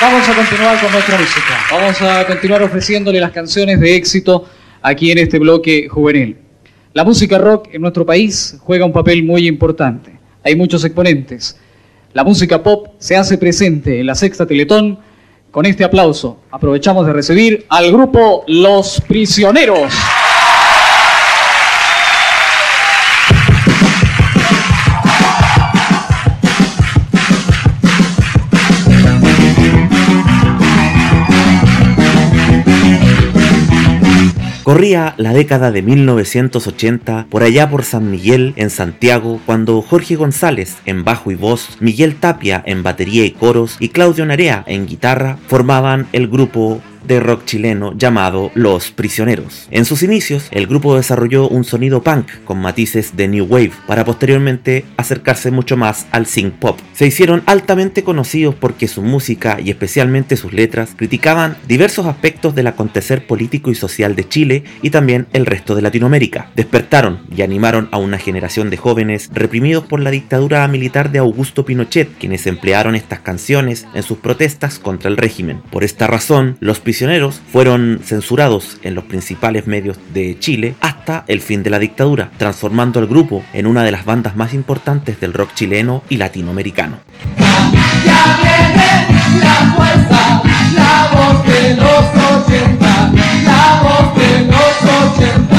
Vamos 0.00 0.28
a 0.28 0.34
continuar 0.34 0.80
con 0.80 0.92
nuestra 0.92 1.16
música. 1.16 1.58
Vamos 1.70 2.02
a 2.02 2.26
continuar 2.26 2.62
ofreciéndole 2.62 3.20
las 3.20 3.30
canciones 3.30 3.78
de 3.80 3.94
éxito 3.94 4.44
aquí 4.82 5.12
en 5.12 5.18
este 5.18 5.38
bloque 5.38 5.88
juvenil. 5.88 6.36
La 6.92 7.04
música 7.04 7.38
rock 7.38 7.68
en 7.72 7.80
nuestro 7.80 8.04
país 8.04 8.56
juega 8.60 8.84
un 8.84 8.92
papel 8.92 9.22
muy 9.22 9.46
importante. 9.46 10.18
Hay 10.42 10.56
muchos 10.56 10.84
exponentes. 10.84 11.58
La 12.12 12.24
música 12.24 12.62
pop 12.62 12.88
se 12.98 13.16
hace 13.16 13.38
presente 13.38 14.00
en 14.00 14.06
la 14.06 14.14
sexta 14.14 14.46
Teletón. 14.46 14.98
Con 15.50 15.64
este 15.64 15.84
aplauso 15.84 16.40
aprovechamos 16.50 17.06
de 17.06 17.12
recibir 17.12 17.64
al 17.68 17.92
grupo 17.92 18.44
Los 18.48 19.00
Prisioneros. 19.00 19.94
Corría 34.64 35.12
la 35.18 35.34
década 35.34 35.70
de 35.70 35.82
1980 35.82 37.26
por 37.28 37.42
allá 37.42 37.68
por 37.68 37.84
San 37.84 38.10
Miguel 38.10 38.54
en 38.56 38.70
Santiago 38.70 39.38
cuando 39.44 39.82
Jorge 39.82 40.16
González 40.16 40.78
en 40.86 41.04
bajo 41.04 41.30
y 41.30 41.34
voz, 41.34 41.76
Miguel 41.80 42.16
Tapia 42.16 42.62
en 42.64 42.82
batería 42.82 43.26
y 43.26 43.32
coros 43.32 43.76
y 43.78 43.90
Claudio 43.90 44.24
Narea 44.24 44.64
en 44.66 44.86
guitarra 44.86 45.36
formaban 45.48 46.06
el 46.12 46.28
grupo 46.28 46.80
de 47.06 47.20
rock 47.20 47.44
chileno 47.44 47.92
llamado 47.96 48.50
Los 48.54 48.90
Prisioneros. 48.90 49.68
En 49.70 49.84
sus 49.84 50.02
inicios, 50.02 50.48
el 50.50 50.66
grupo 50.66 50.96
desarrolló 50.96 51.48
un 51.48 51.64
sonido 51.64 52.02
punk 52.02 52.26
con 52.44 52.60
matices 52.60 53.16
de 53.16 53.28
new 53.28 53.44
wave 53.44 53.72
para 53.86 54.04
posteriormente 54.04 54.84
acercarse 54.96 55.50
mucho 55.50 55.76
más 55.76 56.06
al 56.10 56.26
synth 56.26 56.54
pop. 56.54 56.78
Se 56.92 57.06
hicieron 57.06 57.42
altamente 57.46 58.04
conocidos 58.04 58.54
porque 58.54 58.88
su 58.88 59.02
música 59.02 59.58
y 59.60 59.70
especialmente 59.70 60.36
sus 60.36 60.52
letras 60.52 60.94
criticaban 60.96 61.56
diversos 61.66 62.06
aspectos 62.06 62.54
del 62.54 62.66
acontecer 62.66 63.26
político 63.26 63.70
y 63.70 63.74
social 63.74 64.16
de 64.16 64.28
Chile 64.28 64.64
y 64.82 64.90
también 64.90 65.26
el 65.32 65.46
resto 65.46 65.74
de 65.74 65.82
Latinoamérica. 65.82 66.50
Despertaron 66.56 67.20
y 67.34 67.42
animaron 67.42 67.88
a 67.92 67.98
una 67.98 68.18
generación 68.18 68.70
de 68.70 68.76
jóvenes 68.76 69.30
reprimidos 69.32 69.84
por 69.84 70.00
la 70.00 70.10
dictadura 70.10 70.66
militar 70.68 71.10
de 71.10 71.18
Augusto 71.18 71.64
Pinochet, 71.64 72.08
quienes 72.18 72.46
emplearon 72.46 72.94
estas 72.94 73.20
canciones 73.20 73.86
en 73.94 74.02
sus 74.02 74.18
protestas 74.18 74.78
contra 74.78 75.10
el 75.10 75.16
régimen. 75.16 75.62
Por 75.70 75.84
esta 75.84 76.06
razón, 76.06 76.56
los 76.60 76.80
fueron 77.52 78.00
censurados 78.04 78.78
en 78.82 78.94
los 78.94 79.04
principales 79.04 79.66
medios 79.66 79.98
de 80.12 80.38
Chile 80.38 80.74
hasta 80.80 81.24
el 81.26 81.40
fin 81.40 81.62
de 81.62 81.70
la 81.70 81.78
dictadura, 81.78 82.30
transformando 82.36 83.00
al 83.00 83.06
grupo 83.06 83.42
en 83.52 83.66
una 83.66 83.82
de 83.82 83.90
las 83.90 84.04
bandas 84.04 84.36
más 84.36 84.54
importantes 84.54 85.20
del 85.20 85.32
rock 85.32 85.54
chileno 85.54 86.02
y 86.08 86.18
latinoamericano. 86.18 86.98
Ya 87.38 88.38
viene 88.42 89.40
la 89.40 89.74
fuerza, 89.76 90.42
la 90.74 91.10
voz 91.12 91.46
de 91.46 91.76
los 91.76 92.04
80, 92.46 93.12
la 93.44 93.82
voz 93.82 94.16
de 94.16 94.44
los 94.46 95.18
80. 95.18 95.53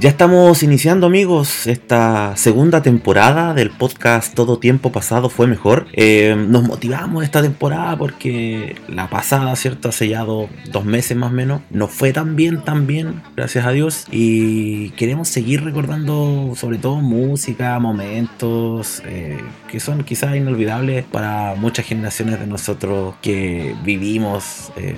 Ya 0.00 0.10
estamos 0.10 0.62
iniciando 0.62 1.08
amigos 1.08 1.66
esta 1.66 2.36
segunda 2.36 2.82
temporada 2.82 3.52
del 3.52 3.70
podcast 3.70 4.32
Todo 4.32 4.58
Tiempo 4.58 4.92
Pasado 4.92 5.28
Fue 5.28 5.48
Mejor. 5.48 5.88
Eh, 5.92 6.36
nos 6.38 6.62
motivamos 6.62 7.24
esta 7.24 7.42
temporada 7.42 7.98
porque 7.98 8.76
la 8.86 9.10
pasada, 9.10 9.56
¿cierto? 9.56 9.88
Hace 9.88 10.06
ya 10.08 10.22
do- 10.24 10.48
dos 10.70 10.84
meses 10.84 11.16
más 11.16 11.32
o 11.32 11.34
menos. 11.34 11.62
No 11.70 11.88
fue 11.88 12.12
tan 12.12 12.36
bien, 12.36 12.62
tan 12.62 12.86
bien, 12.86 13.22
gracias 13.34 13.66
a 13.66 13.72
Dios. 13.72 14.06
Y 14.12 14.90
queremos 14.90 15.28
seguir 15.28 15.64
recordando 15.64 16.52
sobre 16.54 16.78
todo 16.78 16.96
música, 17.00 17.76
momentos 17.80 19.02
eh, 19.04 19.38
que 19.68 19.80
son 19.80 20.04
quizás 20.04 20.36
inolvidables 20.36 21.06
para 21.06 21.56
muchas 21.56 21.86
generaciones 21.86 22.38
de 22.38 22.46
nosotros 22.46 23.16
que 23.20 23.74
vivimos. 23.82 24.70
eh, 24.76 24.94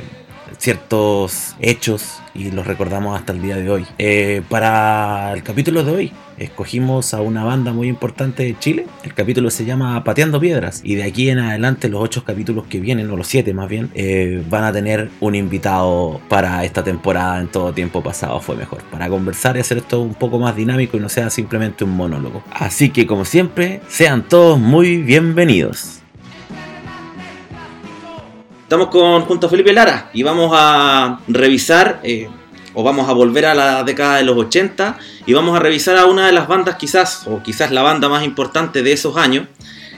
ciertos 0.60 1.56
hechos 1.58 2.20
y 2.34 2.50
los 2.50 2.66
recordamos 2.66 3.18
hasta 3.18 3.32
el 3.32 3.40
día 3.40 3.56
de 3.56 3.70
hoy. 3.70 3.86
Eh, 3.98 4.42
para 4.48 5.32
el 5.32 5.42
capítulo 5.42 5.82
de 5.82 5.92
hoy 5.92 6.12
escogimos 6.38 7.12
a 7.14 7.22
una 7.22 7.44
banda 7.44 7.72
muy 7.72 7.88
importante 7.88 8.42
de 8.44 8.58
Chile. 8.58 8.86
El 9.02 9.14
capítulo 9.14 9.50
se 9.50 9.64
llama 9.64 10.04
Pateando 10.04 10.38
Piedras 10.38 10.82
y 10.84 10.94
de 10.96 11.04
aquí 11.04 11.30
en 11.30 11.38
adelante 11.38 11.88
los 11.88 12.02
ocho 12.02 12.24
capítulos 12.24 12.66
que 12.66 12.78
vienen, 12.78 13.10
o 13.10 13.16
los 13.16 13.26
siete 13.26 13.54
más 13.54 13.68
bien, 13.68 13.90
eh, 13.94 14.44
van 14.48 14.64
a 14.64 14.72
tener 14.72 15.10
un 15.20 15.34
invitado 15.34 16.20
para 16.28 16.64
esta 16.64 16.84
temporada 16.84 17.40
en 17.40 17.48
todo 17.48 17.72
tiempo 17.72 18.02
pasado 18.02 18.40
fue 18.40 18.56
mejor. 18.56 18.82
Para 18.90 19.08
conversar 19.08 19.56
y 19.56 19.60
hacer 19.60 19.78
esto 19.78 20.00
un 20.00 20.14
poco 20.14 20.38
más 20.38 20.54
dinámico 20.54 20.96
y 20.96 21.00
no 21.00 21.08
sea 21.08 21.30
simplemente 21.30 21.84
un 21.84 21.96
monólogo. 21.96 22.42
Así 22.52 22.90
que 22.90 23.06
como 23.06 23.24
siempre, 23.24 23.80
sean 23.88 24.28
todos 24.28 24.58
muy 24.58 24.98
bienvenidos. 24.98 25.99
Estamos 28.70 28.86
con 28.90 29.22
junto 29.22 29.48
a 29.48 29.50
Felipe 29.50 29.72
Lara 29.72 30.10
y 30.14 30.22
vamos 30.22 30.52
a 30.54 31.18
revisar 31.26 31.98
eh, 32.04 32.28
o 32.72 32.84
vamos 32.84 33.08
a 33.08 33.12
volver 33.12 33.46
a 33.46 33.52
la 33.52 33.82
década 33.82 34.18
de 34.18 34.22
los 34.22 34.36
80 34.36 34.96
y 35.26 35.32
vamos 35.32 35.56
a 35.56 35.58
revisar 35.58 35.96
a 35.96 36.06
una 36.06 36.26
de 36.26 36.32
las 36.32 36.46
bandas 36.46 36.76
quizás 36.76 37.26
o 37.26 37.42
quizás 37.42 37.72
la 37.72 37.82
banda 37.82 38.08
más 38.08 38.24
importante 38.24 38.84
de 38.84 38.92
esos 38.92 39.16
años 39.16 39.48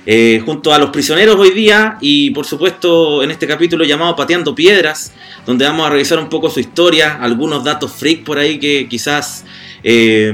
eh, 0.06 0.43
junto 0.47 0.72
a 0.72 0.78
los 0.78 0.88
prisioneros 0.88 1.37
hoy 1.37 1.50
día 1.50 1.99
y 2.00 2.31
por 2.31 2.47
supuesto 2.47 3.22
en 3.22 3.31
este 3.31 3.47
capítulo 3.47 3.84
llamado 3.84 4.16
Pateando 4.16 4.55
Piedras 4.55 5.12
donde 5.44 5.66
vamos 5.66 5.87
a 5.87 5.91
revisar 5.91 6.19
un 6.19 6.31
poco 6.31 6.49
su 6.49 6.61
historia, 6.61 7.19
algunos 7.21 7.65
datos 7.65 7.93
freak 7.93 8.25
por 8.25 8.38
ahí 8.38 8.59
que 8.59 8.88
quizás 8.88 9.44
eh, 9.84 10.32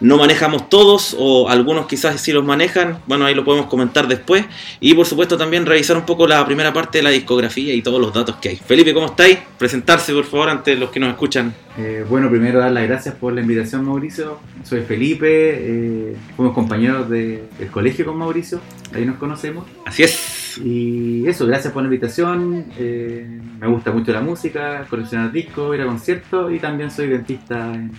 no 0.00 0.18
manejamos 0.18 0.68
todos 0.68 1.16
o 1.18 1.48
algunos 1.48 1.86
quizás 1.86 2.20
sí 2.20 2.32
los 2.32 2.44
manejan, 2.44 2.98
bueno 3.06 3.24
ahí 3.24 3.34
lo 3.34 3.44
podemos 3.44 3.66
comentar 3.66 4.06
después 4.08 4.44
y 4.80 4.92
por 4.94 5.06
supuesto 5.06 5.36
también 5.38 5.64
revisar 5.66 5.96
un 5.96 6.04
poco 6.04 6.26
la 6.26 6.44
primera 6.44 6.72
parte 6.72 6.98
de 6.98 7.04
la 7.04 7.10
discografía 7.10 7.72
y 7.74 7.82
todos 7.82 8.00
los 8.00 8.12
datos 8.12 8.36
que 8.36 8.50
hay. 8.50 8.56
Felipe, 8.56 8.92
¿cómo 8.92 9.06
estáis? 9.06 9.38
Presentarse 9.58 10.12
por 10.12 10.24
favor 10.24 10.50
ante 10.50 10.74
los 10.76 10.90
que 10.90 11.00
nos 11.00 11.10
escuchan. 11.10 11.54
Eh, 11.78 12.04
bueno, 12.08 12.28
primero 12.30 12.58
dar 12.58 12.72
las 12.72 12.84
gracias 12.86 13.14
por 13.14 13.32
la 13.32 13.40
invitación, 13.42 13.84
Mauricio. 13.84 14.38
Soy 14.64 14.80
Felipe, 14.82 15.26
eh, 15.30 16.16
fuimos 16.36 16.54
compañeros 16.54 17.08
de- 17.10 17.44
del 17.58 17.68
colegio 17.70 18.06
con 18.06 18.16
Mauricio, 18.18 18.60
ahí 18.94 19.04
nos 19.04 19.16
conocemos. 19.16 19.64
Así 19.84 20.02
es. 20.02 20.58
Y 20.64 21.26
eso, 21.28 21.46
gracias 21.46 21.72
por 21.72 21.82
la 21.82 21.88
invitación. 21.88 22.64
eh, 22.78 23.26
me 23.60 23.66
gusta 23.66 23.90
mucho 23.92 24.12
la 24.12 24.20
música, 24.22 24.86
coleccionar 24.88 25.30
discos, 25.32 25.74
ir 25.74 25.82
a 25.82 25.86
conciertos 25.86 26.52
y 26.52 26.58
también 26.58 26.90
soy 26.90 27.08
dentista 27.08 27.74
en- 27.74 27.92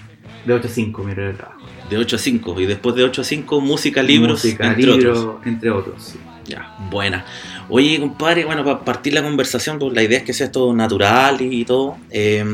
de 0.45 0.53
8 0.53 0.67
a 0.67 0.71
5, 0.71 1.03
mi 1.03 1.11
horario 1.11 1.31
de 1.31 1.37
trabajo. 1.37 1.56
De 1.89 1.97
8 1.97 2.15
a 2.15 2.19
5 2.19 2.61
y 2.61 2.65
después 2.65 2.95
de 2.95 3.03
8 3.03 3.21
a 3.21 3.23
5 3.23 3.61
música, 3.61 4.03
libros, 4.03 4.43
Música, 4.43 4.67
entre 4.67 4.89
otros. 4.91 5.35
entre 5.45 5.71
otros. 5.71 6.03
sí. 6.03 6.19
Ya, 6.45 6.73
buena. 6.89 7.25
Oye, 7.67 7.99
compadre, 7.99 8.45
bueno, 8.45 8.63
para 8.63 8.79
partir 8.79 9.13
la 9.13 9.21
conversación, 9.21 9.77
pues 9.79 9.91
la 9.93 10.01
idea 10.01 10.19
es 10.19 10.23
que 10.23 10.31
sea 10.31 10.45
esto 10.45 10.73
natural 10.73 11.41
y 11.41 11.65
todo. 11.65 11.97
eh, 12.09 12.45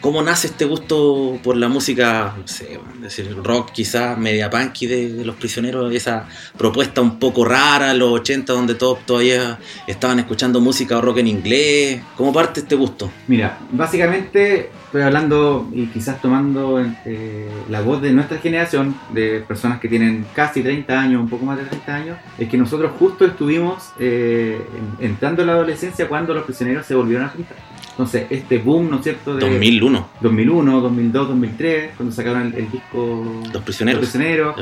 ¿Cómo 0.00 0.22
nace 0.22 0.48
este 0.48 0.64
gusto 0.64 1.38
por 1.44 1.56
la 1.56 1.68
música, 1.68 2.34
no 2.36 2.48
sé, 2.48 2.80
decir, 3.00 3.32
rock 3.44 3.70
quizás, 3.70 4.18
media 4.18 4.50
punky 4.50 4.88
de, 4.88 5.12
de 5.12 5.24
los 5.24 5.36
prisioneros? 5.36 5.94
Esa 5.94 6.26
propuesta 6.56 7.00
un 7.00 7.20
poco 7.20 7.44
rara 7.44 7.94
los 7.94 8.10
80 8.10 8.52
donde 8.52 8.74
todos 8.74 9.06
todavía 9.06 9.60
estaban 9.86 10.18
escuchando 10.18 10.60
música 10.60 10.98
o 10.98 11.00
rock 11.00 11.18
en 11.18 11.28
inglés. 11.28 12.00
¿Cómo 12.16 12.32
parte 12.32 12.58
este 12.58 12.74
gusto? 12.74 13.08
Mira, 13.28 13.56
básicamente 13.70 14.70
estoy 14.88 15.02
hablando 15.02 15.68
y 15.72 15.86
quizás 15.86 16.20
tomando 16.20 16.80
eh, 17.04 17.48
la 17.68 17.80
voz 17.82 18.00
de 18.02 18.10
nuestra 18.12 18.38
generación, 18.38 18.94
de 19.12 19.44
personas 19.46 19.78
que 19.80 19.88
tienen 19.88 20.24
casi 20.34 20.62
30 20.62 20.98
años, 21.00 21.20
un 21.22 21.28
poco 21.28 21.44
más 21.44 21.58
de 21.58 21.64
30 21.64 21.94
años, 21.94 22.18
es 22.38 22.48
que 22.48 22.56
nosotros 22.56 22.92
justo 22.98 23.24
estuvimos 23.26 23.92
eh, 23.98 24.60
en- 25.00 25.06
entrando 25.06 25.42
en 25.42 25.48
la 25.48 25.52
adolescencia 25.54 26.08
cuando 26.08 26.32
los 26.34 26.44
prisioneros 26.44 26.86
se 26.86 26.94
volvieron 26.94 27.26
a 27.26 27.28
juntar. 27.28 27.56
Entonces, 27.90 28.26
este 28.30 28.58
boom, 28.58 28.88
¿no 28.90 28.96
es 28.98 29.02
cierto? 29.02 29.34
De 29.34 29.40
2001, 29.50 30.08
2001, 30.20 30.80
2002, 30.80 31.28
2003, 31.28 31.90
cuando 31.96 32.14
sacaron 32.14 32.42
el, 32.46 32.54
el 32.54 32.70
disco 32.70 33.24
Los 33.52 33.62
Los 34.00 34.08
Prisioneros. 34.10 34.56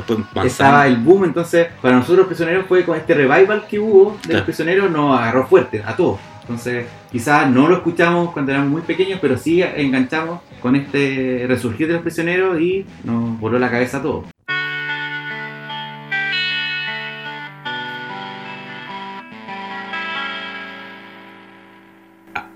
Estaba 0.47 0.87
el 0.87 0.97
boom, 0.97 1.23
entonces 1.25 1.67
para 1.81 1.95
nosotros 1.97 2.17
los 2.19 2.27
prisioneros 2.27 2.65
fue 2.67 2.83
con 2.83 2.97
este 2.97 3.13
revival 3.13 3.65
que 3.69 3.79
hubo 3.79 4.13
de 4.13 4.19
Claro. 4.23 4.37
los 4.39 4.45
prisioneros, 4.45 4.91
nos 4.91 5.19
agarró 5.19 5.45
fuerte 5.47 5.83
a 5.85 5.95
todos. 5.95 6.19
Entonces 6.47 6.85
quizás 7.11 7.49
no 7.51 7.67
lo 7.67 7.75
escuchamos 7.75 8.31
cuando 8.31 8.53
éramos 8.53 8.71
muy 8.71 8.81
pequeños, 8.81 9.19
pero 9.21 9.37
sí 9.37 9.61
enganchamos 9.61 10.39
con 10.61 10.77
este 10.77 11.45
resurgir 11.45 11.87
de 11.87 11.93
los 11.93 12.01
prisioneros 12.01 12.61
y 12.61 12.85
nos 13.03 13.37
voló 13.39 13.59
la 13.59 13.69
cabeza 13.69 13.97
a 13.97 14.01
todos. 14.01 14.25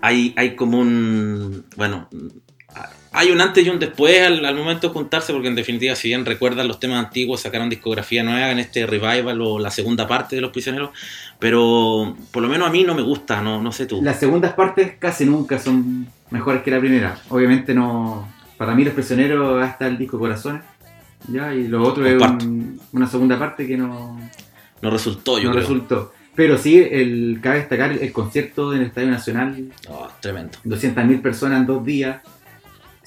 hay, 0.02 0.34
hay 0.36 0.56
como 0.56 0.80
un. 0.80 1.66
Bueno, 1.78 2.10
hay 3.14 3.30
un 3.32 3.42
antes 3.42 3.66
y 3.66 3.70
un 3.70 3.78
después 3.80 4.26
al, 4.26 4.46
al 4.46 4.56
momento 4.56 4.88
de 4.88 4.94
juntarse, 4.94 5.34
porque 5.34 5.50
en 5.50 5.56
definitiva, 5.56 5.96
si 5.96 6.08
bien 6.08 6.26
recuerdan 6.26 6.68
los 6.68 6.80
temas 6.80 7.04
antiguos, 7.04 7.42
sacaron 7.42 7.70
discografía 7.70 8.24
nueva 8.24 8.52
en 8.52 8.60
este 8.60 8.86
revival 8.86 9.42
o 9.42 9.60
la 9.60 9.70
segunda 9.70 10.08
parte 10.08 10.36
de 10.38 10.42
Los 10.42 10.52
Prisioneros, 10.52 10.92
pero 11.40 12.16
por 12.32 12.42
lo 12.44 12.50
menos 12.50 12.68
a 12.68 12.72
mí 12.72 12.84
no 12.84 12.96
me 12.96 13.02
gusta, 13.02 13.42
no, 13.42 13.62
no 13.62 13.72
sé 13.72 13.86
tú. 13.86 14.02
Las 14.02 14.20
segundas 14.20 14.54
partes 14.54 14.94
casi 15.00 15.26
nunca 15.26 15.60
son 15.60 16.08
mejores 16.30 16.62
que 16.64 16.72
la 16.72 16.80
primera. 16.80 17.18
Obviamente 17.30 17.74
no... 17.74 18.28
Para 18.58 18.76
mí 18.76 18.84
los 18.86 18.94
prisioneros 18.94 19.62
hasta 19.64 19.88
el 19.88 19.98
disco 19.98 20.20
Corazones 20.20 20.62
¿ya? 21.28 21.54
Y 21.54 21.68
lo 21.68 21.82
otro 21.84 22.06
es 22.06 22.22
un- 22.22 22.80
una 22.94 23.08
segunda 23.08 23.38
parte 23.40 23.66
que 23.68 23.76
no, 23.76 24.20
No 24.82 24.90
resultó, 24.92 25.38
yo 25.40 25.46
no 25.46 25.52
creo. 25.56 25.62
resultó. 25.64 26.14
Pero 26.36 26.58
sí, 26.58 26.78
el, 26.78 27.40
cabe 27.42 27.58
destacar 27.58 27.92
el 27.92 28.12
concierto 28.14 28.72
en 28.74 28.82
el 28.82 28.88
Estadio 28.88 29.10
Nacional, 29.10 29.66
No, 29.90 30.08
tremendo. 30.22 30.58
200.000 30.64 31.22
personas 31.22 31.60
en 31.60 31.66
dos 31.66 31.84
días, 31.84 32.22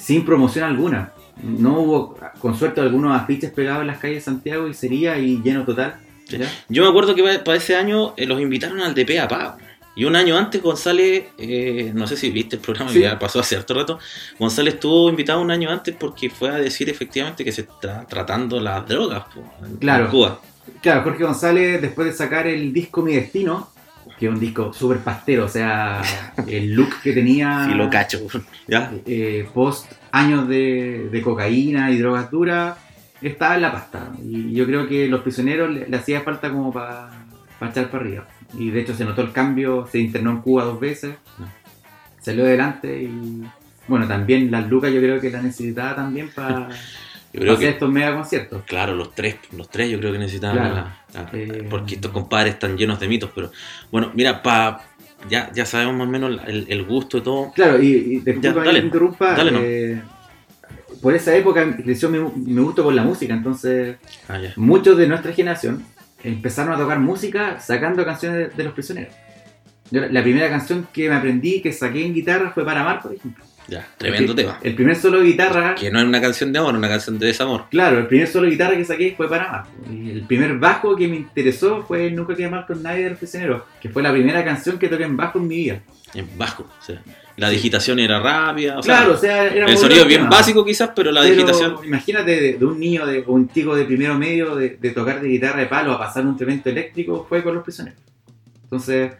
sin 0.04 0.24
promoción 0.24 0.64
alguna. 0.64 1.12
No 1.42 1.80
hubo, 1.80 2.18
con 2.38 2.56
suerte, 2.56 2.80
algunos 2.80 3.18
afiches 3.18 3.50
pegados 3.50 3.80
en 3.80 3.88
las 3.88 3.98
calles 3.98 4.16
de 4.18 4.20
Santiago 4.22 4.68
y 4.68 4.74
sería 4.74 5.18
y 5.18 5.40
lleno 5.42 5.64
total. 5.64 5.96
¿ya? 6.28 6.48
Yo 6.68 6.82
me 6.84 6.88
acuerdo 6.88 7.14
que 7.14 7.22
pa- 7.22 7.42
para 7.44 7.56
ese 7.58 7.74
año 7.76 8.14
eh, 8.16 8.26
los 8.26 8.40
invitaron 8.40 8.80
al 8.80 8.94
de 8.94 9.04
PA 9.04 9.56
Y 9.96 10.04
un 10.04 10.16
año 10.16 10.36
antes 10.36 10.60
González, 10.62 11.24
eh, 11.38 11.92
no 11.94 12.06
sé 12.06 12.16
si 12.16 12.30
viste 12.30 12.56
el 12.56 12.62
programa, 12.62 12.90
Sí. 12.90 13.00
ya 13.00 13.18
pasó 13.18 13.40
hace 13.40 13.56
harto 13.56 13.74
rato, 13.74 13.98
González 14.38 14.74
estuvo 14.74 15.08
invitado 15.08 15.40
un 15.40 15.50
año 15.50 15.70
antes 15.70 15.94
porque 15.98 16.30
fue 16.30 16.48
a 16.50 16.54
decir 16.56 16.88
efectivamente 16.90 17.44
que 17.44 17.52
se 17.52 17.62
está 17.62 18.04
tratando 18.06 18.58
las 18.60 18.86
drogas 18.88 19.24
po, 19.34 19.42
Claro. 19.80 20.04
en 20.06 20.10
Cuba. 20.10 20.40
Claro, 20.82 21.02
Jorge 21.02 21.24
González, 21.24 21.80
después 21.82 22.06
de 22.08 22.12
sacar 22.14 22.46
el 22.46 22.72
disco 22.72 23.02
Mi 23.02 23.14
Destino, 23.14 23.68
que 24.18 24.26
es 24.26 24.32
un 24.32 24.40
disco 24.40 24.72
súper 24.72 24.98
pastero, 24.98 25.44
o 25.44 25.48
sea, 25.48 26.02
el 26.46 26.72
look 26.74 27.00
que 27.02 27.12
tenía 27.12 27.68
Y 27.72 27.74
lo 27.74 27.90
cacho. 27.90 28.20
¿Ya? 28.66 28.92
eh, 29.06 29.48
post 29.52 29.90
años 30.12 30.48
de, 30.48 31.08
de 31.10 31.22
cocaína 31.22 31.90
y 31.90 31.98
drogas 31.98 32.30
duras, 32.30 32.76
estaba 33.20 33.56
en 33.56 33.62
la 33.62 33.72
pasta. 33.72 34.12
Y 34.22 34.52
yo 34.52 34.66
creo 34.66 34.86
que 34.86 35.08
los 35.08 35.22
prisioneros 35.22 35.70
le, 35.70 35.88
le 35.88 35.96
hacía 35.96 36.20
falta 36.20 36.50
como 36.50 36.72
para 36.72 37.10
echar 37.70 37.90
para 37.90 38.04
arriba. 38.04 38.26
Y 38.58 38.70
de 38.70 38.80
hecho 38.80 38.94
se 38.94 39.04
notó 39.04 39.22
el 39.22 39.32
cambio, 39.32 39.86
se 39.90 39.98
internó 39.98 40.30
en 40.30 40.40
Cuba 40.40 40.64
dos 40.64 40.78
veces, 40.78 41.16
salió 42.20 42.44
adelante 42.44 43.02
y 43.02 43.42
bueno, 43.86 44.06
también 44.06 44.50
las 44.50 44.68
lucas 44.68 44.92
yo 44.92 45.00
creo 45.00 45.20
que 45.20 45.30
la 45.30 45.42
necesitaba 45.42 45.94
también 45.96 46.30
para 46.34 46.68
Yo 47.34 47.40
creo 47.40 47.58
que, 47.58 47.68
estos 47.68 47.90
mega 47.90 48.14
conciertos. 48.14 48.62
claro, 48.64 48.94
los 48.94 49.14
tres, 49.14 49.36
los 49.56 49.68
tres 49.68 49.90
yo 49.90 49.98
creo 49.98 50.12
que 50.12 50.18
necesitaban 50.18 50.56
Claro. 50.56 50.74
la- 50.74 50.96
la- 51.22 51.30
Eh. 51.32 51.66
porque 51.68 51.96
estos 51.96 52.12
compadres 52.12 52.54
están 52.54 52.76
llenos 52.78 52.98
de 53.00 53.08
mitos, 53.08 53.30
pero 53.34 53.50
bueno, 53.90 54.10
mira, 54.14 54.42
pa, 54.42 54.82
ya, 55.28 55.50
ya 55.52 55.66
sabemos 55.66 55.94
más 55.96 56.06
o 56.06 56.10
menos 56.10 56.40
el, 56.46 56.66
el 56.68 56.84
gusto 56.84 57.18
y 57.18 57.22
todo. 57.22 57.52
Claro, 57.52 57.82
y, 57.82 58.22
y 58.24 58.40
Ya, 58.40 58.52
dale. 58.52 58.80
te 58.80 58.86
interrumpa. 58.86 59.34
Dale, 59.34 59.50
no. 59.50 59.58
eh, 59.62 60.00
por 61.02 61.14
esa 61.14 61.34
época 61.34 61.76
creció 61.76 62.08
mi, 62.08 62.18
mi 62.18 62.62
gusto 62.62 62.82
por 62.84 62.94
la 62.94 63.02
música, 63.02 63.34
entonces 63.34 63.96
Ah, 64.28 64.38
muchos 64.56 64.96
de 64.96 65.06
nuestra 65.08 65.32
generación 65.32 65.84
empezaron 66.22 66.72
a 66.72 66.78
tocar 66.78 66.98
música 67.00 67.58
sacando 67.60 68.04
canciones 68.04 68.38
de, 68.50 68.56
de 68.56 68.64
los 68.64 68.72
prisioneros. 68.74 69.12
Yo, 69.90 70.00
la 70.08 70.22
primera 70.22 70.48
canción 70.48 70.86
que 70.92 71.08
me 71.10 71.14
aprendí, 71.16 71.60
que 71.60 71.72
saqué 71.72 72.06
en 72.06 72.14
guitarra, 72.14 72.52
fue 72.52 72.64
Para 72.64 72.80
Amar, 72.80 73.02
por 73.02 73.12
ejemplo. 73.14 73.44
Ya, 73.66 73.88
tremendo 73.96 74.32
Porque 74.34 74.42
tema. 74.42 74.58
El 74.62 74.74
primer 74.74 74.96
solo 74.96 75.20
de 75.20 75.26
guitarra, 75.26 75.74
Que 75.74 75.90
no 75.90 75.98
es 75.98 76.04
una 76.04 76.20
canción 76.20 76.52
de 76.52 76.58
amor, 76.58 76.74
es 76.74 76.78
una 76.78 76.88
canción 76.88 77.18
de 77.18 77.26
desamor. 77.26 77.64
claro, 77.70 77.98
el 77.98 78.06
primer 78.06 78.26
solo 78.28 78.44
de 78.44 78.52
guitarra 78.52 78.76
que 78.76 78.84
saqué 78.84 79.14
fue. 79.16 79.26
Y 79.90 80.10
el 80.10 80.26
primer 80.26 80.58
bajo 80.58 80.94
que 80.94 81.08
me 81.08 81.16
interesó 81.16 81.82
fue 81.82 82.10
Nunca 82.10 82.34
Quedé 82.34 82.48
Mal 82.50 82.66
con 82.66 82.82
Nadie 82.82 83.04
de 83.04 83.10
los 83.10 83.18
Prisioneros, 83.18 83.62
que 83.80 83.88
fue 83.88 84.02
la 84.02 84.12
primera 84.12 84.44
canción 84.44 84.78
que 84.78 84.88
toqué 84.88 85.04
en 85.04 85.16
bajo 85.16 85.38
en 85.38 85.48
mi 85.48 85.56
vida. 85.56 85.80
En 86.12 86.28
bajo. 86.36 86.64
O 86.64 86.84
sea, 86.84 87.02
la 87.36 87.48
digitación 87.48 87.98
era 87.98 88.20
rápida. 88.20 88.78
O 88.78 88.82
sea, 88.82 88.98
claro, 88.98 89.14
o 89.14 89.16
sea, 89.16 89.46
era 89.48 89.66
el 89.66 89.76
sonido 89.78 90.02
es 90.02 90.08
bien 90.08 90.20
tema. 90.20 90.30
básico 90.36 90.64
quizás, 90.64 90.90
pero 90.94 91.10
la 91.10 91.22
Pero 91.22 91.34
digitación. 91.34 91.76
Imagínate 91.84 92.40
de, 92.40 92.52
de 92.58 92.64
un 92.64 92.78
niño 92.78 93.06
de, 93.06 93.24
o 93.26 93.32
un 93.32 93.48
chico 93.48 93.74
de 93.74 93.84
primero 93.84 94.14
medio 94.14 94.54
de, 94.54 94.76
de 94.80 94.90
tocar 94.90 95.20
de 95.20 95.28
guitarra 95.28 95.60
de 95.60 95.66
palo 95.66 95.92
a 95.92 95.98
pasar 95.98 96.24
un 96.26 96.36
tremendo 96.36 96.70
eléctrico 96.70 97.26
fue 97.28 97.42
con 97.42 97.54
los 97.54 97.64
prisioneros. 97.64 97.98
Entonces, 98.62 99.12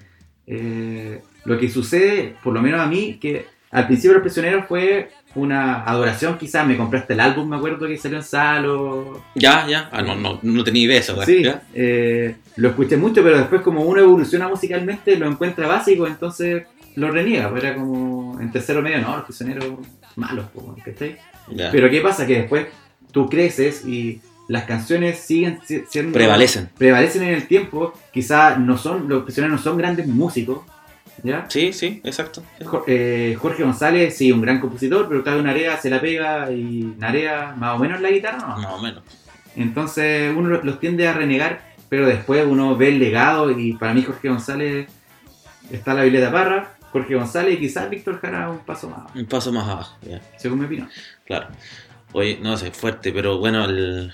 eh, 0.47 1.21
lo 1.45 1.59
que 1.59 1.69
sucede, 1.69 2.37
por 2.43 2.53
lo 2.53 2.63
menos 2.63 2.81
a 2.81 2.87
mí, 2.87 3.19
que 3.21 3.47
al 3.75 3.87
principio 3.87 4.15
los 4.15 4.23
prisioneros 4.23 4.67
fue 4.67 5.11
una 5.35 5.83
adoración, 5.85 6.39
quizás 6.39 6.67
me 6.67 6.77
compraste 6.77 7.13
el 7.13 7.21
álbum, 7.21 7.49
me 7.49 7.57
acuerdo 7.57 7.87
que 7.87 7.99
salió 7.99 8.19
en 8.19 8.25
Salo. 8.25 9.23
Ya, 9.35 9.67
ya. 9.69 9.89
Ah, 9.93 10.01
no, 10.01 10.15
no, 10.15 10.39
no 10.43 10.65
tenía 10.65 10.85
idea 10.85 10.95
de 10.95 11.01
eso, 11.01 11.21
Sí, 11.25 11.43
eh, 11.75 12.37
lo 12.57 12.69
escuché 12.69 12.97
mucho, 12.97 13.23
pero 13.23 13.37
después 13.39 13.61
como 13.63 13.83
uno 13.83 14.01
evoluciona 14.01 14.49
musicalmente, 14.49 15.17
lo 15.17 15.27
encuentra 15.29 15.67
básico, 15.67 16.07
entonces 16.07 16.63
lo 16.97 17.11
reniega. 17.11 17.51
pues 17.51 17.65
Era 17.65 17.75
como 17.75 18.41
en 18.41 18.51
tercero 18.53 18.81
medio, 18.81 19.01
no, 19.01 19.17
los 19.17 19.25
prisioneros 19.25 19.67
malos, 20.17 20.47
pues, 20.55 20.85
¿cachai? 20.85 21.17
Ya. 21.51 21.71
Pero 21.73 21.91
¿qué 21.91 22.01
pasa? 22.01 22.27
Que 22.27 22.37
después 22.43 22.67
tú 23.11 23.29
creces 23.29 23.85
y 23.85 24.21
las 24.49 24.65
canciones 24.65 25.19
siguen 25.19 25.59
si- 25.65 25.83
siendo... 25.89 26.13
Prevalecen. 26.13 26.69
Prevalecen 26.79 27.23
en 27.25 27.35
el 27.35 27.47
tiempo. 27.49 27.93
Quizá 28.13 28.57
no 28.57 28.79
son, 28.79 29.09
los 29.09 29.25
prisioneros 29.25 29.57
no 29.59 29.63
son 29.63 29.77
grandes 29.79 30.07
músicos. 30.07 30.61
¿Ya? 31.25 31.47
Sí, 31.49 31.73
sí, 31.73 32.03
exacto. 32.05 32.43
Eh, 32.87 33.35
Jorge 33.41 33.63
González, 33.65 34.15
sí, 34.15 34.31
un 34.31 34.43
gran 34.43 34.61
compositor, 34.61 35.09
pero 35.09 35.23
Claudio 35.23 35.43
Narea 35.43 35.79
se 35.79 35.89
la 35.89 35.99
pega 35.99 36.53
y 36.53 36.95
Narea 36.99 37.55
más 37.57 37.77
o 37.77 37.79
menos 37.79 38.01
la 38.03 38.11
guitarra, 38.11 38.39
¿no? 38.39 38.59
Más 38.59 38.73
o 38.75 38.83
menos. 38.83 39.03
Entonces 39.57 40.35
uno 40.37 40.61
los 40.63 40.79
tiende 40.81 41.09
a 41.09 41.15
renegar, 41.15 41.63
pero 41.89 42.07
después 42.07 42.45
uno 42.47 42.77
ve 42.77 42.89
el 42.89 42.99
legado 42.99 43.51
y 43.51 43.73
para 43.73 43.95
mí 43.95 44.03
Jorge 44.03 44.29
González 44.29 44.87
está 45.71 45.95
la 45.95 46.03
Violeta 46.03 46.31
Parra, 46.31 46.75
Jorge 46.93 47.15
González 47.15 47.55
y 47.55 47.59
quizás 47.59 47.89
Víctor 47.89 48.21
Jara 48.21 48.51
un 48.51 48.59
paso 48.59 48.91
más, 48.91 49.15
Un 49.15 49.25
paso 49.25 49.51
más 49.51 49.67
abajo, 49.67 49.97
ya. 50.03 50.21
según 50.37 50.59
mi 50.59 50.67
opinión. 50.67 50.91
Claro. 51.25 51.49
Oye, 52.13 52.39
no 52.43 52.57
sé, 52.59 52.71
fuerte, 52.71 53.13
pero 53.13 53.39
bueno, 53.39 53.65
el, 53.65 54.13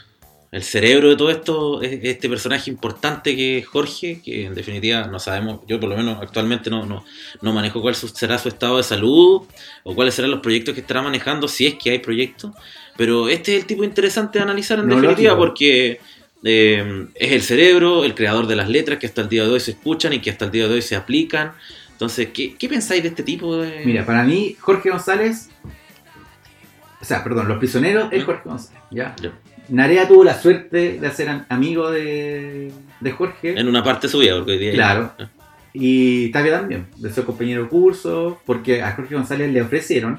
el 0.53 0.65
cerebro 0.65 1.11
de 1.11 1.17
todo 1.17 1.31
esto 1.31 1.81
es 1.81 2.01
este 2.03 2.29
personaje 2.29 2.71
importante 2.71 3.37
que 3.37 3.59
es 3.59 3.67
Jorge, 3.67 4.21
que 4.21 4.47
en 4.47 4.55
definitiva 4.55 5.07
no 5.07 5.21
sabemos, 5.21 5.61
yo 5.69 5.79
por 5.79 5.89
lo 5.89 5.97
menos 5.97 6.19
actualmente 6.21 6.71
no, 6.71 6.85
no, 6.87 7.05
no 7.41 7.53
manejo 7.53 7.81
cuál 7.81 7.95
será 7.95 8.37
su 8.37 8.49
estado 8.49 8.79
de 8.79 8.83
salud 8.83 9.43
o 9.85 9.95
cuáles 9.95 10.15
serán 10.15 10.33
los 10.33 10.41
proyectos 10.41 10.75
que 10.75 10.81
estará 10.81 11.03
manejando, 11.03 11.47
si 11.47 11.67
es 11.67 11.75
que 11.75 11.91
hay 11.91 12.01
proyectos, 12.01 12.53
pero 12.97 13.29
este 13.29 13.55
es 13.55 13.63
el 13.63 13.67
tipo 13.67 13.85
interesante 13.85 14.41
de 14.41 14.43
analizar 14.43 14.81
en 14.81 14.89
No, 14.89 14.97
definitiva 14.97 15.37
porque 15.37 16.01
eh, 16.43 17.07
es 17.15 17.33
el 17.33 17.43
cerebro, 17.43 18.05
el 18.05 18.17
creador 18.17 18.49
de 18.49 18.57
las 18.57 18.69
letras 18.69 18.99
que 18.99 19.07
hasta 19.07 19.21
el 19.21 19.29
día 19.29 19.45
de 19.45 19.51
hoy 19.51 19.61
se 19.61 19.71
escuchan 19.71 20.13
y 20.15 20.21
que 20.21 20.31
hasta 20.31 20.47
el 20.47 20.51
día 20.51 20.67
de 20.67 20.75
hoy 20.75 20.83
se 20.83 20.97
aplican. 20.97 21.53
Entonces, 21.93 22.31
¿qué, 22.35 22.57
qué 22.57 22.69
pensáis 22.69 23.03
de 23.03 23.11
este 23.11 23.23
tipo 23.23 23.59
de...? 23.59 23.83
Mira, 23.85 24.05
para 24.05 24.25
mí 24.25 24.57
Jorge 24.59 24.91
González, 24.91 25.49
o 27.01 27.05
sea, 27.05 27.23
perdón, 27.23 27.47
Los 27.47 27.59
Prisioneros 27.59 28.09
es 28.11 28.23
¿Mm? 28.23 28.27
Jorge 28.27 28.43
González, 28.49 28.83
¿ya? 28.91 29.15
Ya. 29.23 29.33
Narea 29.71 30.07
tuvo 30.09 30.25
la 30.25 30.35
suerte 30.41 30.99
de 31.01 31.11
ser 31.11 31.29
am- 31.29 31.45
amigo 31.49 31.91
de, 31.91 32.73
de 33.01 33.11
Jorge. 33.13 33.59
En 33.59 33.69
una 33.69 33.83
parte 33.85 34.09
suya, 34.09 34.35
porque 34.37 34.53
hoy 34.53 34.59
día... 34.59 34.73
Claro. 34.73 35.13
Y 35.73 36.31
Tapia 36.33 36.59
también, 36.59 36.87
de 36.97 37.13
su 37.13 37.25
compañero 37.25 37.63
de 37.63 37.69
curso, 37.69 38.41
porque 38.45 38.83
a 38.83 38.93
Jorge 38.93 39.15
González 39.15 39.53
le 39.53 39.63
ofrecieron 39.63 40.19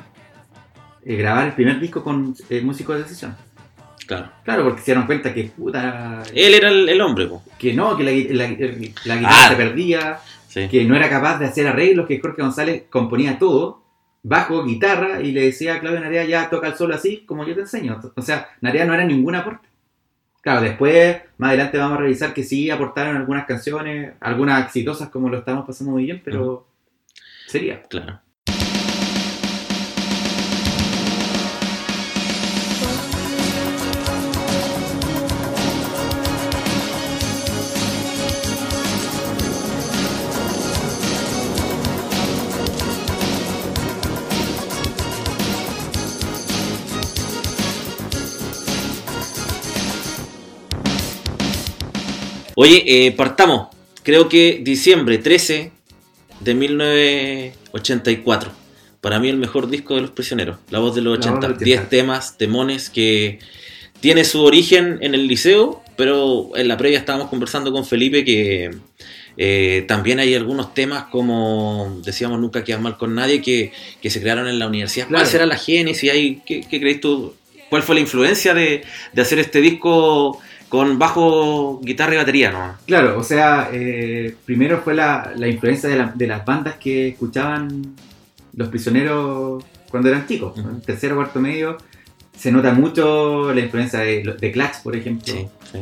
eh, 1.05 1.15
grabar 1.17 1.47
el 1.47 1.53
primer 1.53 1.79
disco 1.79 2.03
con 2.03 2.33
eh, 2.49 2.61
músicos 2.61 2.97
de 2.97 3.05
sesión. 3.05 3.35
Claro. 4.07 4.29
Claro, 4.43 4.63
porque 4.63 4.79
se 4.79 4.85
dieron 4.87 5.05
cuenta 5.05 5.33
que 5.33 5.43
puta, 5.45 6.23
Él 6.33 6.53
era 6.53 6.69
el, 6.69 6.87
el 6.89 7.01
hombre, 7.01 7.27
po. 7.27 7.43
que 7.57 7.73
no, 7.73 7.95
que 7.97 8.03
la, 8.03 8.11
gui- 8.11 8.29
la- 8.29 8.47
la 9.05 9.15
guitarra 9.17 9.45
Ah. 9.45 9.49
se 9.49 9.55
perdía, 9.55 10.19
Sí. 10.47 10.67
que 10.69 10.83
no 10.83 10.95
era 10.97 11.09
capaz 11.09 11.37
de 11.39 11.45
hacer 11.45 11.65
arreglos, 11.67 12.07
que 12.07 12.19
Jorge 12.19 12.41
González 12.41 12.83
componía 12.89 13.39
todo, 13.39 13.80
bajo, 14.23 14.63
guitarra, 14.63 15.21
y 15.21 15.31
le 15.31 15.41
decía 15.43 15.75
a 15.75 15.79
Claudio 15.79 15.99
Narea, 15.99 16.25
ya 16.25 16.49
toca 16.49 16.67
el 16.67 16.75
solo 16.75 16.95
así, 16.95 17.23
como 17.25 17.45
yo 17.45 17.53
te 17.55 17.61
enseño. 17.61 17.99
O 18.15 18.21
sea, 18.21 18.49
Narea 18.61 18.85
no 18.85 18.93
era 18.93 19.05
ningún 19.05 19.35
aporte. 19.35 19.67
Claro, 20.41 20.61
después, 20.61 21.21
más 21.37 21.49
adelante 21.49 21.77
vamos 21.77 21.97
a 21.97 22.01
revisar 22.01 22.33
que 22.33 22.43
sí 22.43 22.71
aportaron 22.71 23.15
algunas 23.15 23.45
canciones, 23.45 24.13
algunas 24.19 24.65
exitosas 24.65 25.09
como 25.09 25.29
lo 25.29 25.37
estamos 25.37 25.65
pasando 25.65 25.91
muy 25.91 26.05
bien, 26.05 26.21
pero 26.23 26.67
sería. 27.47 27.83
Claro. 27.83 28.19
Oye, 52.55 52.83
eh, 53.07 53.11
partamos. 53.11 53.67
Creo 54.03 54.29
que 54.29 54.59
diciembre 54.63 55.17
13 55.17 55.71
de 56.39 56.53
1984. 56.55 58.51
Para 58.99 59.19
mí 59.19 59.29
el 59.29 59.37
mejor 59.37 59.69
disco 59.69 59.95
de 59.95 60.01
Los 60.01 60.11
Prisioneros. 60.11 60.57
La 60.69 60.79
voz 60.79 60.95
de 60.95 61.01
los 61.01 61.19
La 61.19 61.31
voz 61.31 61.37
80. 61.37 61.47
de 61.47 61.53
los 61.53 61.59
10 61.63 61.79
80. 61.79 61.89
temas, 61.89 62.37
temones 62.37 62.89
que 62.89 63.39
tiene 63.99 64.23
su 64.25 64.43
origen 64.43 64.97
en 65.01 65.13
el 65.15 65.27
liceo, 65.27 65.81
pero 65.95 66.51
en 66.55 66.67
la 66.67 66.77
previa 66.77 66.99
estábamos 66.99 67.29
conversando 67.29 67.71
con 67.71 67.85
Felipe 67.85 68.25
que 68.25 68.71
eh, 69.37 69.85
también 69.87 70.19
hay 70.19 70.35
algunos 70.35 70.73
temas 70.73 71.05
como 71.05 72.01
decíamos 72.03 72.39
nunca 72.39 72.63
quedas 72.65 72.81
mal 72.81 72.97
con 72.97 73.15
nadie 73.15 73.41
que, 73.41 73.71
que 74.01 74.09
se 74.09 74.19
crearon 74.19 74.47
en 74.47 74.59
la 74.59 74.67
universidad. 74.67 75.07
¿Cuál 75.07 75.25
será 75.27 75.45
la 75.45 75.57
génesis? 75.57 76.11
Hay, 76.11 76.41
¿qué, 76.45 76.65
qué 76.69 76.79
crees 76.79 76.99
tú? 76.99 77.35
¿Cuál 77.69 77.83
fue 77.83 77.95
la 77.95 78.01
influencia 78.01 78.53
de, 78.53 78.83
de 79.13 79.21
hacer 79.21 79.39
este 79.39 79.61
disco 79.61 80.39
con 80.71 80.97
bajo, 80.97 81.81
guitarra 81.83 82.13
y 82.15 82.17
batería? 82.17 82.51
¿no? 82.51 82.75
Claro, 82.87 83.19
o 83.19 83.23
sea, 83.23 83.69
eh, 83.73 84.33
primero 84.45 84.79
fue 84.81 84.93
la, 84.95 85.33
la 85.35 85.47
influencia 85.49 85.89
de, 85.89 85.97
la- 85.97 86.13
de 86.15 86.27
las 86.27 86.45
bandas 86.45 86.75
que 86.75 87.09
escuchaban 87.09 87.93
los 88.55 88.69
prisioneros 88.69 89.63
cuando 89.89 90.07
eran 90.07 90.25
chicos, 90.25 90.53
tercero 90.85 91.15
cuarto 91.17 91.41
medio. 91.41 91.75
se 92.37 92.53
nota 92.53 92.73
mucho 92.73 93.53
la 93.53 93.59
influencia 93.59 93.99
de, 93.99 94.35
de 94.39 94.51
Clash, 94.53 94.77
por 94.81 94.95
ejemplo. 94.95 95.25
Sí, 95.33 95.45
sí. 95.73 95.79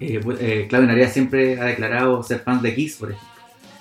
Eh, 0.00 0.20
eh, 0.40 0.66
Claudio 0.68 0.88
Narea 0.88 1.08
siempre 1.08 1.58
ha 1.58 1.64
declarado 1.64 2.22
ser 2.22 2.40
fan 2.40 2.60
de 2.60 2.74
Kiss, 2.74 2.96
por 2.96 3.12
ejemplo. 3.12 3.30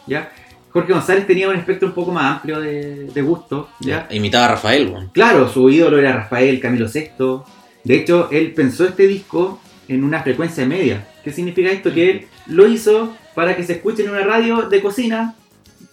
¿ya? 0.07 0.31
Jorge 0.71 0.93
González 0.93 1.27
tenía 1.27 1.49
un 1.49 1.57
espectro 1.57 1.89
un 1.89 1.93
poco 1.93 2.13
más 2.13 2.35
amplio 2.37 2.61
de, 2.61 3.07
de 3.13 3.21
gusto. 3.21 3.67
¿ya? 3.81 4.07
Imitaba 4.09 4.45
a 4.45 4.49
Rafael, 4.51 4.87
weón. 4.87 5.09
Claro, 5.09 5.49
su 5.49 5.69
ídolo 5.69 5.99
era 5.99 6.13
Rafael 6.13 6.61
Camilo 6.61 6.87
VI. 6.87 7.41
De 7.83 7.95
hecho, 7.97 8.29
él 8.31 8.53
pensó 8.53 8.85
este 8.87 9.05
disco 9.07 9.59
en 9.87 10.03
una 10.03 10.21
frecuencia 10.23 10.65
media. 10.65 11.07
¿Qué 11.23 11.31
significa 11.31 11.71
esto? 11.71 11.93
Que 11.93 12.11
él 12.11 12.27
lo 12.47 12.67
hizo 12.67 13.15
para 13.33 13.55
que 13.55 13.63
se 13.63 13.73
escuche 13.73 14.03
en 14.03 14.09
una 14.09 14.21
radio 14.21 14.63
de 14.63 14.81
cocina, 14.81 15.35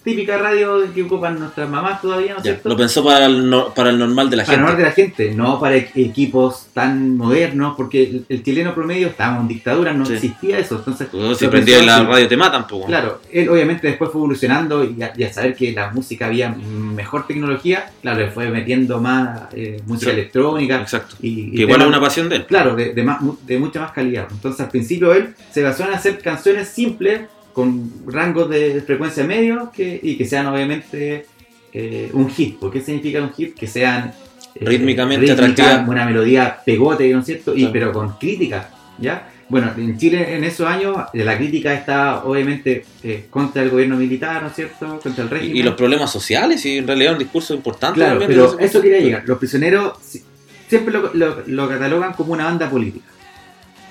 típica 0.03 0.37
radio 0.39 0.83
que 0.95 1.03
ocupan 1.03 1.39
nuestras 1.39 1.69
mamás 1.69 2.01
todavía, 2.01 2.33
¿no 2.33 2.37
es 2.39 2.43
cierto? 2.43 2.69
Lo 2.69 2.77
pensó 2.77 3.05
para 3.05 3.27
el, 3.27 3.49
no- 3.49 3.73
para 3.75 3.91
el 3.91 3.99
normal 3.99 4.29
de 4.31 4.37
la 4.37 4.45
para 4.45 4.57
gente. 4.57 4.67
honor 4.67 4.79
de 4.79 4.85
la 4.85 4.93
gente, 4.93 5.35
no 5.35 5.61
para 5.61 5.77
e- 5.77 5.91
equipos 5.95 6.67
tan 6.73 7.17
modernos, 7.17 7.75
porque 7.77 8.03
el, 8.03 8.27
el 8.29 8.43
chileno 8.43 8.75
promedio 8.75 9.09
estaba 9.09 9.39
en 9.41 9.49
dictadura, 9.49 9.93
no 9.93 10.05
Sí. 10.07 10.15
existía 10.15 10.59
eso. 10.59 10.77
Entonces, 10.77 11.09
Oh, 11.13 11.35
si 11.35 11.45
lo 11.45 11.51
prendí 11.51 11.73
pensó 11.73 11.87
la 11.87 12.03
radio 12.05 12.29
te 12.29 12.37
matan. 12.37 12.67
Claro, 12.87 13.21
él 13.33 13.49
obviamente 13.49 13.87
después 13.89 14.11
fue 14.11 14.19
evolucionando 14.21 14.85
y, 14.85 15.03
a- 15.03 15.13
y 15.17 15.25
saber 15.33 15.55
que 15.55 15.73
la 15.73 15.91
música 15.93 16.27
había 16.27 16.49
mejor 16.51 17.27
tecnología, 17.27 17.91
claro, 18.01 18.21
le 18.21 18.31
fue 18.31 18.49
metiendo 18.51 19.01
más 19.01 19.43
eh, 19.55 19.81
música 19.87 20.11
Sí. 20.13 20.19
electrónica. 20.19 20.81
Exacto. 20.81 21.17
Y, 21.21 21.29
y 21.29 21.51
Que 21.57 21.63
igual 21.63 21.81
es 21.83 21.87
una 21.87 22.01
pasión 22.01 22.29
de 22.29 22.37
él. 22.37 22.47
Claro, 22.47 22.75
de, 22.77 22.93
de, 22.93 23.03
más- 23.03 23.21
de 23.47 23.59
mucha 23.59 23.81
más 23.81 23.93
calidad. 23.93 24.27
Entonces 24.31 24.61
al 24.61 24.69
principio 24.71 25.13
él 25.15 25.35
se 25.51 25.63
basó 25.63 25.85
en 25.85 25.93
hacer 25.95 26.19
canciones 26.19 26.69
simples, 26.69 27.23
con 27.53 27.91
rangos 28.07 28.49
de 28.51 28.81
frecuencia 28.83 29.25
medio 29.25 29.71
que, 29.75 29.99
y 30.03 30.17
que 30.17 30.25
sean 30.27 30.47
obviamente 30.47 31.27
eh, 31.73 32.11
un 32.13 32.29
hit. 32.31 32.59
¿Por 32.59 32.71
qué 32.73 32.81
significa 32.81 33.21
un 33.23 33.33
hit? 33.33 33.55
Que 33.55 33.67
sean 33.67 34.13
eh, 34.55 34.65
Rítmicamente 34.65 35.27
rítmica, 35.27 35.43
atractivas. 35.63 35.89
Una 35.89 36.05
melodía 36.07 36.59
pegote, 36.65 37.09
¿no 37.13 37.21
es 37.21 37.27
cierto? 37.27 37.55
Y, 37.55 37.59
Claro. 37.61 37.73
pero 37.73 37.93
con 37.93 38.13
crítica, 38.19 38.71
¿ya? 38.99 39.29
Bueno, 39.49 39.71
en 39.77 39.99
Chile 39.99 40.35
en 40.35 40.45
esos 40.45 40.67
años 40.67 40.97
eh, 41.13 41.25
la 41.25 41.37
crítica 41.37 41.75
está 41.75 42.25
obviamente 42.25 42.87
eh, 43.03 43.27
contra 43.29 43.63
el 43.63 43.69
gobierno 43.69 43.97
militar, 43.97 44.41
¿no 44.43 44.49
es 44.49 44.55
cierto? 44.55 44.99
Contra 45.03 45.25
el 45.25 45.29
régimen. 45.31 45.57
Y, 45.57 45.61
y 45.61 45.63
los 45.63 45.75
problemas 45.75 46.11
sociales, 46.11 46.65
y 46.65 46.79
en 46.79 46.87
realidad 46.87 47.13
un 47.13 47.19
discurso 47.19 47.53
importante. 47.53 47.97
Claro, 48.01 48.21
pero 48.27 48.59
eso 48.59 48.81
quería 48.81 49.01
llegar. 49.01 49.25
Los 49.27 49.39
prisioneros 49.39 49.99
si- 50.01 50.23
siempre 50.69 50.93
lo, 50.95 51.13
lo- 51.13 51.43
lo 51.47 51.69
catalogan 51.69 52.15
como 52.15 52.33
una 52.33 52.45
banda 52.45 52.71
política. 52.71 53.05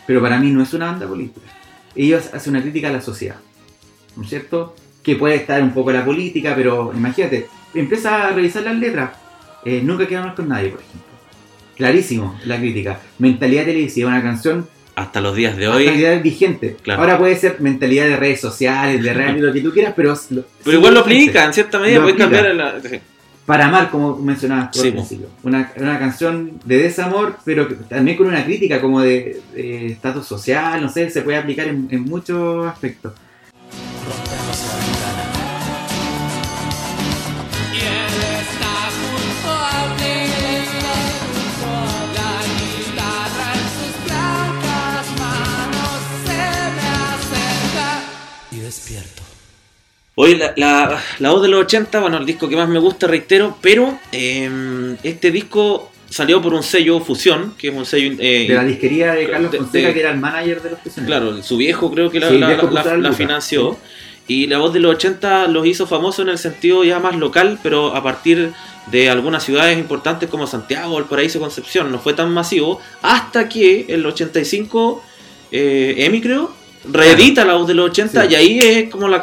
Pero 0.08 0.20
para 0.20 0.40
mí 0.40 0.50
no 0.50 0.64
es 0.64 0.74
una 0.74 0.88
banda 0.88 1.06
política. 1.08 1.46
Ellos 1.96 2.30
hacen 2.34 2.54
una 2.56 2.62
crítica 2.64 2.88
a 2.90 2.94
la 2.94 3.02
sociedad. 3.02 3.36
¿No 4.16 4.24
es 4.24 4.30
cierto? 4.30 4.76
Que 5.04 5.16
puede 5.16 5.36
estar 5.36 5.62
un 5.62 5.74
poco 5.74 5.92
la 5.92 6.06
política, 6.06 6.54
pero 6.56 6.92
imagínate, 6.96 7.48
empieza 7.74 8.28
a 8.28 8.32
revisar 8.32 8.64
las 8.64 8.76
letras. 8.78 9.12
Eh, 9.66 9.82
nunca 9.84 10.08
queda 10.08 10.22
mal 10.26 10.36
con 10.36 10.48
nadie, 10.48 10.70
por 10.70 10.80
ejemplo. 10.82 11.02
Clarísimo 11.76 12.40
la 12.46 12.58
crítica. 12.60 13.00
Mentalidad 13.20 13.66
televisiva, 13.66 14.10
una 14.10 14.22
canción 14.22 14.68
Hasta 14.96 15.22
los 15.22 15.36
días 15.36 15.56
de 15.58 15.68
hoy, 15.68 15.88
hoy. 15.88 16.20
vigente. 16.20 16.78
Claro. 16.84 17.02
Ahora 17.02 17.18
puede 17.18 17.36
ser 17.36 17.60
mentalidad 17.60 18.06
de 18.06 18.18
redes 18.18 18.42
sociales, 18.42 19.02
de 19.02 19.14
reality, 19.16 19.42
lo 19.42 19.54
que 19.54 19.62
tú 19.62 19.72
quieras, 19.72 19.94
pero. 19.96 20.14
Pero 20.64 20.78
igual 20.78 20.94
lo 20.94 21.00
aplica, 21.00 21.46
en 21.46 21.54
cierta 21.54 21.80
medida 21.80 21.98
Lo 21.98 22.04
puedes 22.04 22.18
cambiar 22.20 22.54
la. 22.54 22.80
sí. 22.82 23.00
Para 23.46 23.66
amar, 23.66 23.90
como 23.90 24.18
mencionabas 24.18 24.70
tú 24.72 24.82
Sí, 24.82 24.90
al. 24.90 25.28
Una, 25.44 25.72
una 25.78 25.98
canción 25.98 26.60
de 26.64 26.78
desamor, 26.78 27.38
pero 27.44 27.68
también 27.90 28.16
con 28.16 28.28
una 28.28 28.46
crítica 28.46 28.80
como 28.80 29.02
de 29.02 29.42
de 29.56 29.88
estatus 29.88 30.28
social, 30.28 30.80
no 30.82 30.90
sé, 30.90 31.10
se 31.10 31.22
puede 31.24 31.38
aplicar 31.38 31.68
en, 31.68 31.88
en 31.90 32.04
muchos 32.04 32.68
aspectos. 32.68 33.14
Despierto. 48.76 49.22
Oye, 50.16 50.36
la, 50.38 50.54
la, 50.58 51.02
la 51.20 51.32
voz 51.32 51.42
de 51.42 51.48
los 51.48 51.62
80, 51.62 52.00
bueno, 52.00 52.18
el 52.18 52.26
disco 52.26 52.48
que 52.50 52.56
más 52.56 52.68
me 52.70 52.80
gusta, 52.80 53.08
reitero, 53.08 53.58
pero 53.62 53.98
eh, 54.12 54.96
este 55.04 55.32
disco 55.32 55.90
salió 56.10 56.42
por 56.42 56.54
un 56.54 56.64
sello 56.64 57.00
Fusión, 57.00 57.54
que 57.58 57.70
es 57.70 57.74
un 57.74 57.86
sello... 57.86 58.16
eh, 58.20 58.46
De 58.50 58.54
la 58.56 58.66
disquería 58.66 59.14
de 59.14 59.30
Carlos 59.30 59.52
de- 59.52 59.58
Fonseca, 59.60 59.88
de- 59.88 59.94
que 59.94 60.00
era 60.02 60.12
el 60.12 60.20
manager 60.20 60.62
de 60.62 60.70
los 60.72 60.80
prisioneros. 60.80 61.22
Claro, 61.22 61.44
su 61.44 61.56
viejo 61.58 61.90
creo 61.92 62.10
que 62.12 62.20
la, 62.20 62.30
Sí, 62.30 62.38
la- 62.38 62.48
viejo 62.48 62.64
la- 62.64 62.70
puso 62.84 62.84
la 62.84 62.92
la 62.98 63.10
luca. 63.10 63.14
financió. 63.14 63.78
Y 64.28 64.48
la 64.48 64.60
voz 64.60 64.74
de 64.74 64.80
los 64.82 64.96
80 64.96 65.48
los 65.48 65.66
hizo 65.66 65.88
famosos 65.88 66.24
en 66.26 66.30
el 66.30 66.38
sentido 66.38 66.84
ya 66.84 67.00
más 67.00 67.16
local, 67.16 67.60
pero 67.64 67.96
a 67.96 68.04
partir 68.04 68.52
de 68.92 69.10
algunas 69.10 69.44
ciudades 69.44 69.78
importantes 69.78 70.30
como 70.30 70.46
Santiago, 70.48 70.98
El 71.00 71.06
Paraíso, 71.06 71.40
Concepción. 71.40 71.92
No 71.92 72.00
fue 72.00 72.14
tan 72.14 72.32
masivo 72.34 72.80
hasta 73.02 73.48
que 73.50 73.86
el 73.90 74.06
85, 74.06 75.04
eh, 75.52 75.96
Emi 76.00 76.22
creo, 76.22 76.54
reedita 76.90 77.46
la 77.46 77.54
voz 77.56 77.68
de 77.68 77.74
los 77.74 77.90
80 77.92 78.24
Sí. 78.24 78.32
y 78.32 78.36
ahí 78.36 78.60
es 78.60 78.90
como 78.90 79.08
la 79.08 79.22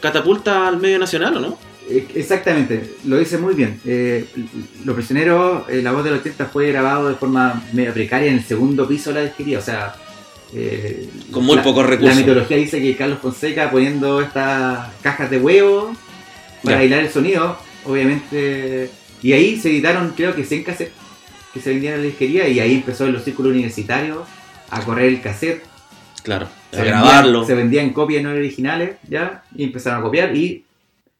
catapulta 0.00 0.68
al 0.68 0.78
medio 0.78 0.98
nacional, 0.98 1.36
¿o 1.36 1.40
no? 1.40 1.58
Eh, 1.88 2.06
Exactamente, 2.14 2.94
lo 3.04 3.18
dice 3.18 3.38
muy 3.38 3.54
bien. 3.54 3.80
Eh, 3.84 4.24
Los 4.84 4.94
prisioneros, 4.96 5.68
eh, 5.68 5.80
la 5.82 5.92
voz 5.92 6.02
del 6.04 6.14
80 6.14 6.46
fue 6.46 6.70
grabado 6.72 7.08
de 7.08 7.14
forma 7.14 7.62
medio 7.72 7.92
precaria 7.92 8.28
en 8.30 8.38
el 8.38 8.44
segundo 8.44 8.88
piso 8.88 9.10
de 9.10 9.14
la 9.20 9.26
disquería, 9.26 9.58
o 9.58 9.62
sea. 9.62 9.94
eh, 10.54 11.08
Con 11.32 11.44
muy 11.44 11.56
la- 11.56 11.62
pocos 11.62 11.84
recursos. 11.84 12.14
La 12.16 12.20
mitología 12.20 12.56
dice 12.56 12.80
que 12.80 12.96
Carlos 12.96 13.18
Fonseca 13.20 13.68
poniendo 13.70 14.20
estas 14.20 14.88
cajas 15.02 15.28
de 15.28 15.38
huevo 15.38 15.94
para 16.62 16.76
Ya. 16.76 16.82
aislar 16.82 17.00
el 17.00 17.10
sonido, 17.10 17.58
obviamente. 17.84 18.90
Y 19.22 19.32
ahí 19.32 19.58
se 19.58 19.70
editaron, 19.70 20.12
creo 20.16 20.34
que 20.36 20.44
100 20.44 20.62
cassettes 20.64 20.92
que 21.52 21.60
se 21.60 21.70
vendían 21.70 21.94
en 21.94 22.00
la 22.00 22.06
disquería, 22.06 22.48
y 22.48 22.60
ahí 22.60 22.74
empezó 22.74 23.06
en 23.06 23.12
los 23.14 23.24
círculos 23.24 23.52
universitarios 23.52 24.18
a 24.70 24.80
correr 24.82 25.06
el 25.06 25.20
cassette 25.20 25.62
Claro, 26.22 26.48
se 26.70 26.76
a 26.80 26.82
vendían- 26.84 27.02
grabarlo. 27.02 27.44
se 27.44 27.54
vendían 27.54 27.90
copias 27.90 28.22
no 28.22 28.30
originales, 28.30 28.96
ya, 29.08 29.44
y 29.54 29.64
empezaron 29.64 30.00
a 30.00 30.02
copiar 30.02 30.36
y 30.36 30.64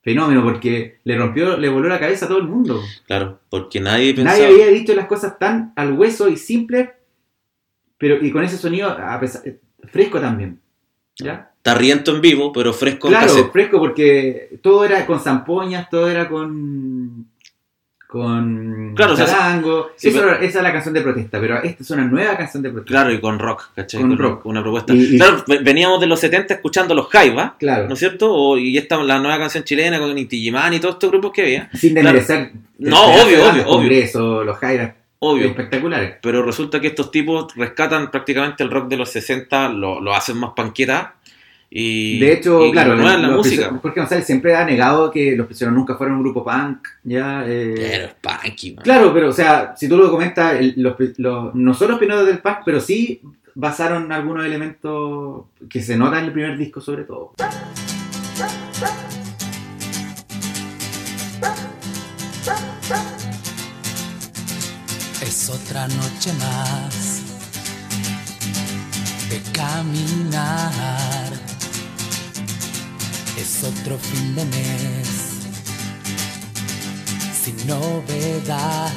fenómeno, 0.03 0.43
porque 0.45 0.99
le 1.05 1.17
rompió, 1.17 1.57
le 1.57 1.69
voló 1.69 1.89
la 1.89 1.99
cabeza 1.99 2.27
a 2.27 2.29
todo 2.29 2.39
el 2.39 2.45
mundo. 2.47 2.81
Claro, 3.07 3.41
porque 3.51 3.81
nadie 3.81 4.15
pensaba... 4.15 4.39
Nadie 4.39 4.53
había 4.53 4.67
dicho 4.69 4.95
las 4.95 5.07
cosas 5.07 5.39
tan 5.39 5.73
al 5.77 5.93
hueso 5.93 6.29
y 6.29 6.37
simple, 6.37 6.93
pero 7.99 8.25
y 8.25 8.31
con 8.31 8.45
ese 8.45 8.57
sonido 8.57 8.89
a 8.91 9.19
pesar- 9.21 9.43
fresco 9.91 10.21
también. 10.21 10.61
¿Ya? 11.19 11.51
Tarriento 11.63 12.15
en 12.15 12.21
vivo, 12.21 12.53
pero 12.53 12.73
fresco 12.75 13.09
Claro, 13.09 13.51
fresco 13.51 13.79
porque 13.79 14.59
todo 14.63 14.85
era 14.85 15.05
con 15.07 15.19
zampoñas, 15.19 15.89
todo 15.91 16.09
era 16.09 16.29
con 16.29 17.27
con 18.07 18.93
Claro, 18.95 19.15
o 19.15 19.17
sea, 19.17 19.27
charango. 19.27 19.91
sí, 19.97 20.09
Eso 20.09 20.19
pero- 20.21 20.31
era- 20.37 20.45
esa 20.45 20.59
es 20.59 20.63
la 20.63 20.73
canción 20.73 20.95
de 20.95 21.01
protesta, 21.03 21.41
pero 21.41 21.63
esta 21.63 21.83
es 21.83 21.91
una 21.91 22.05
nueva 22.05 22.37
canción 22.37 22.63
de 22.63 22.71
protesta. 22.71 22.91
Claro, 22.93 23.13
y 23.13 23.21
con 23.21 23.39
rock, 23.39 23.71
¿cachai? 23.75 24.01
Con 24.01 24.17
rock. 24.17 24.47
Una 24.47 24.63
propuesta. 24.63 24.95
Y- 24.95 25.15
y- 25.15 25.19
Claro, 25.19 25.45
ve- 25.47 25.59
veníamos 25.63 26.01
de 26.01 26.07
los 26.07 26.21
70 26.21 26.55
escuchando 26.55 26.95
los 26.95 27.09
Jaiba, 27.09 27.57
Claro. 27.59 27.87
¿no 27.89 27.95
es 27.95 27.99
cierto? 27.99 28.33
O- 28.33 28.57
y 28.59 28.79
esta 28.79 28.97
la 29.03 29.19
nueva 29.19 29.39
canción 29.39 29.65
chilena 29.65 29.99
con 29.99 30.17
Inti 30.17 30.41
Gimán 30.41 30.73
y 30.75 30.79
todos 30.81 30.95
estos 30.95 31.11
grupos 31.11 31.33
que 31.33 31.43
había. 31.43 31.71
Sin 31.75 31.93
Claro. 31.95 32.17
desmerecer 32.19 32.53
No, 32.79 33.13
el 33.15 33.21
obvio, 33.21 33.39
obvio, 33.43 33.51
obvio. 33.53 33.65
Congreso, 33.65 34.45
los 34.45 34.59
Jairas 34.59 34.93
Obvio. 35.19 35.47
espectaculares. 35.47 36.17
Pero 36.23 36.43
resulta 36.43 36.81
que 36.81 36.89
estos 36.89 37.11
tipos 37.11 37.55
rescatan 37.57 38.11
prácticamente 38.11 38.63
el 38.63 38.71
rock 38.71 38.89
de 38.89 38.97
los 38.99 39.09
60, 39.11 39.69
lo, 39.69 40.01
lo 40.01 40.15
hacen 40.15 40.37
más 40.37 40.51
panqueta. 40.55 41.15
Y, 41.79 42.19
De 42.21 42.33
hecho, 42.33 42.65
y 42.65 42.73
claro, 42.73 42.93
renuevan 42.93 43.21
la 43.21 43.29
música. 43.37 43.69
Jorge 43.83 44.01
González 44.01 44.25
siempre 44.25 44.57
ha 44.57 44.65
negado 44.65 45.11
que 45.11 45.37
los 45.37 45.47
prisioneros 45.47 45.79
nunca 45.79 45.95
fueron 45.97 46.17
un 46.17 46.23
grupo 46.23 46.43
punk, 46.43 46.79
ya. 47.05 47.45
eh, 47.47 47.75
Pero 47.77 48.05
es 48.07 48.15
punky, 48.15 48.73
man. 48.77 48.83
Claro, 48.83 49.13
pero 49.13 49.29
o 49.29 49.33
sea, 49.33 49.75
si 49.77 49.87
tú 49.87 49.99
lo 49.99 50.11
comentas, 50.11 50.55
el- 50.59 50.73
los, 50.79 50.95
los- 51.19 51.55
no 51.55 51.75
son 51.75 51.91
los 51.91 51.99
pioneros 51.99 52.27
del 52.27 52.39
punk, 52.39 52.59
pero 52.65 52.81
sí 52.81 53.21
basaron 53.55 54.11
algunos 54.11 54.47
elementos 54.47 55.45
que 55.69 55.83
se 55.83 55.99
notan 55.99 56.21
en 56.21 56.25
el 56.27 56.33
primer 56.33 56.57
disco 56.57 56.81
sobre 56.81 57.05
todo. 57.05 57.33
Es 65.23 65.51
otra 65.51 65.87
noche 65.89 66.33
más 66.35 67.21
de 69.31 69.41
caminar. 69.53 71.33
Es 73.37 73.63
otro 73.63 73.99
fin 73.99 74.35
de 74.35 74.45
mes 74.47 75.09
sin 77.45 77.67
novedad. 77.67 78.91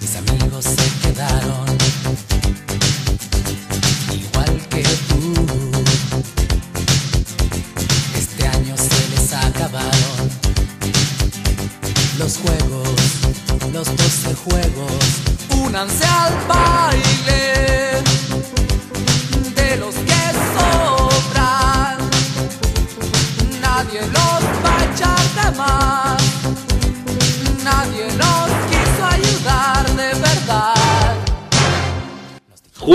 Mis 0.00 0.16
amigos 0.16 0.64
se 0.64 1.08
quedaron 1.08 1.73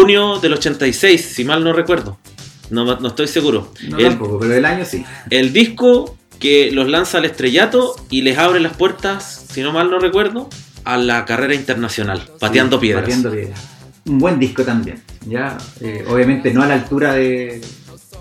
Junio 0.10 0.40
del 0.40 0.54
86, 0.54 1.22
si 1.36 1.44
mal 1.46 1.64
no 1.64 1.72
recuerdo. 1.72 2.18
No, 2.72 2.84
no 3.00 3.08
estoy 3.10 3.28
seguro. 3.28 3.72
No 3.88 3.98
el, 4.00 4.06
tampoco, 4.10 4.40
pero 4.40 4.56
el 4.56 4.66
año 4.66 4.84
sí. 4.86 5.04
el 5.30 5.54
disco 5.54 6.18
que 6.40 6.72
los 6.72 6.88
lanza 6.90 7.20
al 7.20 7.26
estrellato 7.26 7.96
y 8.10 8.22
les 8.24 8.38
abre 8.40 8.60
las 8.60 8.76
puertas, 8.76 9.46
si 9.52 9.62
no 9.62 9.72
mal 9.72 9.92
no 9.92 10.00
recuerdo, 10.00 10.50
a 10.86 10.98
la 10.98 11.26
carrera 11.26 11.54
internacional, 11.54 12.28
pateando 12.40 12.78
Sí, 12.78 12.82
piedras. 12.88 13.04
Pateando 13.04 13.32
piedras. 13.32 13.68
Un 14.08 14.18
buen 14.18 14.40
disco 14.40 14.64
también. 14.64 15.00
Ya, 15.28 15.58
eh, 15.82 16.04
obviamente 16.08 16.52
no 16.54 16.64
a 16.64 16.68
la 16.68 16.74
altura 16.76 17.14
de, 17.14 17.62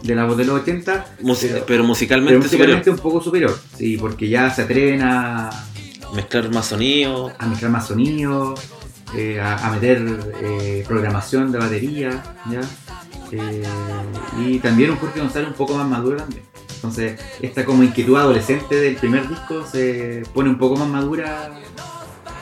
de 0.02 0.14
la 0.14 0.24
voz 0.26 0.36
de 0.36 0.44
los 0.44 0.60
80, 0.60 1.06
Mus- 1.22 1.38
pero, 1.40 1.52
pero, 1.54 1.66
pero 1.66 1.84
musicalmente, 1.84 2.38
musicalmente 2.38 2.90
un 2.90 2.98
poco 2.98 3.22
superior. 3.22 3.58
Sí, 3.78 3.96
porque 3.96 4.28
ya 4.28 4.50
se 4.50 4.62
atreven 4.62 5.00
a, 5.02 5.50
superior. 5.52 6.14
Mezclar 6.16 6.50
más 6.52 6.66
sonido. 6.66 7.32
a 7.38 7.46
mezclar 7.46 7.70
más 7.70 7.86
sonido, 7.86 8.54
eh, 9.16 9.40
a, 9.40 9.66
a 9.66 9.70
meter 9.72 10.02
eh, 10.42 10.84
programación 10.86 11.50
de 11.50 11.58
batería, 11.58 12.22
¿ya? 12.50 12.60
Eh, 13.32 13.62
y 14.38 14.58
también 14.58 14.90
un 14.90 14.96
Jorge 14.96 15.20
González 15.20 15.48
un 15.48 15.54
poco 15.54 15.74
más 15.74 15.88
maduro 15.88 16.18
también. 16.18 16.42
Entonces, 16.74 17.20
esta 17.42 17.64
como 17.64 17.82
inquietud 17.82 18.16
adolescente 18.16 18.76
del 18.76 18.96
primer 18.96 19.28
disco 19.28 19.66
se 19.66 20.22
pone 20.32 20.50
un 20.50 20.58
poco 20.58 20.76
más 20.76 20.88
madura 20.88 21.50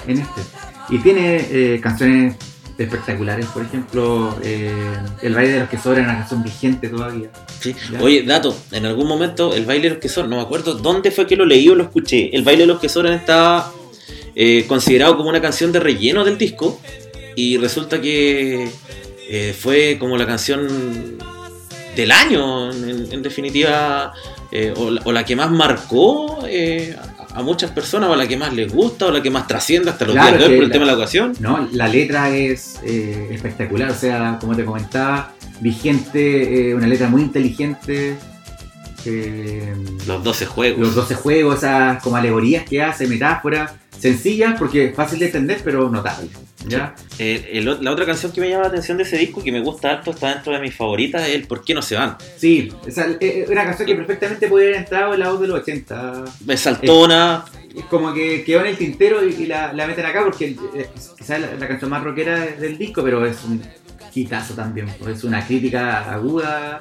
en 0.07 0.19
este. 0.19 0.41
Y 0.91 0.99
tiene 0.99 1.81
canciones 1.81 2.37
espectaculares, 2.77 3.47
por 3.47 3.63
ejemplo, 3.63 4.37
El 4.43 5.35
baile 5.35 5.53
de 5.55 5.61
los 5.61 5.69
que 5.71 5.79
sobran, 5.79 6.05
una 6.05 6.19
canción 6.19 6.43
vigente 6.43 6.89
todavía. 6.89 7.31
Sí. 7.61 7.75
Oye, 8.01 8.23
dato, 8.25 8.55
en 8.73 8.85
algún 8.85 9.09
momento 9.09 9.55
el 9.55 9.65
baile 9.65 9.85
de 9.85 9.95
los 9.95 9.99
que 10.03 10.11
son, 10.11 10.29
no 10.29 10.37
me 10.37 10.43
acuerdo 10.43 10.75
dónde 10.75 11.11
fue 11.11 11.27
que 11.27 11.35
lo 11.35 11.47
leí 11.47 11.69
o 11.71 11.75
lo 11.75 11.85
escuché. 11.85 12.37
El 12.37 12.45
baile 12.45 12.65
de 12.65 12.67
los 12.67 12.79
que 12.79 12.91
sobran 12.91 13.15
estaba 13.15 13.73
eh, 14.37 14.65
considerado 14.69 15.17
como 15.17 15.31
una 15.31 15.41
canción 15.41 15.73
de 15.73 15.81
relleno 15.81 16.25
del 16.25 16.37
disco 16.39 16.79
y 17.35 17.57
resulta 17.57 18.01
que 18.01 18.69
eh, 19.29 19.55
fue 19.59 19.97
como 19.99 20.17
la 20.17 20.27
canción 20.27 20.69
del 21.97 22.11
año, 22.13 22.71
en, 22.73 23.09
en 23.11 23.23
definitiva, 23.23 24.13
eh, 24.53 24.73
o, 24.77 24.91
la, 24.91 25.01
o 25.05 25.13
la 25.13 25.25
que 25.25 25.35
más 25.35 25.51
marcó 25.51 26.41
a, 26.45 27.39
a 27.39 27.43
muchas 27.43 27.71
personas, 27.71 28.11
o 28.11 28.17
la 28.17 28.29
que 28.29 28.37
más 28.37 28.53
les 28.53 28.71
gusta, 28.73 29.07
o 29.07 29.11
la 29.11 29.23
que 29.23 29.31
más 29.31 29.47
trasciende 29.47 29.91
hasta 29.91 30.05
los 30.05 30.15
Claro, 30.15 30.37
días 30.37 30.41
de 30.41 30.47
hoy 30.47 30.55
por 30.57 30.63
el 30.65 30.69
la- 30.69 30.73
tema 30.73 30.85
de 30.85 30.91
la 30.93 30.97
ocasión. 30.99 31.33
No, 31.41 31.69
la 31.73 31.89
letra 31.89 32.29
es 32.37 32.79
eh, 32.85 33.29
espectacular, 33.33 33.91
o 33.91 33.95
sea, 33.95 34.37
como 34.41 34.55
te 34.55 34.65
comentaba, 34.65 35.33
vigente, 35.61 36.75
una 36.75 36.87
letra 36.87 37.09
muy 37.09 37.23
inteligente. 37.23 38.17
Eh, 39.07 39.75
Los 40.07 40.23
12 40.23 40.47
juegos. 40.47 40.81
los 40.81 40.95
12 40.95 41.15
juegos, 41.15 41.59
esas 41.59 42.03
como 42.03 42.17
alegorías 42.17 42.65
que 42.65 42.83
hace, 42.83 43.07
metáforas, 43.07 43.73
sencillas 43.99 44.57
porque 44.59 44.93
fácil 44.95 45.19
de 45.19 45.27
entender, 45.27 45.61
pero 45.65 45.89
notables. 45.89 46.31
¿ya? 46.67 46.95
Eh, 47.19 47.51
el 47.53 47.65
la 47.83 47.93
otra 47.93 48.05
canción 48.05 48.33
que 48.33 48.41
me 48.41 48.49
llama 48.49 48.63
la 48.63 48.69
atención 48.69 48.97
de 48.97 49.05
ese 49.05 49.17
disco, 49.19 49.43
que 49.43 49.53
me 49.53 49.61
gusta 49.61 49.93
harto, 49.93 50.11
está 50.11 50.35
dentro 50.35 50.53
de 50.53 50.59
mis 50.61 50.75
favoritas, 50.75 51.27
es 51.29 51.35
el 51.35 51.47
¿Por 51.47 51.65
qué 51.65 51.75
no 51.75 51.83
se 51.83 51.95
van? 51.95 52.17
Sí, 52.37 52.73
esa, 52.87 53.07
eh, 53.21 53.43
es 53.45 53.49
una 53.49 53.65
canción 53.65 53.87
que 53.87 53.95
perfectamente 53.95 54.49
puede 54.49 54.69
haber 54.69 54.79
entrado 54.81 55.15
en 55.15 55.21
la 55.21 55.31
voz 55.31 55.41
de 55.41 55.49
los 55.49 55.61
80. 55.61 56.25
Es 56.49 56.61
saltona, 56.61 57.45
Es 57.75 57.85
como 57.85 58.13
que 58.13 58.43
quedó 58.45 58.61
en 58.61 58.67
el 58.67 58.77
tintero 58.77 59.25
y, 59.25 59.35
y 59.35 59.47
la, 59.47 59.73
la 59.73 59.87
meten 59.87 60.07
acá 60.07 60.25
porque 60.25 60.57
eh, 60.75 60.89
quizás 61.17 61.41
la, 61.41 61.55
la 61.55 61.69
canción 61.69 61.91
más 61.91 62.03
rockera 62.03 62.47
del 62.47 62.77
disco, 62.79 63.03
pero 63.05 63.25
es 63.25 63.45
un 63.45 63.63
hitazo 64.15 64.55
también. 64.55 64.89
Es 65.09 65.25
una 65.25 65.47
crítica 65.47 66.11
aguda 66.13 66.81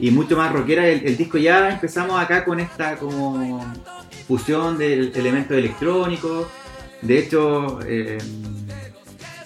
y 0.00 0.10
mucho 0.10 0.36
más 0.36 0.52
rockera. 0.52 0.86
El, 0.86 1.06
el 1.06 1.16
disco 1.16 1.38
ya 1.38 1.68
empezamos 1.70 2.20
acá 2.20 2.44
con 2.44 2.60
esta 2.60 2.96
como 2.96 3.64
fusión 4.26 4.78
del 4.78 5.12
elemento 5.14 5.54
electrónico. 5.54 6.48
De 7.02 7.18
hecho, 7.18 7.78
eh, 7.86 8.18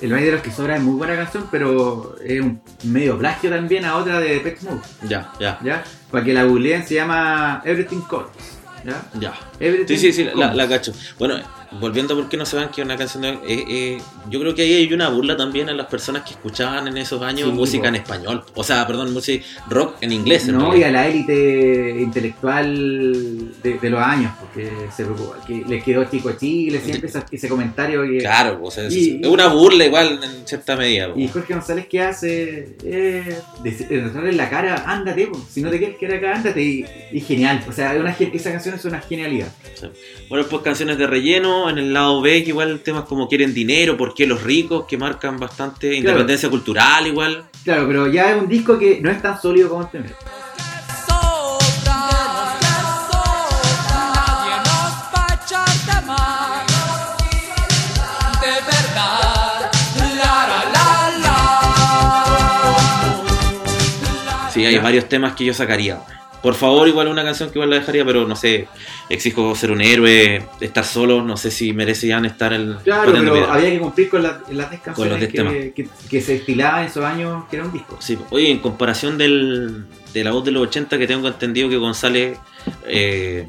El 0.01 0.11
baile 0.11 0.27
de 0.27 0.33
los 0.33 0.43
que 0.43 0.51
sobra 0.51 0.77
es 0.77 0.83
muy 0.83 0.95
buena 0.95 1.15
canción, 1.15 1.47
pero 1.51 2.17
es 2.25 2.41
un 2.41 2.61
medio 2.85 3.17
plagio 3.19 3.51
también 3.51 3.85
a 3.85 3.95
otra 3.97 4.19
de 4.19 4.31
Depeche 4.35 4.65
Mode. 4.69 4.81
ya, 5.09 5.33
ya, 5.39 5.61
¿ya? 5.63 5.85
Para 6.11 6.25
que 6.25 6.33
la 6.33 6.43
googleen 6.43 6.85
se 6.85 6.95
llama 6.95 7.63
Everything 7.65 8.01
Counts. 8.09 8.59
¿ya? 8.85 9.01
ya. 9.21 9.33
Everything 9.61 9.95
Sí, 9.97 10.13
sí, 10.13 10.13
sí, 10.13 10.29
la, 10.35 10.53
la 10.55 10.69
cacho. 10.69 10.93
Bueno, 11.21 11.37
volviendo 11.81 12.15
a 12.15 12.17
por 12.17 12.29
qué 12.29 12.37
no 12.37 12.47
se 12.47 12.57
van, 12.57 12.71
que 12.71 12.81
es 12.81 12.85
una 12.85 12.97
canción 12.97 13.23
de... 13.23 13.29
eh, 13.31 13.65
eh, 13.69 13.99
yo 14.31 14.41
creo 14.41 14.55
que 14.55 14.63
ahí 14.63 14.75
hay 14.75 14.93
una 14.93 15.09
burla 15.09 15.37
también 15.37 15.69
a 15.69 15.73
las 15.73 15.87
personas 15.87 16.23
que 16.23 16.31
escuchaban 16.31 16.87
en 16.89 16.97
esos 16.97 17.21
años 17.23 17.49
Sí, 17.51 17.55
música 17.55 17.89
en 17.89 17.97
español. 17.97 18.45
O 18.55 18.63
sea, 18.65 18.87
perdón, 18.87 19.13
música 19.13 19.45
rock 19.69 19.97
en 20.01 20.13
inglés. 20.13 20.47
No, 20.49 20.77
y 20.77 20.83
a 20.85 20.91
la 20.91 21.07
élite 21.09 21.97
intelectual 22.01 23.53
de, 23.63 23.79
de 23.79 23.91
los 23.91 24.01
años, 24.01 24.33
porque 24.41 24.71
se 24.95 25.05
preocupa, 25.05 25.45
que 25.47 25.65
les 25.67 25.83
quedó 25.83 26.05
chico 26.05 26.29
a 26.31 26.37
Chile, 26.37 26.81
siempre 26.85 27.09
esa- 27.09 27.27
ese 27.31 27.49
comentario 27.49 28.03
que... 28.03 28.19
Claro, 28.19 28.61
o 28.63 28.71
sea, 28.71 28.87
es, 28.87 28.95
Y- 28.95 29.21
es 29.23 29.27
una 29.29 29.49
burla 29.49 29.85
igual 29.87 30.21
en 30.23 30.47
cierta 30.47 30.77
medida. 30.77 31.09
Y 31.17 31.29
Jorge 31.29 31.55
González, 31.55 31.87
¿qué 31.89 32.01
hace? 32.03 32.77
Eh, 32.85 33.37
demostrarle 33.89 34.31
en 34.31 34.37
la 34.37 34.51
cara, 34.51 34.85
ándate, 34.87 35.27
po. 35.27 35.41
si 35.51 35.61
no 35.63 35.71
te 35.71 35.79
quieres 35.79 35.97
quedar 35.99 36.19
acá, 36.19 36.35
ándate. 36.37 36.63
Y, 36.63 36.85
y 37.13 37.21
genial, 37.21 37.65
o 37.69 37.73
sea, 37.73 37.93
una, 37.99 38.11
esa 38.11 38.51
canción 38.53 38.75
es 38.75 38.85
una 38.85 39.01
genialidad. 39.01 39.49
Bueno, 40.29 40.47
pues 40.49 40.63
canciones 40.63 40.99
de 40.99 41.07
relleno, 41.07 41.62
en 41.71 41.79
el 41.79 41.93
lado 41.93 42.21
B, 42.21 42.43
que 42.43 42.51
igual 42.51 42.81
temas 42.81 43.05
como 43.05 43.29
quieren 43.29 43.53
dinero, 43.55 43.97
por 43.97 44.15
qué 44.15 44.27
los 44.27 44.43
ricos, 44.43 44.85
que 44.87 44.97
marcan 44.97 45.39
bastante 45.39 45.95
independencia 45.95 46.49
cultural 46.51 47.07
igual. 47.07 47.45
Claro, 47.65 47.87
pero 47.87 48.07
ya 48.09 48.31
es 48.35 48.43
un 48.43 48.49
disco 48.49 48.79
que 48.79 49.01
no 49.01 49.11
es 49.11 49.21
tan 49.23 49.41
sólido 49.41 49.69
como 49.69 49.83
el 49.83 49.89
primero. 49.89 50.15
la 60.19 61.11
la. 64.45 64.51
Sí, 64.53 64.65
hay 64.67 64.75
Ya. 64.75 64.83
varios 64.83 65.09
temas 65.09 65.35
que 65.35 65.45
yo 65.47 65.55
sacaría. 65.55 66.01
Por 66.43 66.55
favor, 66.55 66.89
igual 66.89 67.07
una 67.09 67.23
canción 67.23 67.51
que 67.51 67.59
igual 67.59 67.71
la 67.71 67.77
dejaría, 67.77 68.05
pero 68.05 68.27
no 68.27 68.35
sé, 68.35 68.67
exijo 69.09 69.55
ser 69.55 69.71
un 69.71 69.81
héroe, 69.81 70.45
estar 70.61 70.85
solo, 70.85 71.23
no 71.23 71.37
sé 71.37 71.51
si 71.53 71.73
merecían 71.73 72.25
estar 72.25 72.53
el 72.53 72.79
Claro, 72.83 73.13
pero 73.13 73.33
Piedra. 73.33 73.55
había 73.55 73.71
que 73.71 73.79
cumplir 73.79 74.09
con, 74.11 74.23
la- 74.25 74.41
las 74.51 74.71
10 74.71 74.83
Con 74.83 75.09
los 75.09 75.19
canciones 75.19 75.19
10 75.21 75.31
que, 75.31 75.37
temas. 75.39 75.53
que, 75.75 76.09
que 76.11 76.21
se 76.21 76.35
estilaban 76.37 76.81
en 76.83 76.87
esos 76.89 77.05
años 77.05 77.45
que 77.49 77.57
era 77.57 77.65
un 77.65 77.73
disco. 77.73 77.97
Sí, 78.01 78.19
oye, 78.31 78.51
en 78.51 78.59
comparación 78.59 79.19
del, 79.19 79.85
de 80.13 80.25
la 80.25 80.33
voz 80.33 80.45
de 80.45 80.51
los 80.51 80.63
80, 80.65 80.99
que 80.99 81.07
tengo 81.07 81.29
entendido 81.29 81.69
que 81.69 81.77
González 81.77 82.37
eh, 82.89 83.47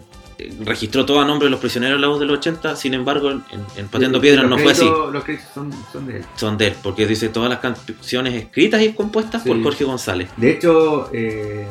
registró 0.64 1.06
todo 1.06 1.20
a 1.20 1.26
nombre 1.26 1.46
de 1.48 1.50
los 1.52 1.60
prisioneros 1.60 2.00
la 2.00 2.08
voz 2.08 2.20
de 2.20 2.26
los 2.26 2.38
80, 2.38 2.76
sin 2.76 2.94
embargo, 2.94 3.32
en, 3.32 3.44
en 3.76 3.88
Pateando 3.88 4.20
Piedras 4.22 4.48
no 4.48 4.58
fue 4.58 4.72
así. 4.72 4.86
Los 5.12 5.24
créditos 5.24 5.48
son, 5.54 5.72
son 5.92 6.06
de 6.06 6.18
él. 6.18 6.26
Son 6.36 6.58
de 6.58 6.68
él, 6.68 6.74
porque 6.84 7.08
dice 7.08 7.30
todas 7.30 7.50
las 7.50 7.60
canciones 7.60 8.34
escritas 8.36 8.82
y 8.84 8.94
compuestas 8.94 9.42
por. 9.44 9.62
Jorge 9.64 9.84
González. 9.84 10.30
De 10.38 10.52
hecho, 10.52 11.10
eh, 11.14 11.66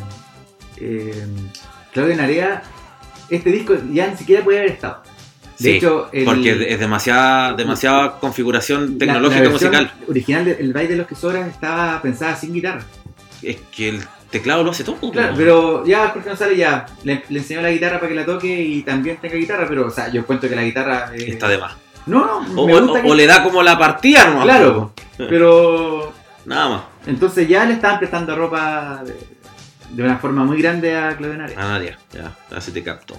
eh, 0.82 1.26
Claudio 1.92 2.16
Narea, 2.16 2.62
este 3.30 3.50
disco 3.50 3.74
ya 3.92 4.06
ni 4.08 4.16
siquiera 4.16 4.42
puede 4.44 4.58
haber 4.58 4.72
estado. 4.72 5.02
De 5.58 5.70
Sí, 5.70 5.76
hecho, 5.76 6.08
el- 6.12 6.24
porque 6.24 6.72
es 6.72 6.80
demasiada, 6.80 7.52
demasiada 7.54 8.18
configuración 8.18 8.98
tecnológica 8.98 9.44
la 9.44 9.50
musical. 9.50 9.92
original 10.08 10.44
del 10.44 10.72
baile 10.72 10.90
de 10.90 10.96
los 10.96 11.06
que 11.06 11.14
sobran 11.14 11.48
estaba 11.48 12.00
pensada 12.02 12.34
sin 12.36 12.52
guitarra. 12.52 12.82
Es 13.42 13.58
que 13.74 13.90
el 13.90 14.00
teclado 14.30 14.64
lo 14.64 14.70
hace 14.70 14.82
todo. 14.82 14.96
Claro, 15.12 15.34
pero 15.36 15.84
ya 15.86 16.08
Jorge 16.08 16.28
González 16.30 16.58
ya 16.58 16.86
le, 17.04 17.22
le 17.28 17.38
enseñó 17.38 17.60
la 17.62 17.70
guitarra 17.70 17.98
para 18.00 18.08
que 18.08 18.14
la 18.14 18.24
toque 18.24 18.60
y 18.62 18.82
también 18.82 19.18
tenga 19.18 19.36
guitarra, 19.36 19.66
pero 19.68 19.86
o 19.86 19.90
sea, 19.90 20.10
yo 20.10 20.24
cuento 20.26 20.48
que 20.48 20.56
la 20.56 20.62
guitarra 20.64 21.12
eh, 21.14 21.26
Está 21.28 21.48
de 21.48 21.58
más. 21.58 21.74
No, 22.06 22.42
no, 22.48 22.62
O, 22.62 22.66
me 22.66 22.74
o- 22.74 22.82
gusta 22.82 23.02
que- 23.02 23.10
o 23.10 23.14
le 23.14 23.26
da 23.26 23.44
como 23.44 23.62
la 23.62 23.78
partida 23.78 24.24
nomás. 24.30 24.44
Claro, 24.44 24.92
pero 25.16 26.12
Nada 26.46 26.68
más. 26.68 26.82
entonces 27.06 27.46
ya 27.46 27.64
le 27.66 27.74
estaban 27.74 27.98
prestando 28.00 28.34
ropa 28.34 29.02
de, 29.06 29.14
de 29.92 30.02
una 30.02 30.18
forma 30.18 30.44
muy 30.44 30.60
grande 30.60 30.94
a 30.96 31.16
Claudio 31.16 31.38
Narea. 31.38 31.58
A 31.58 31.68
nadie, 31.68 31.96
ya, 32.12 32.36
así 32.50 32.72
te 32.72 32.82
capto. 32.82 33.14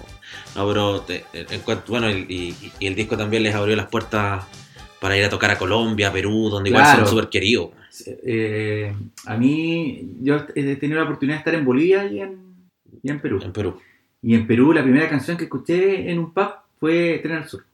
No, 0.56 0.66
pero 0.68 1.00
te- 1.00 1.24
en 1.32 1.60
cuanto, 1.60 1.92
bueno, 1.92 2.10
y, 2.10 2.26
y- 2.28 2.72
y 2.80 2.86
el 2.86 2.94
disco 2.94 3.16
también 3.16 3.42
les 3.42 3.54
abrió 3.54 3.76
las 3.76 3.86
puertas 3.86 4.44
para 5.00 5.16
ir 5.16 5.24
a 5.24 5.28
tocar 5.28 5.50
a 5.50 5.58
Colombia, 5.58 6.12
Perú, 6.12 6.48
donde 6.50 6.70
igual 6.70 6.82
Claro. 6.84 7.00
son 7.00 7.08
súper 7.08 7.28
queridos. 7.28 7.70
Eh, 8.06 8.92
a 9.26 9.36
mí, 9.36 10.16
yo 10.20 10.44
he 10.54 10.76
tenido 10.76 10.98
la 10.98 11.04
oportunidad 11.04 11.36
de 11.36 11.38
estar 11.40 11.54
en 11.54 11.64
Bolivia 11.64 12.06
y 12.06 12.20
en, 12.20 12.38
y 13.02 13.10
en 13.10 13.20
Perú. 13.20 13.40
En 13.42 13.52
Perú. 13.52 13.78
Y 14.22 14.34
en 14.34 14.46
Perú 14.46 14.72
la 14.72 14.82
primera 14.82 15.08
canción 15.08 15.36
que 15.36 15.44
escuché 15.44 16.10
en 16.10 16.18
un 16.18 16.32
pub 16.32 16.48
fue 16.80 17.20
Tren 17.22 17.36
al 17.36 17.48
Sur. 17.48 17.64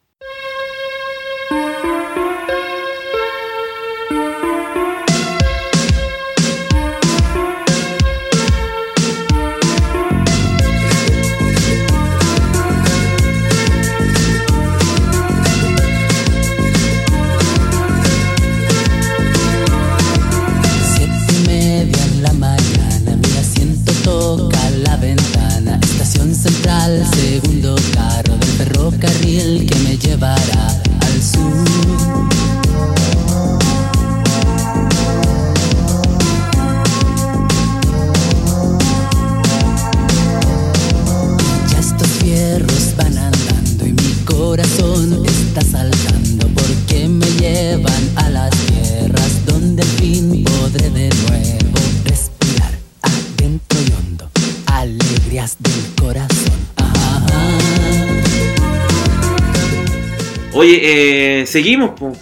Oye, 60.71 61.41
eh, 61.41 61.47
seguimos, 61.47 61.99
po. 61.99 62.13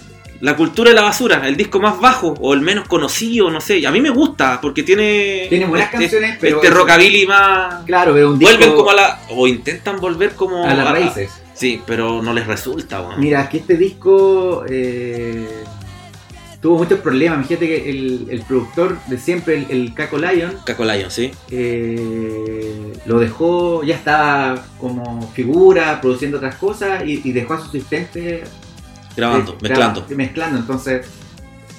La 0.41 0.55
cultura 0.55 0.89
de 0.89 0.95
la 0.95 1.01
basura, 1.01 1.45
el 1.45 1.57
disco 1.57 1.81
más 1.81 1.99
bajo 1.99 2.33
o 2.39 2.53
el 2.53 2.61
menos 2.61 2.87
conocido, 2.87 3.51
no 3.51 3.59
sé. 3.59 3.85
A 3.85 3.91
mí 3.91 3.99
me 3.99 4.09
gusta 4.09 4.59
porque 4.61 4.83
tiene. 4.83 5.47
Tiene 5.49 5.65
buenas 5.65 5.87
este, 5.87 5.97
canciones, 5.99 6.37
pero 6.39 6.55
Este 6.57 6.69
rockabilly 6.69 7.27
más. 7.27 7.83
Claro, 7.85 8.13
pero 8.13 8.31
un 8.31 8.39
Vuelven 8.39 8.73
como 8.73 8.89
a 8.89 8.93
la. 8.93 9.19
O 9.29 9.47
intentan 9.47 9.99
volver 9.99 10.35
como. 10.35 10.63
a 10.63 10.73
las 10.73 10.89
raíces. 10.89 11.29
Sí, 11.53 11.81
pero 11.85 12.21
no 12.21 12.33
les 12.33 12.47
resulta, 12.47 13.01
weón. 13.01 13.19
Mira, 13.19 13.49
que 13.49 13.57
este 13.57 13.75
disco 13.75 14.63
eh, 14.69 15.45
tuvo 16.61 16.77
muchos 16.77 16.99
problemas. 16.99 17.45
Fíjate 17.47 17.67
que 17.67 17.89
el, 17.89 18.27
el 18.29 18.41
productor 18.41 18.97
de 19.07 19.17
siempre, 19.17 19.55
el, 19.55 19.65
el 19.69 19.93
Caco 19.93 20.17
Lion, 20.17 20.53
Caco 20.65 20.83
Lion, 20.85 21.09
¿sí? 21.09 21.31
eh, 21.51 22.93
lo 23.05 23.19
dejó, 23.19 23.83
ya 23.83 23.95
estaba 23.95 24.63
como 24.77 25.21
figura, 25.33 25.99
produciendo 26.01 26.37
otras 26.37 26.55
cosas 26.55 27.03
y, 27.05 27.21
y 27.23 27.31
dejó 27.31 27.53
a 27.53 27.59
su 27.61 27.67
asistente 27.67 28.43
Grabando, 29.15 29.53
eh, 29.53 29.57
mezclando. 29.61 30.01
graba- 30.01 30.15
mezclando, 30.15 30.59
entonces, 30.59 31.07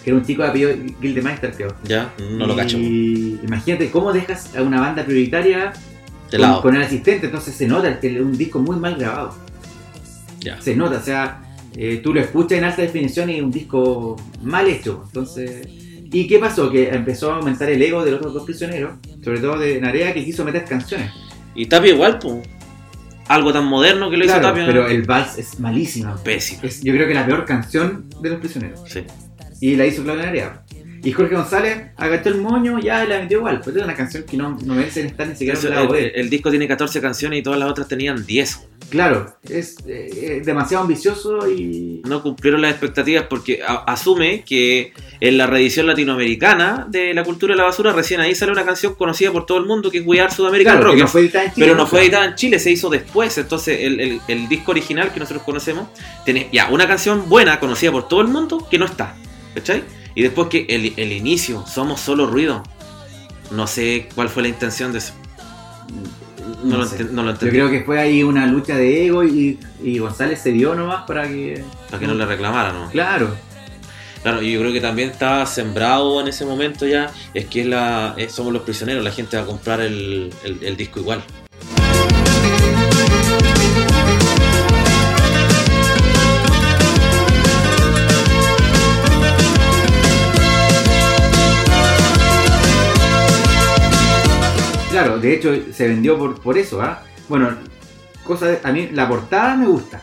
que 0.02 0.10
era 0.10 0.18
un 0.18 0.24
chico 0.24 0.42
de 0.42 0.48
apellido 0.48 0.70
Gildemeister, 1.00 1.52
creo. 1.54 1.74
Ya, 1.84 2.12
no 2.18 2.46
lo 2.46 2.54
Y 2.54 2.56
cacho. 2.56 2.76
Imagínate 2.78 3.90
cómo 3.90 4.12
dejas 4.12 4.54
a 4.56 4.62
una 4.62 4.80
banda 4.80 5.04
prioritaria 5.04 5.72
con, 6.62 6.76
el 6.76 6.82
asistente, 6.82 7.26
entonces 7.26 7.54
se 7.54 7.66
nota 7.66 7.98
que 8.00 8.14
es 8.16 8.20
un 8.20 8.36
disco 8.36 8.58
muy 8.60 8.76
mal 8.76 8.94
grabado. 8.96 9.34
Ya. 10.40 10.60
Se 10.60 10.74
nota, 10.74 10.96
o 10.98 11.02
sea, 11.02 11.40
eh, 11.76 12.00
tú 12.02 12.12
lo 12.12 12.20
escuchas 12.20 12.59
en 12.59 12.64
alta 12.64 12.83
definición 12.83 13.30
y 13.30 13.37
es 13.37 13.42
un 13.42 13.50
disco 13.50 14.16
mal 14.42 14.68
hecho. 14.68 15.02
Entonces, 15.06 15.66
¿y 15.68 16.26
qué 16.26 16.38
pasó? 16.38 16.70
Que 16.70 16.88
empezó 16.88 17.33
a 17.33 17.37
aumentar 17.37 17.70
el 17.70 17.80
ego 17.80 18.04
de 18.04 18.11
los 18.11 18.20
otros 18.20 18.35
dos 18.35 18.44
prisioneros, 18.44 18.94
sobre 19.22 19.40
todo 19.40 19.59
de 19.59 19.80
Narea, 19.80 20.12
que 20.12 20.24
quiso 20.24 20.44
meter 20.44 20.64
canciones. 20.64 21.11
Y 21.54 21.66
Tapia 21.66 21.92
igual, 21.92 22.18
pues. 22.18 22.48
Algo 23.28 23.52
tan 23.52 23.66
moderno 23.66 24.11
que 24.11 24.16
lo 24.16 24.24
hizo 24.24 24.40
Tapia. 24.40 24.66
pero 24.66 24.88
el 24.88 25.02
vals 25.02 25.38
es 25.38 25.61
malísimo. 25.61 26.16
Pésimo. 26.24 26.62
Es, 26.64 26.83
yo 26.83 26.92
creo 26.92 27.06
que 27.06 27.14
la 27.14 27.24
peor 27.24 27.44
canción 27.44 28.06
de 28.20 28.30
los 28.30 28.40
prisioneros. 28.40 28.80
Sí. 28.87 29.04
Y 29.61 29.76
la 29.76 29.87
hizo 29.87 30.02
Claudia 30.02 30.26
Narea. 30.26 30.64
Y 31.02 31.12
Jorge 31.12 31.34
González 31.34 31.78
agachó 31.96 32.28
el 32.28 32.40
moño 32.40 32.78
ya 32.78 33.04
y 33.04 33.08
la 33.08 33.18
metió 33.20 33.38
igual. 33.38 33.60
Pues 33.62 33.74
es 33.76 33.82
una 33.84 33.94
canción 33.94 34.24
que 34.24 34.36
no, 34.36 34.58
no 34.64 34.74
merece 34.74 35.06
estar 35.06 35.26
ni 35.26 35.34
siquiera 35.36 35.58
lado 35.70 35.94
el, 35.94 36.00
de 36.02 36.06
él. 36.08 36.12
el 36.16 36.30
disco 36.30 36.50
tiene 36.50 36.68
14 36.68 37.00
canciones 37.00 37.38
y 37.38 37.42
todas 37.42 37.58
las 37.58 37.70
otras 37.70 37.88
tenían 37.88 38.26
10. 38.26 38.68
Claro, 38.90 39.36
es 39.48 39.76
eh, 39.86 40.42
demasiado 40.44 40.82
ambicioso 40.82 41.48
y. 41.48 42.02
No 42.06 42.22
cumplieron 42.22 42.60
las 42.60 42.72
expectativas 42.72 43.24
porque 43.30 43.62
a- 43.66 43.84
asume 43.86 44.42
que 44.44 44.92
en 45.20 45.38
la 45.38 45.46
reedición 45.46 45.86
latinoamericana 45.86 46.86
de 46.90 47.14
La 47.14 47.22
Cultura 47.24 47.54
de 47.54 47.58
la 47.58 47.64
Basura 47.64 47.92
recién 47.92 48.20
ahí 48.20 48.34
sale 48.34 48.50
una 48.52 48.64
canción 48.64 48.94
conocida 48.94 49.30
por 49.30 49.46
todo 49.46 49.58
el 49.58 49.66
mundo 49.66 49.90
que 49.90 49.98
es 49.98 50.06
We 50.06 50.20
Are 50.20 50.32
Sudamerican 50.32 50.78
Claro, 50.78 50.90
que 50.90 50.96
Rockers. 50.96 51.02
no 51.02 51.08
fue 51.08 51.20
editada 51.22 51.44
en 51.44 51.52
Chile. 51.52 51.66
pero 51.66 51.76
no 51.78 51.86
fue 51.86 52.00
editada 52.02 52.24
en 52.26 52.34
Chile, 52.34 52.58
se 52.58 52.70
hizo 52.72 52.90
después. 52.90 53.38
Entonces, 53.38 53.78
el, 53.80 54.00
el- 54.00 54.20
el 54.28 54.48
disco 54.48 54.72
original 54.72 55.12
que 55.12 55.20
nosotros 55.20 55.44
conocemos 55.44 55.88
tiene 56.24 56.48
ya 56.52 56.68
una 56.70 56.86
canción 56.88 57.28
buena, 57.28 57.60
conocida 57.60 57.92
por 57.92 58.08
todo 58.08 58.20
el 58.22 58.28
mundo, 58.28 58.66
que 58.70 58.78
no 58.78 58.86
está. 58.86 59.14
¿Cachai? 59.54 59.82
Y 60.20 60.24
después 60.24 60.48
que 60.48 60.66
el, 60.68 60.92
el 60.98 61.12
inicio, 61.12 61.64
somos 61.66 61.98
solo 61.98 62.26
ruido. 62.26 62.62
No 63.52 63.66
sé 63.66 64.06
cuál 64.14 64.28
fue 64.28 64.42
la 64.42 64.50
intención 64.50 64.92
de 64.92 64.98
eso. 64.98 65.14
No, 66.62 66.76
No 66.76 66.85
lo, 66.85 66.90
no 67.11 67.22
lo 67.22 67.33
Yo 67.33 67.48
creo 67.48 67.70
que 67.70 67.85
fue 67.85 67.98
ahí 67.98 68.22
una 68.22 68.44
lucha 68.44 68.76
de 68.76 69.06
ego 69.06 69.24
y, 69.24 69.59
y 69.83 69.98
González 69.98 70.38
se 70.42 70.52
dio 70.52 70.74
nomás 70.74 71.04
para 71.06 71.26
que. 71.26 71.64
Para 71.88 72.00
que 72.00 72.06
no 72.06 72.12
le 72.12 72.26
reclamaran, 72.26 72.74
¿no? 72.74 72.90
Claro, 72.90 73.35
Claro, 74.22 74.42
y 74.42 74.52
yo 74.52 74.61
creo 74.61 74.74
que 74.74 74.83
también 74.83 75.09
estaba 75.09 75.46
sembrado 75.46 76.20
en 76.20 76.28
ese 76.28 76.44
momento 76.44 76.87
ya, 76.87 77.11
es 77.33 77.46
que 77.46 77.62
es 77.62 77.66
la, 77.66 78.12
es- 78.18 78.33
somos 78.33 78.52
los 78.52 78.61
prisioneros, 78.61 79.02
la 79.02 79.12
gente 79.12 79.38
va 79.38 79.44
a 79.44 79.46
comprar 79.46 79.80
el, 79.80 80.30
el- 80.44 80.62
el 80.62 80.76
disco 80.76 81.00
igual. 81.00 81.24
Claro, 95.04 95.18
de 95.20 95.34
hecho 95.34 95.54
se 95.72 95.88
vendió 95.88 96.18
por, 96.18 96.40
por 96.40 96.56
eso, 96.58 96.80
¿ah? 96.82 97.02
Bueno, 97.28 97.50
cosa 98.24 98.46
de- 98.46 98.60
a 98.62 98.72
mí 98.72 98.88
la 98.92 99.08
portada 99.08 99.56
me 99.56 99.66
gusta. 99.66 100.02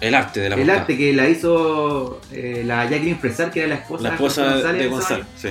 El 0.00 0.14
arte 0.14 0.40
de 0.40 0.48
la 0.48 0.56
el 0.56 0.60
portada. 0.62 0.80
arte 0.80 0.96
que 0.98 1.12
la 1.12 1.28
hizo 1.28 2.20
eh, 2.32 2.62
la 2.66 2.84
Jacqueline 2.90 3.18
Fresar, 3.18 3.50
que 3.52 3.60
era 3.60 3.68
la 3.68 3.74
esposa, 3.76 4.02
La 4.02 4.08
de 4.10 4.14
esposa 4.16 4.42
de 4.72 4.88
Gonzalo, 4.88 5.24
vaina. 5.24 5.28
sí. 5.36 5.48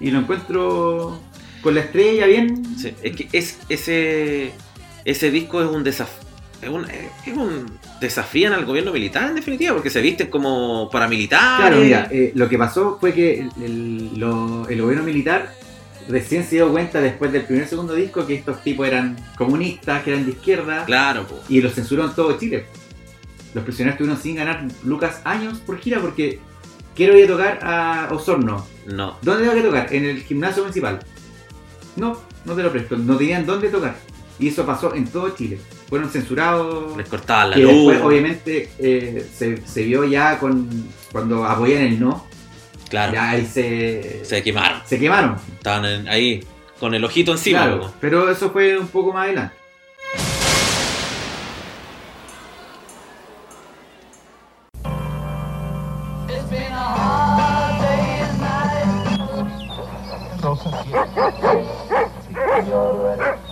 Y 0.00 0.10
lo 0.10 0.18
encuentro 0.18 1.18
con 1.62 1.74
la 1.74 1.80
estrella 1.80 2.26
bien. 2.26 2.62
sí. 2.78 2.92
Es 3.02 3.16
que 3.16 3.28
es, 3.32 3.58
ese, 3.70 4.52
ese 5.04 5.30
disco 5.30 5.62
es 5.62 5.68
un 5.70 5.82
desafío. 5.82 6.26
Es 6.62 6.68
un, 6.70 6.84
es 6.90 7.36
un 7.36 7.78
desafían 8.00 8.52
al 8.54 8.64
gobierno 8.64 8.90
militar 8.92 9.28
en 9.28 9.34
definitiva, 9.36 9.74
porque 9.74 9.90
se 9.90 10.00
visten 10.00 10.28
como 10.28 10.88
paramilitares. 10.90 11.56
Claro, 11.68 11.76
mira, 11.82 12.08
eh, 12.10 12.32
lo 12.34 12.48
que 12.48 12.56
pasó 12.58 12.96
fue 13.00 13.12
que 13.14 13.40
el, 13.40 13.50
el- 13.62 14.10
lo- 14.20 14.66
el 14.68 14.80
gobierno 14.82 15.04
militar 15.04 15.52
recién 16.08 16.44
se 16.44 16.56
dio 16.56 16.70
cuenta 16.70 17.00
después 17.00 17.32
del 17.32 17.42
primer 17.44 17.66
segundo 17.66 17.94
disco 17.94 18.26
que 18.26 18.34
estos 18.34 18.62
tipos 18.62 18.86
eran 18.86 19.16
comunistas, 19.36 20.02
que 20.02 20.10
eran 20.12 20.24
de 20.24 20.32
izquierda, 20.32 20.84
Claro, 20.84 21.26
po. 21.26 21.40
y 21.48 21.60
los 21.60 21.72
censuró 21.74 22.04
en 22.04 22.14
todo 22.14 22.38
Chile. 22.38 22.66
Los 23.54 23.64
prisioneros 23.64 23.94
estuvieron 23.94 24.20
sin 24.22 24.36
ganar 24.36 24.64
lucas 24.84 25.20
años 25.24 25.58
por 25.58 25.78
gira 25.78 26.00
porque 26.00 26.38
quiero 26.94 27.16
ir 27.16 27.24
a 27.24 27.28
tocar 27.28 27.58
a 27.62 28.08
Osorno. 28.12 28.66
no. 28.86 29.16
¿Dónde 29.22 29.44
tengo 29.44 29.54
que 29.56 29.66
tocar? 29.66 29.94
En 29.94 30.04
el 30.04 30.22
gimnasio 30.22 30.62
municipal. 30.62 31.00
No, 31.96 32.20
no 32.44 32.54
te 32.54 32.62
lo 32.62 32.70
presto. 32.70 32.96
No 32.98 33.16
tenían 33.16 33.46
dónde 33.46 33.68
tocar. 33.68 33.96
Y 34.38 34.48
eso 34.48 34.66
pasó 34.66 34.94
en 34.94 35.06
todo 35.06 35.30
Chile. 35.30 35.58
Fueron 35.88 36.10
censurados. 36.10 36.94
Les 36.96 37.08
cortaban 37.08 37.50
la 37.50 37.56
luz. 37.56 37.72
después, 37.72 38.00
obviamente, 38.02 38.68
eh, 38.78 39.26
se, 39.34 39.66
se 39.66 39.82
vio 39.84 40.04
ya 40.04 40.38
con 40.38 40.68
cuando 41.10 41.46
apoyan 41.46 41.82
el 41.82 41.98
no. 41.98 42.26
Claro. 42.88 43.12
Ya 43.12 43.30
ahí 43.30 43.46
se, 43.46 44.24
Se 44.24 44.42
quemaron. 44.42 44.80
se 44.84 44.98
quemaron. 44.98 45.36
Estaban 45.56 45.84
en- 45.84 46.08
ahí 46.08 46.44
con 46.80 46.94
el 46.94 47.04
ojito 47.04 47.32
encima, 47.32 47.62
Claro, 47.66 47.92
pero 48.00 48.30
eso 48.30 48.50
fue 48.50 48.78
un 48.78 48.88
poco 48.88 49.12
más 49.12 49.24
adelante. 49.26 49.54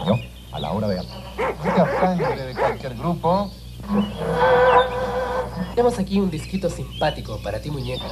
No, 0.07 0.18
a 0.53 0.61
la 0.61 0.73
hora 0.73 0.88
de 0.88 0.97
de 0.97 2.55
cualquier 2.55 2.94
grupo. 2.94 3.51
Tenemos 5.85 6.01
aquí 6.01 6.18
un 6.18 6.31
disquito 6.31 6.70
simpático 6.70 7.38
para 7.42 7.61
ti, 7.61 7.70
muñeca. 7.70 8.07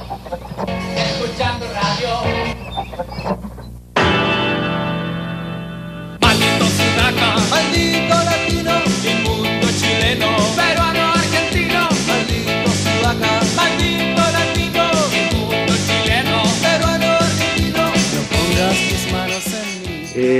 Escuchando 0.95 1.65
radio. 1.73 3.52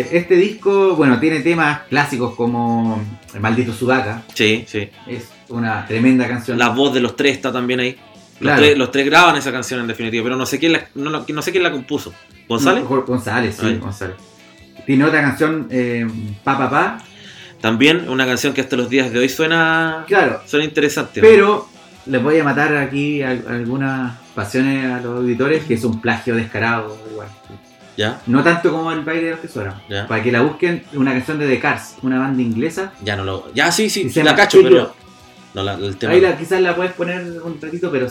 Eh, 0.04 0.18
este 0.18 0.36
disco, 0.36 0.96
bueno, 0.96 1.20
tiene 1.20 1.40
temas 1.42 1.82
clásicos 1.90 2.36
como 2.36 3.02
El 3.34 3.40
maldito 3.40 3.74
Sudaca. 3.74 4.24
Sí, 4.34 4.64
sí. 4.68 4.90
Es 5.08 5.30
una 5.50 5.86
tremenda 5.86 6.28
canción. 6.28 6.58
La 6.58 6.70
voz 6.70 6.94
de 6.94 7.00
los 7.02 7.16
tres 7.16 7.36
está 7.36 7.52
también 7.52 7.80
ahí. 7.80 7.92
Los, 8.40 8.40
Claro. 8.40 8.62
tres, 8.62 8.78
los 8.78 8.92
tres 8.92 9.06
graban 9.06 9.36
esa 9.38 9.52
canción 9.52 9.80
en 9.80 9.88
definitiva, 9.88 10.24
pero 10.24 10.36
no 10.36 10.46
sé 10.46 10.60
quién 10.60 10.74
la, 10.74 10.86
no, 10.96 11.10
no 11.28 11.42
sé 11.42 11.52
quién 11.52 11.64
la 11.64 11.72
compuso. 11.72 12.14
¿González? 12.50 12.84
No, 12.90 13.02
González, 13.04 13.56
sí, 13.60 13.66
Ay. 13.66 13.78
González. 13.78 14.16
Tiene 14.86 15.06
otra 15.06 15.22
canción, 15.22 15.68
eh, 15.70 16.06
Pa 16.44 16.58
Pa 16.58 16.70
Pa. 16.70 16.98
También 17.62 18.10
una 18.10 18.26
canción 18.26 18.54
que 18.54 18.60
hasta 18.62 18.76
los 18.76 18.90
días 18.90 19.12
de 19.14 19.20
hoy 19.20 19.30
suena, 19.30 20.04
Claro, 20.08 20.42
suena 20.46 20.66
interesante. 20.66 21.22
¿no? 21.22 21.28
pero 21.28 21.70
les 22.08 22.22
voy 22.22 22.38
a 22.40 22.44
matar 22.44 22.76
aquí 22.76 23.22
al- 23.22 23.46
algunas 23.48 24.18
pasiones 24.36 24.92
a 24.92 25.00
los 25.00 25.20
auditores, 25.20 25.64
que 25.64 25.76
es 25.76 25.84
un 25.86 26.02
plagio 26.02 26.36
descarado 26.36 26.98
igual. 27.10 27.30
¿Ya? 27.98 28.22
No 28.26 28.44
tanto 28.44 28.72
como 28.72 28.92
el 28.92 29.02
baile 29.02 29.26
de 29.26 29.32
los 29.32 29.42
tesoros. 29.42 29.76
Ya. 29.90 30.08
Para 30.08 30.24
que 30.24 30.32
la 30.32 30.42
busquen, 30.42 30.84
una 30.94 31.12
canción 31.12 31.38
de 31.40 31.48
The 31.48 31.60
Cars, 31.60 31.96
una 32.02 32.20
banda 32.20 32.42
inglesa. 32.42 32.94
Ya 33.04 33.16
no 33.16 33.24
lo. 33.24 33.54
Ya 33.54 33.72
sí, 33.72 33.90
sí, 33.90 34.10
se 34.10 34.24
la 34.24 34.36
cacho, 34.36 34.60
pero. 34.64 34.94
No, 35.54 35.64
la, 35.64 35.74
el 35.76 35.98
tema. 35.98 36.14
Ahí 36.14 36.22
la, 36.22 36.38
quizás 36.38 36.62
la 36.62 36.76
puedes 36.76 36.94
poner 36.94 37.22
un 37.44 37.62
ratito, 37.62 37.92
pero 37.92 38.08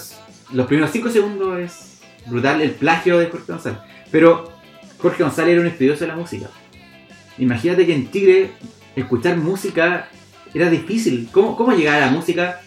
los 0.53 0.67
primeros 0.67 0.91
5 0.93 1.11
segundos 1.11 1.59
es 1.59 2.01
brutal 2.27 2.61
el 2.61 2.71
plagio 2.71 3.19
de 3.19 3.27
Jorge 3.27 3.53
González. 3.53 3.79
Pero 4.11 4.53
Jorge 4.99 5.23
González 5.25 5.53
era 5.53 5.61
un 5.61 5.67
estudioso 5.67 6.01
de 6.01 6.09
la 6.09 6.17
música. 6.17 6.47
Imagínate 7.39 7.87
que 7.87 7.95
en 7.95 8.07
Tigre 8.07 8.53
escuchar 8.95 9.37
música 9.39 10.09
era 10.55 10.71
difícil. 10.71 11.29
¿Cómo, 11.33 11.57
cómo 11.57 11.73
llegar 11.73 12.01
a 12.01 12.07
la 12.07 12.13
música 12.13 12.61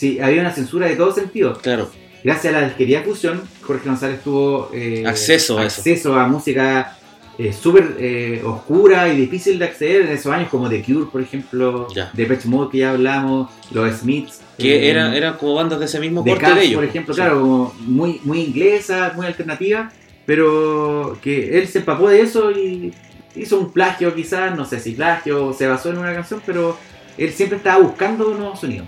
Sí, 0.00 0.18
había 0.18 0.40
una 0.40 0.50
censura 0.50 0.86
de 0.86 0.96
todo 0.96 1.12
sentido. 1.12 1.58
Claro. 1.58 1.90
Gracias 2.22 2.54
a 2.54 2.60
la 2.60 2.66
disquería 2.66 3.02
Fusion, 3.02 3.40
Jorge 3.62 3.88
González 3.88 4.22
tuvo 4.22 4.70
eh, 4.74 5.04
Acceso 5.06 5.58
a 5.58 5.64
eso. 5.64 5.80
acceso 5.80 6.14
a 6.18 6.26
música 6.26 6.96
eh, 7.38 7.52
súper 7.54 7.96
eh, 7.98 8.42
oscura 8.44 9.08
y 9.08 9.16
difícil 9.16 9.58
de 9.58 9.64
acceder 9.64 10.02
en 10.02 10.08
esos 10.08 10.30
años, 10.30 10.50
como 10.50 10.68
The 10.68 10.82
Cure, 10.82 11.06
por 11.10 11.22
ejemplo, 11.22 11.88
Ya. 11.94 12.12
The 12.14 12.26
Pet 12.26 12.44
Mode 12.44 12.70
que 12.72 12.78
ya 12.78 12.90
hablamos, 12.90 13.50
los 13.70 13.90
Smiths. 14.00 14.40
Que 14.58 14.76
eh, 14.76 14.90
era, 14.90 15.16
eran 15.16 15.38
como 15.38 15.54
bandas 15.54 15.78
de 15.78 15.86
ese 15.86 15.98
mismo 16.00 16.22
corte 16.22 16.52
de 16.54 16.62
ellos. 16.64 16.74
por 16.74 16.84
ejemplo, 16.84 17.14
Sí. 17.14 17.20
claro, 17.20 17.40
como 17.40 17.74
muy, 17.80 18.20
muy 18.24 18.40
inglesa, 18.42 19.12
muy 19.16 19.24
alternativa, 19.24 19.90
pero 20.26 21.16
que 21.22 21.58
él 21.58 21.66
se 21.68 21.78
empapó 21.78 22.08
de 22.10 22.20
eso 22.20 22.50
y 22.50 22.92
hizo 23.34 23.58
un 23.58 23.72
plagio 23.72 24.14
quizás, 24.14 24.54
no 24.54 24.66
sé 24.66 24.78
si 24.78 24.92
plagio 24.92 25.46
o 25.46 25.52
se 25.54 25.66
basó 25.66 25.88
en 25.90 25.98
una 25.98 26.12
canción, 26.12 26.42
pero 26.44 26.76
él 27.16 27.32
siempre 27.32 27.56
estaba 27.56 27.80
buscando 27.82 28.34
nuevos 28.34 28.60
sonidos. 28.60 28.86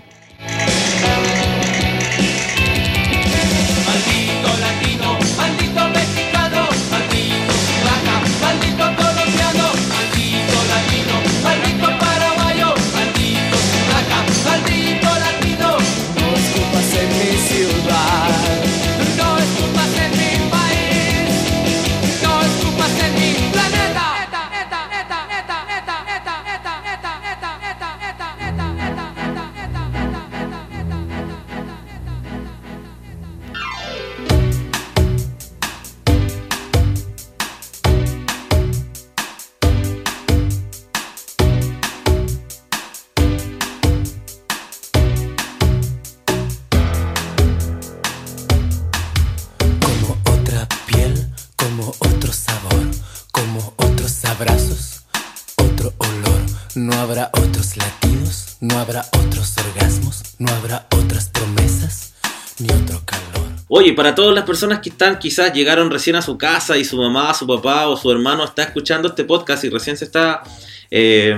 Habrá 58.83 59.05
otros 59.13 59.55
orgasmos, 59.57 60.23
no 60.39 60.51
habrá 60.51 60.85
otras 60.91 61.29
promesas, 61.29 62.13
ni 62.59 62.67
otro 62.69 63.01
calor. 63.05 63.47
Oye, 63.69 63.93
para 63.93 64.13
todas 64.13 64.35
las 64.35 64.43
personas 64.43 64.79
que 64.79 64.89
están, 64.89 65.19
quizás 65.19 65.53
llegaron 65.53 65.89
recién 65.89 66.17
a 66.17 66.21
su 66.21 66.37
casa 66.37 66.77
y 66.77 66.83
su 66.83 66.97
mamá, 66.97 67.33
su 67.33 67.47
papá 67.47 67.87
o 67.87 67.95
su 67.95 68.11
hermano 68.11 68.43
está 68.43 68.63
escuchando 68.63 69.07
este 69.07 69.23
podcast 69.23 69.63
y 69.63 69.69
recién 69.69 69.95
se 69.95 70.03
está 70.03 70.43
eh, 70.91 71.33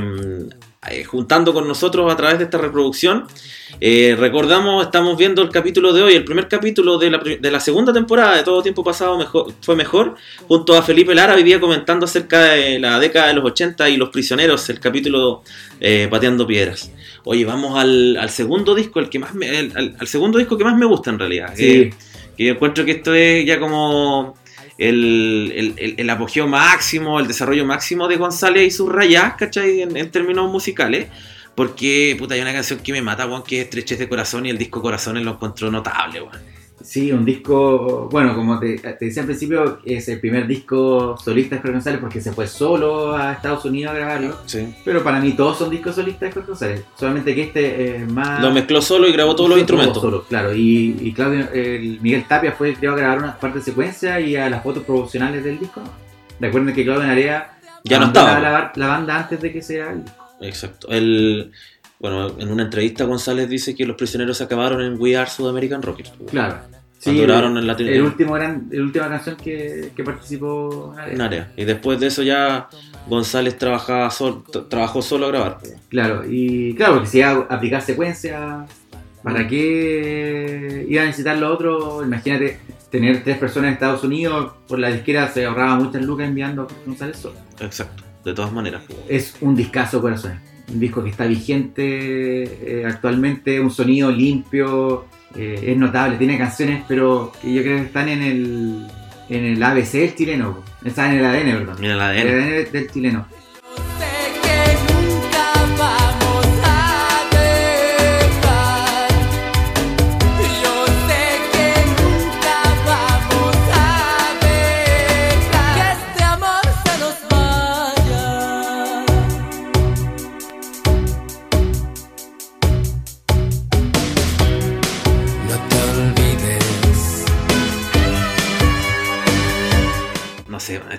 eh, 0.89 1.03
juntando 1.03 1.53
con 1.53 1.67
nosotros 1.67 2.11
a 2.11 2.15
través 2.15 2.37
de 2.37 2.45
esta 2.45 2.57
reproducción, 2.57 3.25
eh, 3.81 4.15
recordamos, 4.17 4.85
estamos 4.85 5.17
viendo 5.17 5.41
el 5.41 5.49
capítulo 5.49 5.91
de 5.91 6.01
hoy, 6.01 6.13
el 6.15 6.23
primer 6.23 6.47
capítulo 6.47 6.97
de 6.97 7.09
la, 7.11 7.17
de 7.17 7.51
la 7.51 7.59
segunda 7.59 7.91
temporada 7.91 8.37
de 8.37 8.43
Todo 8.43 8.61
Tiempo 8.61 8.83
Pasado 8.83 9.17
mejor, 9.17 9.53
fue 9.61 9.75
mejor, 9.75 10.15
junto 10.47 10.77
a 10.77 10.81
Felipe 10.81 11.13
Lara, 11.15 11.35
día 11.35 11.59
comentando 11.59 12.05
acerca 12.05 12.43
de 12.43 12.79
la 12.79 12.99
década 12.99 13.27
de 13.27 13.33
los 13.33 13.43
80 13.45 13.89
y 13.89 13.97
los 13.97 14.09
prisioneros, 14.09 14.69
el 14.69 14.79
capítulo 14.79 15.43
eh, 15.79 16.07
Pateando 16.09 16.47
Piedras. 16.47 16.91
Oye, 17.25 17.43
vamos 17.43 17.77
al, 17.77 18.15
al 18.17 18.29
segundo 18.29 18.75
disco, 18.75 18.99
el 18.99 19.09
que 19.09 19.19
más 19.19 19.33
me- 19.33 19.59
el- 19.59 19.71
al, 19.75 19.95
al 19.99 20.07
segundo 20.07 20.37
disco 20.37 20.57
que 20.57 20.63
más 20.63 20.77
me 20.77 20.85
gusta 20.85 21.09
en 21.09 21.19
realidad. 21.19 21.53
que- 21.55 21.91
Sí, 21.91 21.97
que 22.37 22.45
yo 22.45 22.53
encuentro 22.53 22.85
que 22.85 22.91
esto 22.91 23.13
es 23.13 23.45
ya 23.45 23.59
como 23.59 24.35
el, 24.77 25.73
el, 25.77 25.95
el- 25.97 26.09
apogeo 26.09 26.47
máximo, 26.47 27.19
el 27.19 27.27
desarrollo 27.27 27.65
máximo 27.65 28.07
de 28.07 28.17
González 28.17 28.67
y 28.67 28.71
sus 28.71 28.91
rayas, 28.91 29.35
¿cachai? 29.37 29.81
En, 29.81 29.95
en 29.95 30.11
términos 30.11 30.51
musicales. 30.51 31.07
Porque, 31.55 32.15
puta, 32.19 32.33
hay 32.33 32.41
una 32.41 32.51
canción 32.51 32.79
que 32.79 32.91
me 32.91 33.01
mata, 33.01 33.25
weón, 33.25 33.43
que 33.43 33.59
es 33.59 33.63
Estrechez 33.65 33.97
de 33.99 34.09
Corazón 34.09 34.45
y 34.45 34.49
el 34.49 34.57
disco 34.57 34.81
Corazones 34.81 35.23
lo 35.23 35.31
encontró 35.31 35.71
notable, 35.71 36.21
weón. 36.21 36.35
Sí, 36.85 37.11
un 37.11 37.25
disco, 37.25 38.07
bueno, 38.11 38.35
como 38.35 38.59
te, 38.59 38.77
te 38.77 39.05
decía 39.05 39.23
al 39.23 39.27
principio, 39.27 39.79
es 39.83 40.07
el 40.07 40.19
primer 40.19 40.45
disco 40.45 41.17
solista 41.17 41.55
de 41.55 41.61
Jorge 41.61 41.73
González 41.73 41.99
porque 41.99 42.21
se 42.21 42.31
fue 42.31 42.45
solo 42.47 43.15
a 43.15 43.33
Estados 43.33 43.65
Unidos 43.65 43.93
a 43.93 43.95
grabarlo. 43.95 44.37
Sí. 44.45 44.73
Pero 44.85 45.03
para 45.03 45.19
mí 45.19 45.31
todos 45.33 45.57
son 45.57 45.71
discos 45.71 45.95
solistas 45.95 46.29
de 46.29 46.33
Jorge 46.33 46.47
González, 46.47 46.83
solamente 46.97 47.33
que 47.33 47.43
este 47.43 47.95
es 47.95 48.11
más... 48.11 48.39
Lo 48.41 48.51
mezcló 48.51 48.81
solo 48.81 49.07
y 49.07 49.11
grabó 49.13 49.35
todos 49.35 49.49
los 49.49 49.57
instrumentos. 49.57 49.99
solo, 49.99 50.23
claro, 50.25 50.53
y, 50.53 50.95
y 51.01 51.11
Claudio, 51.11 51.49
el 51.51 51.99
Miguel 52.01 52.25
Tapia 52.27 52.51
fue 52.51 52.69
el 52.69 52.77
que 52.77 52.85
iba 52.85 52.93
a 52.93 52.97
grabar 52.97 53.17
una 53.17 53.37
parte 53.37 53.59
de 53.59 53.65
secuencia 53.65 54.19
y 54.19 54.35
a 54.35 54.47
las 54.49 54.61
fotos 54.61 54.83
promocionales 54.83 55.43
del 55.43 55.57
disco. 55.57 55.81
Recuerden 56.39 56.75
que 56.75 56.83
Claudio 56.83 57.07
Narea 57.07 57.57
Ya 57.83 57.99
no 57.99 58.07
estaba. 58.07 58.39
La, 58.39 58.71
la 58.75 58.87
banda 58.87 59.17
antes 59.17 59.41
de 59.41 59.51
que 59.51 59.61
se 59.61 59.81
haga 59.81 59.93
el 59.93 60.03
disco. 60.03 60.25
Exacto. 60.41 60.89
El, 60.89 61.51
bueno, 61.99 62.27
en 62.39 62.51
una 62.51 62.63
entrevista 62.63 63.03
González 63.05 63.49
dice 63.49 63.73
que 63.75 63.85
los 63.85 63.95
prisioneros 63.95 64.41
acabaron 64.41 64.81
en 64.81 64.99
We 64.99 65.15
Are 65.17 65.29
South 65.29 65.47
American 65.49 65.81
Rockers. 65.81 66.11
weón. 66.19 66.29
Claro. 66.29 66.55
Cuando 67.03 67.21
grabaron 67.21 67.57
en 67.57 67.67
Latino- 67.67 67.89
el 67.91 68.01
último 68.01 68.33
gran, 68.33 68.67
la 68.71 68.81
última 68.81 69.07
canción 69.09 69.35
que, 69.35 69.91
que 69.95 70.03
participó. 70.03 70.95
En 71.07 71.21
área. 71.21 71.51
Y 71.55 71.63
después 71.65 71.99
de 71.99 72.07
eso 72.07 72.23
ya 72.23 72.67
González 73.07 73.57
trabajaba 73.59 74.09
sol- 74.09 74.43
tra- 74.51 74.67
trabajó 74.67 75.01
solo 75.03 75.25
a 75.27 75.29
grabar. 75.29 75.59
weón. 75.63 75.75
Claro, 75.89 76.23
y 76.27 76.73
claro, 76.73 76.95
porque 76.95 77.09
si 77.09 77.19
iba 77.19 77.29
a 77.29 77.55
aplicar 77.55 77.81
secuencia, 77.83 78.65
¿para 79.21 79.47
qué 79.47 80.85
iba 80.89 81.03
a 81.03 81.05
necesitar 81.05 81.37
lo 81.37 81.53
otro? 81.53 82.03
Imagínate 82.03 82.59
tener 82.89 83.23
tres 83.23 83.37
personas 83.37 83.67
en 83.67 83.73
Estados 83.73 84.03
Unidos, 84.03 84.53
por 84.67 84.79
la 84.79 84.89
disquera 84.89 85.27
se 85.29 85.45
ahorraba 85.45 85.75
muchas 85.75 86.01
lucas 86.01 86.27
enviando 86.27 86.63
a 86.63 86.67
González 86.85 87.17
solo. 87.17 87.35
Exacto. 87.59 88.03
De 88.23 88.33
todas 88.33 88.51
maneras. 88.51 88.81
weón. 88.89 89.01
Es 89.07 89.35
un 89.41 89.55
discazo 89.55 90.01
corazón. 90.01 90.39
Un 90.67 90.79
disco 90.79 91.03
que 91.03 91.09
está 91.09 91.25
vigente 91.25 91.83
eh, 91.83 92.85
actualmente, 92.85 93.59
un 93.59 93.71
sonido 93.71 94.11
limpio, 94.11 95.05
eh, 95.35 95.63
es 95.67 95.77
notable, 95.77 96.17
tiene 96.17 96.37
canciones, 96.37 96.83
pero 96.87 97.31
que 97.41 97.53
yo 97.53 97.61
creo 97.61 97.77
que 97.77 97.83
están 97.83 98.09
en 98.09 98.21
el, 98.21 98.87
en 99.29 99.45
el 99.45 99.61
ABC 99.61 99.91
del 99.91 100.15
chileno, 100.15 100.63
están 100.83 101.11
en 101.11 101.19
el 101.19 101.25
ADN, 101.25 101.65
perdón. 101.65 101.77
La 101.81 102.15
El 102.15 102.27
ADN. 102.27 102.27
ADN 102.27 102.71
del 102.71 102.91
chileno. 102.91 103.27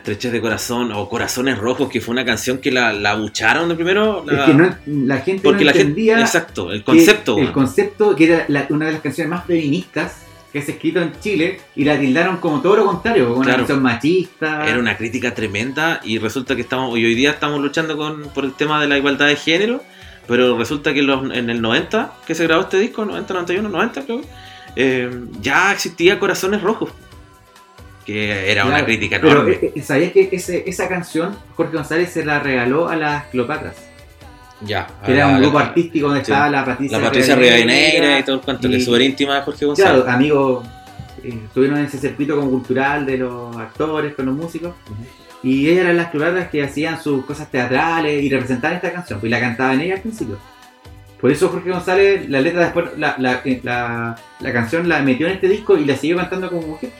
Estrechez 0.06 0.30
de 0.30 0.40
Corazón 0.40 0.92
o 0.92 1.08
Corazones 1.08 1.58
Rojos, 1.58 1.88
que 1.88 2.00
fue 2.00 2.12
una 2.12 2.24
canción 2.24 2.58
que 2.58 2.70
la, 2.70 2.92
la 2.92 3.10
abucharon 3.10 3.68
de 3.68 3.74
primero. 3.74 4.22
la- 4.24 4.44
Es 4.44 4.50
que 4.50 4.54
no, 4.54 4.76
la 4.86 5.16
gente 5.18 5.42
porque 5.42 5.64
no 5.64 5.66
la 5.66 5.72
gente. 5.72 5.88
entendía 5.88 6.20
Exacto, 6.20 6.70
el 6.70 6.78
que 6.78 6.84
concepto. 6.84 7.38
el 7.38 7.50
concepto 7.50 8.14
que 8.14 8.24
era 8.32 8.44
la- 8.46 8.66
una 8.70 8.86
de 8.86 8.92
las 8.92 9.00
canciones 9.00 9.30
más 9.32 9.44
feministas 9.46 10.22
que 10.52 10.62
se 10.62 10.70
ha 10.70 10.74
escrito 10.76 11.00
en 11.02 11.12
Chile 11.20 11.58
y 11.74 11.82
la 11.84 11.98
tildaron 11.98 12.36
como 12.36 12.62
todo 12.62 12.76
lo 12.76 12.86
contrario, 12.86 13.26
como 13.30 13.40
una 13.40 13.56
canción 13.56 13.82
machista. 13.82 14.64
Era 14.64 14.78
una 14.78 14.96
crítica 14.96 15.34
tremenda 15.34 16.00
y 16.04 16.18
resulta 16.18 16.54
que 16.54 16.62
estamos, 16.62 16.96
y 16.96 17.04
hoy 17.04 17.16
día 17.16 17.30
estamos 17.32 17.60
luchando 17.60 17.96
con, 17.96 18.22
por 18.32 18.44
el 18.44 18.52
tema 18.54 18.80
de 18.80 18.86
la 18.86 18.96
igualdad 18.96 19.26
de 19.26 19.34
género, 19.34 19.82
pero 20.28 20.56
resulta 20.56 20.94
que 20.94 21.00
en, 21.00 21.08
los- 21.08 21.34
en 21.34 21.50
el 21.50 21.60
90, 21.60 22.12
que 22.24 22.36
se 22.36 22.44
grabó 22.44 22.62
este 22.62 22.78
disco, 22.78 23.04
90, 23.04 23.34
91, 23.34 23.68
90 23.68 24.02
creo, 24.04 24.20
eh, 24.76 25.10
ya 25.40 25.72
existía 25.72 26.20
Corazones 26.20 26.62
Rojos, 26.62 26.90
que 28.06 28.50
era 28.52 28.64
una 28.64 28.84
crítica 28.84 29.18
Pero 29.20 29.32
enorme. 29.32 29.58
eh, 29.74 29.82
¿sabías 29.82 30.12
que 30.12 30.28
ese- 30.32 30.62
esa 30.66 30.88
canción 30.88 31.36
Jorge 31.56 31.76
González 31.76 32.10
se 32.10 32.24
la 32.24 32.38
regaló 32.38 32.88
a 32.88 32.96
las 32.96 33.24
Cleopatras? 33.26 33.74
ya, 34.62 34.86
Que 35.04 35.12
era 35.12 35.26
un 35.26 35.40
grupo 35.40 35.58
la- 35.58 35.66
artístico 35.66 36.06
donde 36.06 36.24
sí. 36.24 36.30
estaba 36.32 36.48
la 36.48 36.64
Patricia 36.64 36.98
La 36.98 37.04
Patricia 37.04 37.36
Rivadeneira 37.36 38.18
y 38.20 38.22
todo 38.22 38.36
el 38.36 38.40
cuento, 38.42 38.68
que 38.70 38.76
es 38.76 38.84
súper 38.86 39.02
íntima 39.02 39.34
de 39.34 39.42
Jorge 39.42 39.66
González. 39.66 40.02
Claro, 40.04 40.10
amigos, 40.10 40.66
eh, 41.22 41.38
estuvieron 41.44 41.78
en 41.78 41.84
ese 41.86 41.98
circuito 41.98 42.36
como 42.36 42.48
cultural 42.50 43.04
de 43.04 43.18
los 43.18 43.54
actores 43.56 44.14
con 44.14 44.24
los 44.26 44.34
músicos. 44.34 44.72
Y 45.42 45.68
ellas 45.68 45.82
eran 45.84 45.96
las 45.98 46.08
Cleopatras 46.10 46.48
que 46.48 46.62
hacían 46.62 47.00
sus 47.02 47.24
cosas 47.26 47.50
teatrales 47.50 48.22
y 48.22 48.30
representaban 48.30 48.76
esta 48.76 48.92
canción, 48.92 49.20
pues 49.20 49.28
y 49.28 49.30
la 49.32 49.40
cantaban 49.40 49.80
ella 49.80 49.94
al 49.96 50.00
principio. 50.00 50.38
Por 51.20 51.30
eso 51.30 51.48
Jorge 51.48 51.70
González, 51.70 52.28
la 52.28 52.40
letra 52.40 52.60
después, 52.62 52.86
la, 52.96 53.14
la, 53.18 53.40
eh, 53.44 53.60
la- 53.62 54.16
la 54.40 54.52
canción 54.52 54.88
la 54.88 55.00
metió 55.02 55.26
en 55.26 55.34
este 55.34 55.48
disco 55.48 55.76
y 55.76 55.84
la 55.84 55.96
siguió 55.96 56.16
cantando 56.16 56.48
como 56.50 56.62
mujer. 56.66 56.90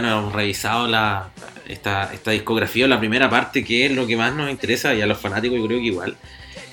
Bueno, 0.00 0.18
hemos 0.20 0.32
revisado 0.32 0.86
la, 0.86 1.30
esta, 1.66 2.12
esta 2.12 2.30
discografía, 2.30 2.86
la 2.86 2.98
primera 3.00 3.28
parte, 3.28 3.64
que 3.64 3.86
es 3.86 3.92
lo 3.92 4.06
que 4.06 4.16
más 4.16 4.32
nos 4.34 4.48
interesa, 4.50 4.94
y 4.94 5.00
a 5.02 5.06
los 5.06 5.18
fanáticos 5.18 5.58
yo 5.58 5.66
creo 5.66 5.78
que 5.80 5.86
igual. 5.86 6.16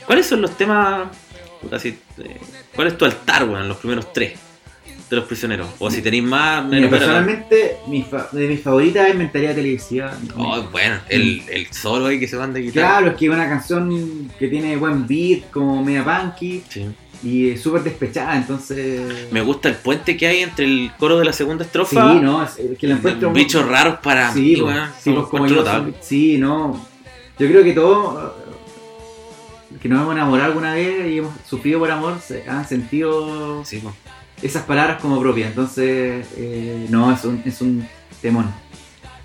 ¿Cuáles 0.05 0.27
son 0.27 0.41
los 0.41 0.55
temas, 0.55 1.07
puta, 1.61 1.79
si, 1.79 1.89
eh, 1.89 2.37
cuál 2.75 2.87
es 2.89 2.97
tu 2.97 3.05
altar, 3.05 3.49
weón, 3.49 3.67
los 3.67 3.77
primeros 3.77 4.13
tres 4.13 4.33
de 5.09 5.15
los 5.15 5.25
prisioneros? 5.25 5.67
O 5.79 5.89
si 5.89 6.03
tenéis 6.03 6.23
más, 6.23 6.63
Mira, 6.65 6.87
personalmente, 6.87 7.77
mi 7.87 8.03
fa- 8.03 8.29
de 8.31 8.47
mis 8.47 8.61
favoritas 8.61 9.09
es 9.09 9.15
Mentalidad 9.15 9.55
Televisiva. 9.55 10.13
Oh, 10.37 10.61
bueno, 10.71 10.97
el, 11.09 11.41
el 11.49 11.65
solo 11.73 12.05
ahí 12.05 12.19
que 12.19 12.27
se 12.27 12.35
van 12.35 12.53
de 12.53 12.61
guitarra. 12.61 12.87
Claro, 12.99 13.07
es 13.07 13.17
que 13.17 13.25
es 13.25 13.31
una 13.31 13.49
canción 13.49 14.29
que 14.37 14.47
tiene 14.49 14.75
buen 14.77 15.07
beat, 15.07 15.49
como 15.49 15.83
media 15.83 16.03
punky, 16.03 16.61
Sí. 16.69 16.85
Y 17.23 17.49
es 17.51 17.61
súper 17.61 17.83
despechada, 17.83 18.35
entonces... 18.35 19.31
Me 19.31 19.41
gusta 19.41 19.69
el 19.69 19.75
puente 19.75 20.15
que 20.17 20.27
hay 20.27 20.39
entre 20.43 20.65
el 20.65 20.91
coro 20.97 21.17
de 21.19 21.25
la 21.25 21.33
segunda 21.33 21.63
Sí, 21.63 21.67
estrofa. 21.67 22.13
no, 22.15 22.43
es, 22.43 22.57
que 22.79 22.87
la 22.87 22.95
encuentro... 22.95 23.29
muy- 23.31 23.39
Bichos 23.41 23.67
raros 23.67 23.99
para 24.03 24.31
Sí, 24.33 24.39
mí, 24.41 24.55
pues, 24.61 24.75
weón. 24.75 24.89
sí, 25.01 25.11
pues, 25.13 25.27
como 25.27 25.47
yo, 25.47 25.63
sí, 26.01 26.37
no. 26.37 26.85
Yo 27.39 27.47
creo 27.47 27.63
que 27.63 27.73
todos 27.73 28.31
que 29.81 29.89
nos 29.89 30.01
hemos 30.01 30.13
enamorado 30.15 30.47
alguna 30.49 30.73
vez 30.73 31.11
y 31.11 31.17
hemos 31.19 31.33
sufrido 31.47 31.79
por 31.79 31.91
amor 31.91 32.19
se 32.25 32.47
han 32.49 32.67
sentido 32.67 33.63
Sí, 33.65 33.79
pues. 33.83 33.93
esas 34.41 34.63
palabras 34.63 35.01
como 35.01 35.19
propias. 35.19 35.49
Entonces, 35.49 36.25
eh, 36.37 36.85
no, 36.89 37.11
es 37.11 37.23
un, 37.25 37.41
es 37.45 37.61
un 37.61 37.87
temón. 38.21 38.51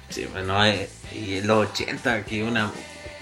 Sí, 0.09 0.27
bueno, 0.33 0.65
eh, 0.65 0.89
y 1.15 1.35
en 1.35 1.47
los 1.47 1.69
80, 1.71 2.25
que 2.25 2.43
una 2.43 2.71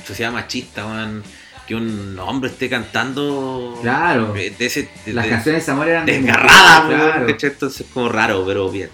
sociedad 0.07 0.33
machista, 0.33 0.87
weón, 0.87 1.23
que 1.69 1.75
un 1.75 2.19
hombre 2.19 2.51
esté 2.51 2.69
cantando 2.71 3.79
Claro. 3.83 4.33
de 4.33 4.51
de 4.51 4.67
ese 4.67 4.89
de- 5.05 5.13
Las 5.13 5.27
de- 5.27 5.31
canciones 5.31 5.67
de 5.67 5.73
amor 5.73 5.89
eran 5.89 6.07
de 6.07 6.13
desgarrada, 6.21 6.83
mujer, 6.85 6.99
weón, 6.99 7.11
claro. 7.13 7.29
entonces 7.29 7.81
es 7.83 7.87
como 7.93 8.09
raro, 8.09 8.43
pero 8.47 8.71
bien. 8.71 8.89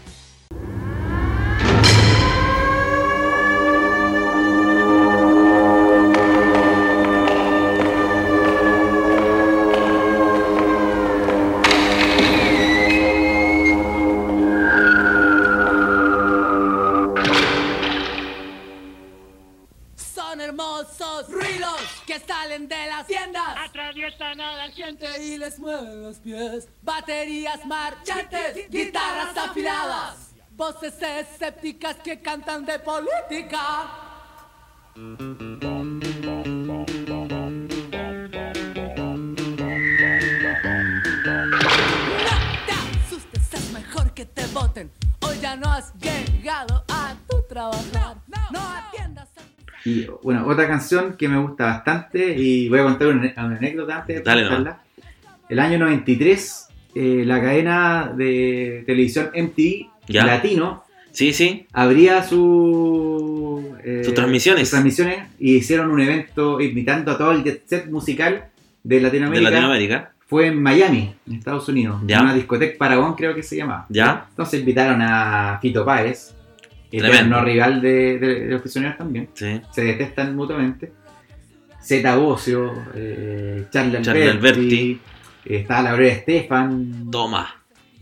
Voces 30.64 30.94
escépticas 31.02 31.96
que 31.96 32.22
cantan 32.22 32.64
de 32.64 32.78
política. 32.78 33.60
No 34.96 35.14
te 42.64 42.72
asustes, 42.72 43.52
es 43.52 43.72
mejor 43.74 44.14
que 44.14 44.24
te 44.24 44.46
voten. 44.54 44.90
Hoy 45.20 45.36
ya 45.42 45.54
no 45.54 45.70
has 45.70 45.92
llegado 46.00 46.82
a 46.88 47.14
tu 47.28 47.42
trabajar. 47.46 48.16
No 48.50 48.60
atiendas 48.60 49.28
a... 49.36 49.42
Y 49.84 50.06
bueno, 50.22 50.46
otra 50.46 50.66
canción 50.66 51.18
que 51.18 51.28
me 51.28 51.38
gusta 51.40 51.66
bastante 51.66 52.34
y 52.38 52.70
voy 52.70 52.78
a 52.78 52.84
contar 52.84 53.08
una, 53.08 53.34
una 53.36 53.58
anécdota 53.58 53.96
antes 53.98 54.16
de 54.16 54.22
Dale, 54.22 54.48
contarla. 54.48 54.80
El 55.46 55.58
año 55.58 55.76
93, 55.76 56.68
eh, 56.94 57.22
la 57.26 57.38
cadena 57.42 58.10
de 58.16 58.82
televisión 58.86 59.30
MTV 59.34 59.92
Ya. 60.08 60.24
Latino 60.26 60.84
Sí, 61.12 61.32
sí, 61.32 61.66
abría 61.72 62.24
su, 62.24 63.76
eh, 63.84 64.02
Sus 64.04 64.14
transmisiones. 64.14 64.62
sus 64.62 64.70
transmisiones 64.70 65.18
y 65.38 65.56
hicieron 65.56 65.90
un 65.92 66.00
evento 66.00 66.60
invitando 66.60 67.12
a 67.12 67.18
todo 67.18 67.30
el 67.30 67.44
set 67.66 67.86
musical 67.88 68.46
de 68.82 68.96
de 68.96 69.00
Latinoamérica. 69.02 69.50
Latinoamérica. 69.50 70.10
Fue 70.26 70.48
en 70.48 70.60
Miami, 70.60 71.14
en 71.28 71.34
Estados 71.34 71.68
Unidos. 71.68 72.00
Ya. 72.06 72.20
Una 72.20 72.34
discoteca 72.34 72.76
Paragón 72.78 73.14
creo 73.14 73.34
que 73.34 73.42
se 73.44 73.56
llamaba. 73.56 73.86
¿Ya? 73.88 74.26
Entonces 74.30 74.58
invitaron 74.60 75.00
a 75.02 75.58
Fito 75.62 75.84
Páez, 75.84 76.34
eterno 76.90 77.42
rival 77.44 77.80
de, 77.80 78.18
de- 78.18 78.40
de 78.40 78.50
los 78.50 78.60
prisioneros 78.60 78.98
también. 78.98 79.28
Sí. 79.34 79.60
Se 79.72 79.84
detestan 79.84 80.34
mutuamente. 80.34 80.92
Zeta 81.82 82.16
Bocio, 82.16 82.72
eh, 82.94 83.66
Charlie 83.70 83.98
Alberti, 83.98 84.04
Charlie 84.04 84.28
Alberti. 84.30 85.00
eh, 85.44 85.56
estaba 85.58 85.82
la 85.82 85.92
Gloria 85.92 86.12
Estefan. 86.14 87.10
Toma. 87.10 87.54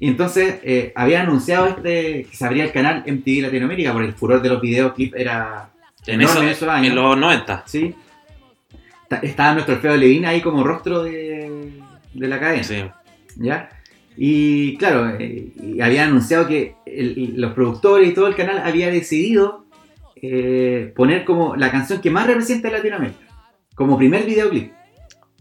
Y 0.02 0.08
entonces 0.08 0.56
eh, 0.64 0.92
habían 0.96 1.26
anunciado 1.28 1.66
este 1.68 2.24
que 2.28 2.36
se 2.36 2.44
abría 2.44 2.64
el 2.64 2.72
canal 2.72 3.04
MTV 3.06 3.42
Latinoamérica 3.42 3.92
porque 3.92 4.08
el 4.08 4.14
furor 4.14 4.42
de 4.42 4.48
los 4.48 4.60
videoclips 4.60 5.14
era 5.16 5.70
En, 6.06 6.20
enorme 6.20 6.32
eso, 6.32 6.42
en 6.42 6.48
esos 6.48 6.68
años. 6.68 6.88
en 6.88 6.94
los 6.96 7.16
90. 7.16 7.62
Sí. 7.66 7.94
Ta- 9.08 9.18
Estaba 9.22 9.52
nuestro 9.54 9.76
Alfredo 9.76 9.96
Levine 9.96 10.26
ahí 10.26 10.40
como 10.40 10.64
rostro 10.64 11.04
de, 11.04 11.70
de 12.14 12.26
la 12.28 12.40
cadena. 12.40 12.64
Sí. 12.64 12.82
¿Ya? 13.36 13.68
Y 14.16 14.76
claro, 14.76 15.08
eh, 15.20 15.52
y 15.62 15.80
habían 15.80 16.08
anunciado 16.08 16.48
que 16.48 16.74
el- 16.84 17.34
los 17.36 17.52
productores 17.52 18.08
y 18.10 18.12
todo 18.12 18.26
el 18.26 18.34
canal 18.34 18.58
había 18.58 18.90
decidido 18.90 19.66
eh, 20.20 20.92
poner 20.96 21.24
como 21.24 21.54
la 21.54 21.70
canción 21.70 22.00
que 22.00 22.10
más 22.10 22.26
representa 22.26 22.66
a 22.68 22.72
Latinoamérica, 22.72 23.20
como 23.76 23.96
primer 23.96 24.24
videoclip. 24.26 24.72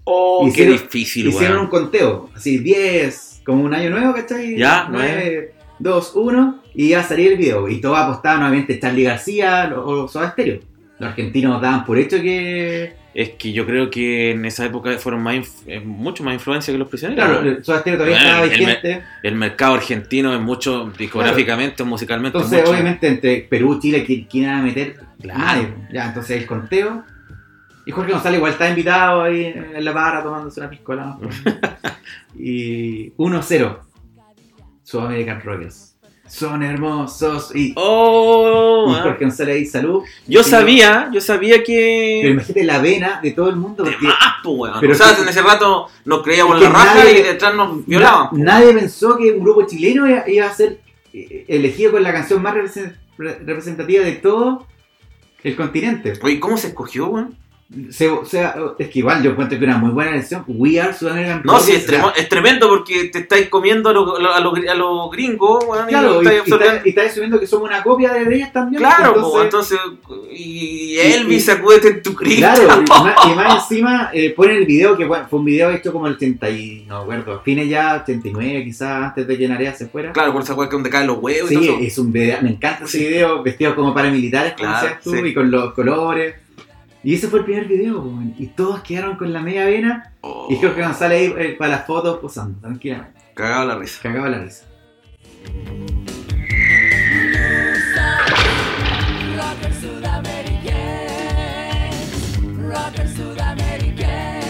Oh, 0.04 0.48
Hicieron- 0.48 0.78
qué 0.78 0.84
difícil, 0.84 1.28
Hicieron 1.30 1.60
un 1.62 1.68
conteo, 1.68 2.30
así 2.36 2.60
10, 2.60 3.31
como 3.46 3.64
un 3.64 3.74
año 3.74 3.90
nuevo, 3.90 4.14
¿cachai? 4.14 4.58
Ya, 4.58 4.88
9, 4.90 5.54
2, 5.80 6.12
1, 6.16 6.60
y 6.76 6.86
iba 6.92 7.00
a 7.00 7.04
salir 7.04 7.32
el 7.34 7.38
video. 7.38 7.68
Y 7.68 7.82
todo 7.82 7.96
apostaba 7.96 8.38
nuevamente 8.38 8.80
Charlie 8.80 9.04
García 9.04 9.74
o 9.76 10.08
Soda 10.08 10.32
Stereo. 10.32 10.60
Los 11.00 11.10
argentinos 11.10 11.62
daban 11.62 11.86
por 11.86 11.98
hecho 11.98 12.22
que. 12.22 12.94
Es 13.14 13.32
que 13.32 13.52
yo 13.52 13.66
creo 13.66 13.90
que 13.90 14.32
en 14.32 14.46
esa 14.46 14.66
época 14.66 14.92
fueron 14.98 15.22
más 15.22 15.64
eh, 15.68 15.82
mucho 15.82 16.24
más 16.24 16.34
influencia 16.34 16.72
que 16.74 16.78
los 16.78 16.88
prisioneros. 16.88 17.26
Claro, 17.26 17.64
Soda 17.64 17.80
Stereo 17.80 17.98
todavía 18.00 18.18
Bueno, 18.18 18.44
estaba 18.46 18.46
vigente. 18.66 19.04
El 19.24 19.36
mercado 19.36 19.74
argentino 19.74 20.34
es 20.34 20.40
mucho, 20.40 20.94
discográficamente, 20.98 21.84
musicalmente. 21.84 22.38
es 22.38 22.44
Entonces, 22.46 22.62
mucho- 22.62 22.72
obviamente, 22.72 23.08
entre 23.08 23.42
Perú, 23.50 23.80
Chile, 23.82 24.06
¿quién 24.06 24.26
quién 24.30 24.44
iba 24.46 24.58
a 24.60 24.62
meter? 24.62 24.96
Claro. 25.22 25.40
Nadie. 25.40 25.68
Ya, 25.92 26.06
entonces 26.08 26.38
el 26.38 26.46
conteo. 26.46 27.04
Y 27.86 27.92
Jorge 27.92 28.12
González 28.14 28.38
igual 28.38 28.52
está 28.54 28.70
invitado 28.70 29.24
ahí 29.24 29.46
en 29.46 29.84
la 29.84 29.92
barra 29.92 30.22
tomándose 30.24 30.60
una 30.60 30.70
piscola. 30.70 31.18
¿no? 31.20 31.30
y 32.36 33.12
1-0. 33.18 33.80
Sudamerican 34.84 35.42
Rockers. 35.42 35.88
Son 36.28 36.64
hermosos. 36.64 37.54
Y, 37.56 37.74
Oh, 37.76 38.86
y 38.90 38.94
ah. 38.96 39.02
Jorge 39.04 39.26
González 39.26 39.56
ahí, 39.56 39.66
salud. 39.66 40.04
yo 40.28 40.44
sabía, 40.44 41.10
yo 41.12 41.20
sabía 41.20 41.56
Pero 41.56 41.64
que. 41.66 42.30
imagínate 42.30 42.64
la 42.64 42.80
vena 42.80 43.20
de 43.22 43.32
todo 43.32 43.50
el 43.50 43.58
mundo. 43.58 43.84
De 43.84 43.92
Porque 43.92 44.08
más, 44.08 44.16
po, 44.44 44.52
weón. 44.52 44.80
Pero 44.80 44.94
o 44.94 44.96
sea, 44.96 45.14
que- 45.16 45.24
en 45.24 45.28
ese 45.30 45.42
rato 45.42 45.88
nos 46.06 46.24
creíamos 46.24 46.62
la 46.62 46.70
raja 46.70 46.96
nadie- 47.04 47.20
y 47.20 47.24
detrás 47.24 47.54
nos 47.56 47.86
violaban. 47.86 48.30
na- 48.34 48.60
nadie 48.60 48.74
pensó 48.74 49.18
que 49.18 49.32
un 49.32 49.44
grupo 49.44 49.66
chileno 49.68 50.06
iba, 50.28 50.46
a 50.48 50.54
ser 50.54 50.80
eh, 51.14 51.46
elegido 51.50 51.92
con 51.92 52.04
la 52.04 52.14
canción 52.14 52.42
más 52.42 52.56
represent- 52.56 52.96
re- 53.18 53.40
representativa 53.40 54.04
de 54.06 54.14
todo 54.14 54.66
el 55.44 55.56
continente. 55.58 56.14
Oye, 56.24 56.40
¿cómo 56.40 56.56
se 56.56 56.68
escogió, 56.68 57.08
weón? 57.08 57.36
Se- 57.90 58.10
o 58.10 58.26
sea, 58.26 58.54
es 58.78 58.90
que 58.90 59.00
igual 59.00 59.24
yo 59.24 59.32
encuentro 59.32 59.58
que 59.58 59.64
una 59.64 59.78
muy 59.78 59.92
buena 59.92 60.12
elección. 60.12 60.44
We 60.48 60.80
are 60.82 60.94
Sudamerican 60.94 61.42
No, 61.46 61.58
sí, 61.60 61.72
es, 61.72 61.88
tremo- 61.88 62.12
es 62.18 62.28
tremendo 62.28 62.68
porque 62.68 63.06
te 63.06 63.20
estáis 63.20 63.48
comiendo 63.48 63.90
a 63.90 63.94
los 63.94 64.20
a 64.20 64.40
lo, 64.42 64.54
lo 64.76 65.10
gringos, 65.10 65.64
y 65.64 65.88
Claro, 65.88 66.16
y, 66.16 66.18
estáis 66.18 66.38
y 66.38 66.40
absorbiendo- 66.42 66.82
está, 66.86 67.04
y 67.04 67.08
asumiendo 67.08 67.40
que 67.40 67.48
somos 67.48 67.70
una 67.70 67.82
copia 67.82 68.12
de 68.14 68.36
ellas 68.36 68.52
también. 68.52 68.82
Claro, 68.82 69.14
entonces, 69.16 69.32
po, 69.32 69.42
entonces, 69.44 69.80
y 70.34 70.96
y- 70.96 71.00
Elvis, 71.00 71.46
sacúdete 71.46 71.88
en 71.88 72.04
tu 72.04 72.14
crista. 72.14 72.54
Claro, 72.56 72.82
y 72.84 72.90
más, 73.04 73.16
y 73.32 73.36
más 73.36 73.64
encima 73.64 74.10
eh, 74.14 74.32
ponen 74.36 74.58
el 74.58 74.66
video 74.66 74.98
que 74.98 75.06
bueno, 75.06 75.28
fue 75.30 75.40
un 75.40 75.46
video 75.46 75.72
hecho 75.72 75.94
como 75.94 76.08
el 76.08 76.16
80 76.16 76.50
y 76.50 76.84
no 76.88 77.06
me 77.06 77.16
acuerdo, 77.16 77.42
fines 77.44 77.70
ya 77.70 78.02
89 78.04 78.64
quizás 78.66 79.04
antes 79.06 79.26
de 79.26 79.38
que 79.38 79.48
Narea 79.48 79.74
se 79.74 79.88
fuera. 79.88 80.12
Claro, 80.12 80.34
por 80.34 80.42
esa 80.44 80.54
weá 80.56 80.68
que 80.68 80.74
donde 80.76 80.90
caen 80.90 81.08
los 81.08 81.20
huevos 81.20 81.50
y 81.52 81.56
Sí, 81.56 81.66
todo 81.68 81.76
eso. 81.78 81.84
es 81.86 81.98
un 82.00 82.12
video, 82.12 82.42
me 82.42 82.50
encanta 82.50 82.84
ese 82.84 82.98
video, 83.00 83.42
vestidos 83.44 83.76
como 83.76 83.94
paramilitares, 83.94 84.54
como 84.54 84.68
Claro, 84.68 84.82
decías 84.88 85.02
tú, 85.04 85.12
sí. 85.14 85.20
y 85.26 85.34
con 85.34 85.50
los 85.50 85.74
colores. 85.74 86.36
Y 87.04 87.16
ese 87.16 87.28
fue 87.28 87.40
el 87.40 87.46
primer 87.46 87.68
video, 87.68 88.00
weón, 88.00 88.36
y 88.38 88.48
todos 88.48 88.82
quedaron 88.82 89.16
con 89.18 89.34
la 89.34 89.42
media 89.42 89.66
vena. 89.66 90.14
Oh, 90.22 90.48
Y 90.50 90.58
creo 90.58 90.76
que 90.76 90.84
González 90.84 91.34
ahí 91.36 91.46
eh, 91.46 91.56
para 91.58 91.72
las 91.72 91.86
fotos 91.88 92.20
posando, 92.20 92.60
tranquilamente. 92.60 93.20
Cagado 93.34 93.66
la 93.66 93.76
risa. 93.76 94.00
Cagaba 94.04 94.30
la 94.30 94.40
risa. 94.44 94.66
Rocker 99.36 99.74
Sudamerican, 99.74 100.70
Rocker 102.70 103.08
Sudamerican, 103.08 104.41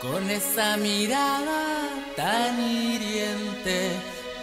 con 0.00 0.30
esa 0.30 0.76
mirada 0.76 1.88
tan 2.16 2.60
hiriente. 2.60 3.90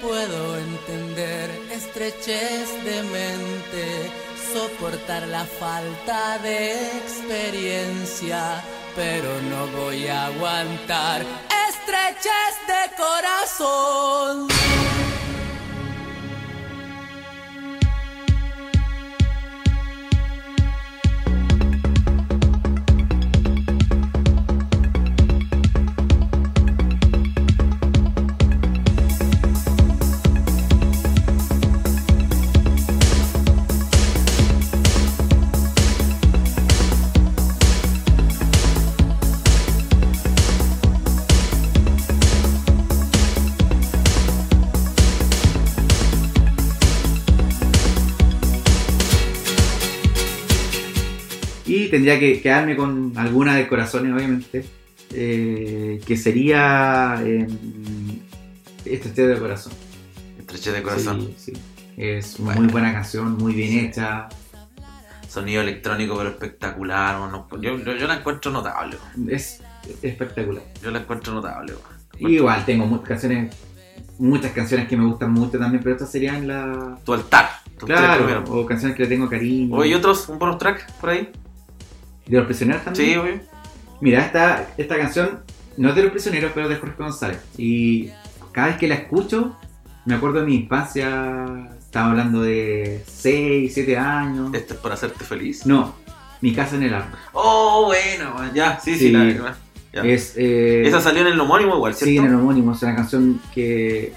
Puedo 0.02 0.58
entender 0.58 1.50
estrechez 1.72 2.68
de 2.84 3.04
mente, 3.04 4.12
soportar 4.54 5.28
la 5.28 5.46
falta 5.46 6.40
de 6.40 6.74
experiencia, 6.98 8.64
pero 8.96 9.30
no 9.44 9.68
voy 9.68 10.08
a 10.08 10.26
aguantar 10.26 11.22
estrechez 11.70 12.56
de 12.68 12.96
corazón. 12.98 14.69
Tendría 51.90 52.20
que 52.20 52.42
quedarme 52.42 52.76
con 52.76 53.14
alguna 53.18 53.56
de 53.56 53.68
corazones, 53.68 54.14
obviamente. 54.14 54.66
eh, 55.12 56.00
que 56.06 56.16
sería 56.18 57.16
eh, 57.26 57.48
Este 58.86 59.28
de 59.28 59.40
corazón. 59.40 59.74
Estrechez 60.40 60.74
de 60.74 60.82
corazón. 60.84 61.30
Sí, 61.38 61.54
sí. 61.54 61.62
Es 61.98 62.38
Bueno. 62.40 62.62
muy 62.62 62.72
buena 62.72 62.94
canción, 62.94 63.38
muy 63.38 63.54
bien 63.54 63.86
hecha. 63.86 64.30
Sonido 65.28 65.62
electrónico, 65.62 66.16
pero 66.18 66.30
espectacular. 66.30 67.18
yo, 67.62 67.78
yo, 67.78 67.96
yo 67.96 68.08
la 68.08 68.16
encuentro 68.18 68.52
notable. 68.52 68.98
Es 69.30 69.62
espectacular. 70.02 70.64
Yo 70.82 70.92
la 70.92 71.00
encuentro 71.00 71.34
notable. 71.34 71.74
igual 72.20 72.66
tengo 72.66 72.86
mu- 72.88 73.02
canciones, 73.02 73.56
muchas 74.18 74.52
canciones 74.54 74.88
que 74.88 74.98
me 74.98 75.06
gustan 75.06 75.32
mucho 75.32 75.60
también, 75.60 75.84
pero 75.84 75.96
estas 75.96 76.12
serían 76.12 76.48
la. 76.48 76.98
Tu 77.04 77.14
altar. 77.14 77.50
tres 77.78 77.98
Claro, 77.98 78.44
o 78.50 78.66
canciones 78.66 78.96
que 78.98 79.04
le 79.04 79.10
tengo 79.10 79.30
cariño. 79.30 79.76
Oye, 79.76 79.92
¿y 79.92 79.94
otros? 79.94 80.28
¿Un 80.30 80.38
bonus 80.40 80.58
track 80.58 80.92
por 81.00 81.10
ahí? 81.12 81.30
¿De 82.30 82.38
los 82.38 82.46
prisioneros 82.46 82.84
también? 82.86 83.10
Sí, 83.12 83.16
obvio. 83.18 83.40
Mira, 84.02 84.22
esta, 84.26 84.70
esta 84.78 84.98
canción 84.98 85.40
no 85.78 85.90
es 85.90 85.96
de 85.96 86.04
los 86.04 86.12
prisioneros, 86.12 86.52
pero 86.54 86.70
de 86.70 86.76
Jorge 86.78 86.96
González. 86.98 87.40
Y 87.58 88.10
cada 88.54 88.68
vez 88.68 88.78
que 88.78 88.88
la 88.88 88.96
escucho, 88.96 89.58
me 90.06 90.16
acuerdo 90.16 90.40
de 90.40 90.46
mi 90.46 90.56
infancia. 90.56 91.70
Estaba 91.80 92.12
hablando 92.12 92.42
de 92.42 93.04
6, 93.08 93.74
7 93.74 93.98
años. 93.98 94.54
Esto 94.54 94.76
es 94.76 94.80
para 94.80 94.94
hacerte 94.96 95.26
feliz. 95.26 95.66
No, 95.66 95.96
Mi 96.42 96.54
casa 96.54 96.76
en 96.78 96.84
el 96.84 96.94
árbol. 96.94 97.18
Oh, 97.34 97.86
bueno, 97.88 98.54
ya, 98.54 98.80
sí, 98.80 98.94
sí. 98.94 99.08
Sí. 99.08 99.12
la- 99.12 99.58
ya. 99.92 100.02
Es, 100.04 100.36
eh, 100.38 100.84
Esa 100.88 101.02
salió 101.02 101.22
en 101.22 101.28
el 101.34 101.40
homónimo 101.40 101.76
igual, 101.76 101.96
¿cierto? 101.96 102.12
Sí, 102.12 102.18
en 102.18 102.26
el 102.28 102.36
homónimo. 102.36 102.74
Es 102.74 102.84
una 102.84 102.96
canción 102.96 103.42
que 103.54 104.14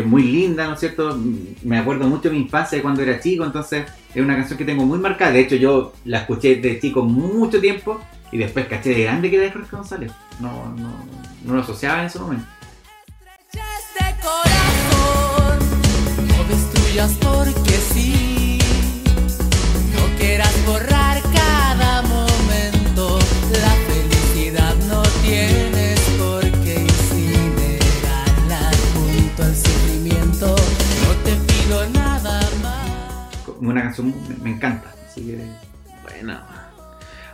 es 0.00 0.06
muy 0.06 0.22
linda, 0.22 0.66
¿no 0.66 0.74
es 0.74 0.80
cierto? 0.80 1.18
Me 1.62 1.78
acuerdo 1.78 2.08
mucho 2.08 2.28
de 2.28 2.34
mi 2.34 2.42
infancia 2.42 2.76
de 2.76 2.82
cuando 2.82 3.02
era 3.02 3.20
chico, 3.20 3.44
entonces 3.44 3.86
es 4.14 4.22
una 4.22 4.36
canción 4.36 4.58
que 4.58 4.64
tengo 4.64 4.84
muy 4.84 4.98
marcada. 4.98 5.32
De 5.32 5.40
hecho, 5.40 5.56
yo 5.56 5.92
la 6.04 6.20
escuché 6.20 6.56
de 6.56 6.78
chico 6.80 7.02
mucho 7.02 7.60
tiempo 7.60 8.00
y 8.32 8.38
después 8.38 8.66
caché 8.66 8.90
de 8.90 9.04
grande 9.04 9.30
que 9.30 9.36
era 9.36 9.46
de 9.46 9.52
Jorge 9.52 9.76
González. 9.76 10.12
No, 10.40 10.74
no, 10.76 10.90
no 11.44 11.54
lo 11.54 11.60
asociaba 11.60 12.00
en 12.00 12.06
ese 12.06 12.18
momento. 12.18 12.46
Corazón 14.26 15.58
no 16.26 16.44
destruyas 16.44 17.12
porque 17.20 17.70
sí. 17.92 18.58
No 19.94 20.18
quieras 20.18 20.54
borrar 20.66 21.15
Una 33.60 33.82
canción 33.82 34.14
me, 34.42 34.50
encanta. 34.50 34.94
Así 35.08 35.22
que 35.26 35.38
Buena. 36.02 36.46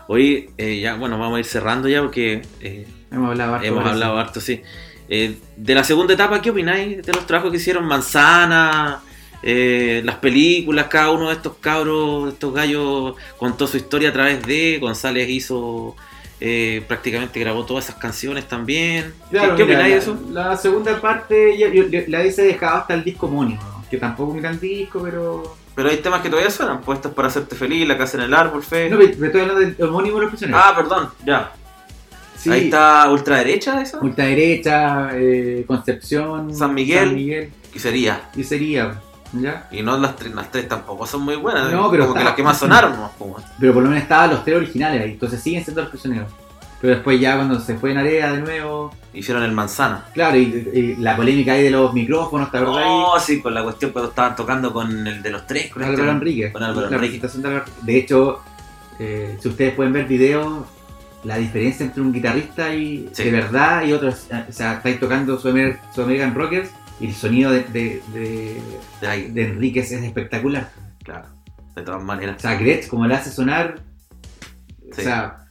Hoy, 0.09 0.51
eh, 0.59 0.81
ya, 0.81 0.95
bueno, 0.97 1.19
vamos 1.19 1.37
a 1.37 1.41
ir 1.41 1.47
cerrando 1.47 1.89
ya 1.89 2.01
porque 2.03 2.43
eh, 2.61 2.87
hemos 3.11 3.31
hablado 3.31 3.55
harto 3.55 3.67
hemos 3.67 3.87
hablado 3.87 4.19
harto, 4.19 4.41
sí. 4.41 4.63
Eh, 5.09 5.37
de 5.57 5.75
la 5.75 5.85
segunda 5.85 6.15
etapa, 6.15 6.41
¿qué 6.43 6.51
opináis 6.51 7.03
de 7.05 7.13
los 7.13 7.27
trabajos 7.27 7.51
que 7.51 7.57
hicieron 7.59 7.85
Manzana? 7.87 9.01
eh, 9.45 10.03
las 10.05 10.17
películas, 10.17 10.87
cada 10.87 11.11
uno 11.11 11.29
de 11.29 11.35
estos 11.35 11.55
cabros, 11.61 12.33
estos 12.33 12.55
gallos 12.55 13.15
contó 13.37 13.67
su 13.67 13.77
historia 13.77 14.11
a 14.11 14.13
través 14.13 14.43
de. 14.47 14.79
González 14.81 15.29
hizo, 15.29 15.97
eh, 16.41 16.83
prácticamente 16.87 17.41
grabó 17.41 17.65
todas 17.67 17.85
esas 17.87 17.97
canciones 17.97 18.47
también. 18.47 19.13
¿Qué- 19.31 19.39
Claro, 19.39 19.57
¿Qué, 19.57 19.65
mira, 19.65 19.79
opináis 19.81 19.95
de 19.95 20.01
eso? 20.13 20.21
La 20.31 20.57
segunda 20.57 21.01
parte 21.01 21.57
ya- 21.59 21.69
yo- 21.73 21.89
yo 21.89 22.01
la 22.09 22.21
hubiese 22.21 22.43
dejado 22.43 22.79
hasta 22.79 22.95
el 22.95 23.03
disco 23.05 23.27
homónimo, 23.27 23.85
que 23.91 23.97
tampoco 23.97 24.31
un 24.33 24.41
gran 24.43 24.59
disco, 24.61 25.01
pero. 25.03 25.57
Pero 25.75 25.89
hay 25.89 25.97
temas 25.99 26.21
que 26.21 26.29
todavía 26.29 26.51
suenan, 26.51 26.81
puestos 26.83 27.13
para 27.15 27.29
hacerte 27.29 27.57
feliz, 27.57 27.87
La 27.89 27.97
casa 27.97 28.19
en 28.19 28.25
el 28.25 28.35
árbol, 28.35 28.63
fe. 28.63 28.91
No, 28.91 28.99
pero 28.99 29.11
pero 29.13 29.27
estoy 29.27 29.41
hablando 29.41 29.61
del 29.63 29.83
homónimo 29.83 30.17
de 30.17 30.23
los 30.23 30.31
prisioneros. 30.31 30.63
ah, 30.65 30.75
perdón, 30.77 31.09
ya. 31.25 31.53
Sí, 32.37 32.51
Ahí 32.51 32.65
está 32.65 33.09
ultraderecha 33.11 33.81
esa. 33.81 33.99
Ultraderecha, 34.01 35.11
eh, 35.15 35.65
Concepción, 35.67 36.55
San 36.55 36.75
Miguel. 36.75 37.07
San 37.07 37.15
Miguel, 37.15 37.53
Y 37.73 37.79
sería. 37.79 38.21
y 38.35 38.43
sería, 38.45 39.01
¿ya? 39.33 39.69
Y 39.71 39.83
no 39.83 39.97
las 39.97 40.17
tres, 40.17 40.35
las 40.35 40.51
tres 40.51 40.69
tampoco 40.69 41.07
son 41.07 41.23
muy 41.23 41.37
buenas. 41.37 41.71
No, 41.73 41.89
pero 41.91 42.05
como 42.07 42.19
que 42.19 42.25
las 42.25 42.35
que 42.35 42.43
más 42.43 42.59
sonaron. 42.59 42.95
Como- 43.17 43.37
Pero 43.61 43.73
por 43.73 43.83
lo 43.83 43.89
menos 43.89 44.03
estaban 44.03 44.31
los 44.31 44.45
tres 44.45 44.57
originales 44.57 45.03
ahí, 45.03 45.13
entonces 45.13 45.41
siguen 45.41 45.63
siendo 45.65 45.83
los 45.83 45.91
prisioneros. 45.91 46.31
Pero 46.83 46.95
después 46.97 47.19
ya 47.21 47.37
cuando 47.37 47.59
se 47.61 47.77
fue 47.79 47.93
en 47.93 47.99
Area 47.99 48.33
de 48.33 48.41
nuevo, 48.41 48.95
Hicieron 49.15 49.43
el 49.45 49.53
manzana. 49.53 50.07
claro, 50.15 50.37
y, 50.37 50.43
y 50.75 50.97
la 50.97 51.15
polémica 51.17 51.53
ahí 51.53 51.63
de 51.63 51.71
los 51.71 51.93
micrófonos, 51.95 52.51
¿te 52.51 52.59
acordás? 52.59 52.85
Oh, 52.87 53.19
sí, 53.21 53.41
con 53.41 53.55
la 53.55 53.63
cuestión 53.63 53.93
cuando 53.93 54.09
estaban 54.11 54.35
tocando 54.37 54.73
con 54.73 55.07
el 55.07 55.23
de 55.23 55.31
los 55.31 55.47
tres. 55.47 55.71
Con 55.73 55.83
este- 55.83 55.95
Álvaro 55.95 56.11
Enrique. 56.13 56.51
Con 56.53 56.63
Álvaro 56.63 56.91
la 56.91 56.97
Enrique. 56.97 57.27
de 57.27 57.63
De 57.83 57.97
hecho, 57.99 58.41
eh, 58.99 59.37
si 59.41 59.49
ustedes 59.49 59.75
pueden 59.75 59.93
ver 59.93 60.07
videos, 60.07 60.65
la 61.25 61.37
diferencia 61.39 61.85
entre 61.87 62.03
un 62.03 62.13
guitarrista 62.13 62.75
y 62.75 63.09
Sí. 63.13 63.25
de 63.25 63.31
verdad 63.31 63.85
y 63.85 63.93
otro, 63.93 64.09
es- 64.09 64.29
o 64.49 64.53
sea, 64.53 64.75
estáis 64.75 64.99
tocando 64.99 65.39
su, 65.39 65.49
Amer- 65.51 65.79
su 65.95 66.03
American 66.03 66.35
Rockers 66.35 66.71
y 66.99 67.07
el 67.07 67.15
sonido 67.15 67.53
de, 67.53 67.61
de, 67.65 68.03
de, 68.13 69.29
de 69.31 69.43
Enríquez 69.45 69.93
es 69.93 70.03
espectacular. 70.03 70.71
claro. 71.05 71.27
De 71.77 71.83
todas 71.83 72.03
maneras. 72.03 72.37
O 72.37 72.41
sea, 72.41 72.55
Gretsch, 72.57 72.89
como 72.89 73.07
le 73.07 73.15
hace 73.15 73.31
sonar, 73.31 73.77
Sí. 74.93 75.01
o 75.01 75.05
sea, 75.05 75.42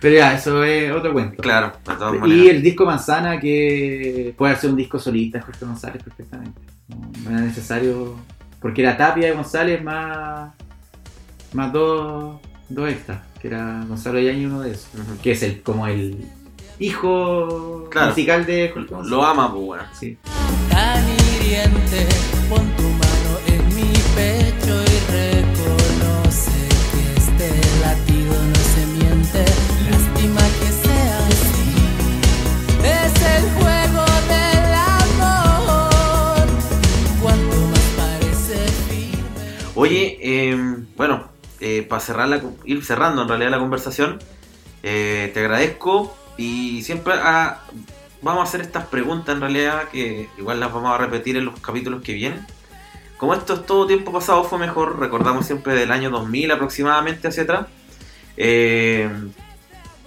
pero 0.00 0.14
ya, 0.16 0.34
eso 0.34 0.62
es 0.64 0.92
otro 0.92 1.12
cuento. 1.12 1.42
Claro, 1.42 1.72
de 1.86 1.94
todas 1.94 2.14
Y 2.14 2.18
maneras. 2.18 2.46
el 2.56 2.62
disco 2.62 2.84
Manzana, 2.86 3.40
que 3.40 4.34
puede 4.36 4.56
ser 4.56 4.70
un 4.70 4.76
disco 4.76 4.98
solista, 4.98 5.40
Jorge 5.40 5.64
González, 5.64 6.02
perfectamente. 6.02 6.60
No, 6.88 7.30
era 7.30 7.40
necesario. 7.40 8.14
Porque 8.60 8.82
era 8.82 8.96
Tapia 8.96 9.28
y 9.28 9.32
González 9.32 9.82
más. 9.82 10.52
más 11.52 11.72
dos, 11.72 12.40
dos 12.68 12.88
extras, 12.90 13.20
que 13.40 13.48
era 13.48 13.84
Gonzalo 13.88 14.18
Yañez 14.20 14.42
y 14.42 14.46
uno 14.46 14.60
de 14.60 14.72
esos. 14.72 14.88
Que 15.22 15.32
es 15.32 15.42
el 15.42 15.62
como 15.62 15.86
el 15.86 16.24
hijo 16.78 17.88
Claro. 17.90 18.08
musical 18.10 18.44
de 18.46 18.70
Jorge 18.72 18.88
González. 18.94 19.10
Lo 19.10 19.24
ama, 19.24 19.50
pues 19.52 19.64
bueno. 19.64 19.82
Sí. 19.98 20.18
tan 20.70 21.04
hiriente. 21.08 22.06
Pon 22.48 22.66
tu 22.76 22.82
mano 22.82 23.05
Oye, 39.76 40.18
eh, 40.20 40.56
bueno, 40.96 41.28
para 41.88 42.00
cerrar 42.00 42.28
la, 42.28 42.42
ir 42.64 42.84
cerrando 42.84 43.22
en 43.22 43.28
realidad 43.28 43.50
la 43.50 43.58
conversación, 43.58 44.18
eh, 44.82 45.30
te 45.34 45.40
agradezco 45.40 46.16
y 46.36 46.82
siempre 46.82 47.14
ah, 47.16 47.62
vamos 48.22 48.40
a 48.40 48.44
hacer 48.44 48.60
estas 48.60 48.86
preguntas 48.86 49.34
en 49.34 49.40
realidad 49.40 49.88
que 49.88 50.28
igual 50.38 50.60
las 50.60 50.72
vamos 50.72 50.92
a 50.92 50.98
repetir 50.98 51.36
en 51.36 51.44
los 51.44 51.58
capítulos 51.60 52.02
que 52.02 52.12
vienen. 52.12 52.46
Como 53.16 53.34
esto 53.34 53.54
es 53.54 53.66
todo 53.66 53.86
tiempo 53.86 54.12
pasado 54.12 54.44
fue 54.44 54.58
mejor, 54.58 54.98
recordamos 54.98 55.46
siempre 55.46 55.74
del 55.74 55.90
año 55.90 56.10
2000 56.10 56.52
aproximadamente 56.52 57.28
hacia 57.28 57.42
atrás. 57.42 57.66
Eh, 58.36 59.10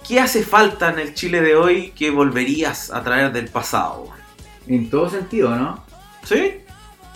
¿Qué 0.06 0.18
hace 0.18 0.44
falta 0.44 0.90
en 0.90 0.98
el 0.98 1.14
Chile 1.14 1.40
de 1.42 1.56
hoy 1.56 1.90
que 1.90 2.10
volverías 2.10 2.90
a 2.90 3.02
traer 3.02 3.32
del 3.32 3.48
pasado? 3.48 4.08
En 4.66 4.88
todo 4.88 5.10
sentido, 5.10 5.54
¿no? 5.54 5.84
¿Sí? 6.24 6.62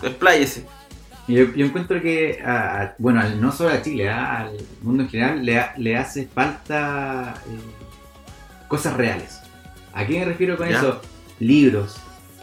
Expláyese. 0.02 0.66
Yo, 1.26 1.44
yo 1.54 1.64
encuentro 1.66 2.00
que, 2.02 2.42
a- 2.44 2.94
bueno, 2.98 3.20
al- 3.20 3.40
no 3.40 3.50
solo 3.50 3.70
a 3.70 3.80
Chile, 3.82 4.10
¿ah? 4.10 4.40
al 4.40 4.56
mundo 4.82 5.04
en 5.04 5.08
general, 5.08 5.44
le, 5.44 5.62
le 5.78 5.96
hace 5.96 6.26
falta 6.26 7.34
eh, 7.46 8.68
cosas 8.68 8.94
reales. 8.96 9.40
¿A 9.94 10.06
qué 10.06 10.18
me 10.18 10.24
refiero 10.24 10.56
con 10.56 10.68
Ya. 10.68 10.78
eso? 10.78 11.00
Libros, 11.40 11.96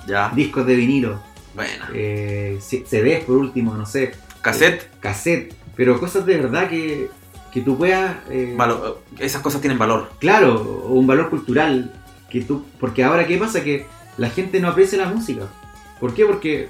Ya, 0.07 0.31
discos 0.35 0.65
de 0.65 0.75
vinilo, 0.75 1.21
bueno. 1.55 1.85
eh, 1.93 2.57
CDs 2.61 3.23
por 3.25 3.37
último, 3.37 3.75
no 3.75 3.85
sé, 3.85 4.13
Cassette, 4.41 4.89
cassette, 4.99 5.53
pero 5.75 5.99
cosas 5.99 6.25
de 6.25 6.37
verdad 6.37 6.67
que, 6.67 7.09
que 7.53 7.61
tú 7.61 7.77
puedas... 7.77 8.15
eh, 8.29 8.57
esas 9.19 9.41
cosas 9.43 9.61
tienen 9.61 9.77
valor. 9.77 10.11
Claro, 10.19 10.85
un 10.89 11.05
valor 11.05 11.29
cultural. 11.29 11.93
que 12.29 12.41
tú 12.41 12.65
Porque 12.79 13.03
ahora, 13.03 13.27
¿qué 13.27 13.37
pasa? 13.37 13.63
Que 13.63 13.85
la 14.17 14.29
gente 14.31 14.59
no 14.59 14.69
aprecia 14.69 14.97
la 14.97 15.07
música. 15.09 15.43
¿Por 15.99 16.13
qué? 16.15 16.25
Porque 16.25 16.69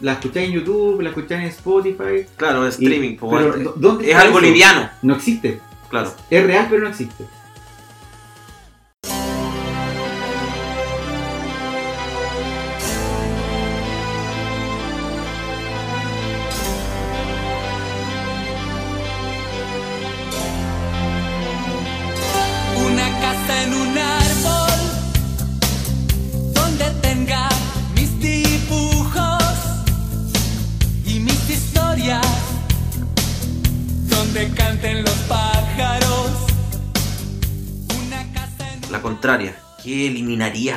la 0.00 0.12
escucháis 0.12 0.48
en 0.48 0.54
YouTube, 0.54 1.00
la 1.02 1.08
escucháis 1.10 1.42
en 1.42 1.48
Spotify. 1.48 2.26
Claro, 2.36 2.64
y- 2.66 2.68
streaming. 2.68 3.16
po, 3.16 3.30
pero, 3.30 3.54
es- 3.54 3.64
¿dó- 3.64 3.74
¿dónde 3.76 4.04
es 4.04 4.10
está 4.10 4.22
algo 4.22 4.38
eso? 4.38 4.46
liviano, 4.46 4.90
No 5.02 5.14
existe. 5.16 5.60
claro. 5.88 6.12
Es 6.30 6.44
real, 6.44 6.66
pero 6.70 6.82
no 6.82 6.88
existe. 6.88 7.24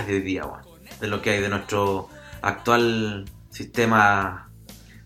De 0.08 0.16
hoy 0.16 0.22
día, 0.22 0.46
weón? 0.46 0.62
De 1.02 1.08
lo 1.08 1.22
que 1.22 1.32
hay 1.32 1.42
de 1.42 1.50
nuestro 1.50 2.10
actual 2.42 3.26
sistema, 3.52 4.44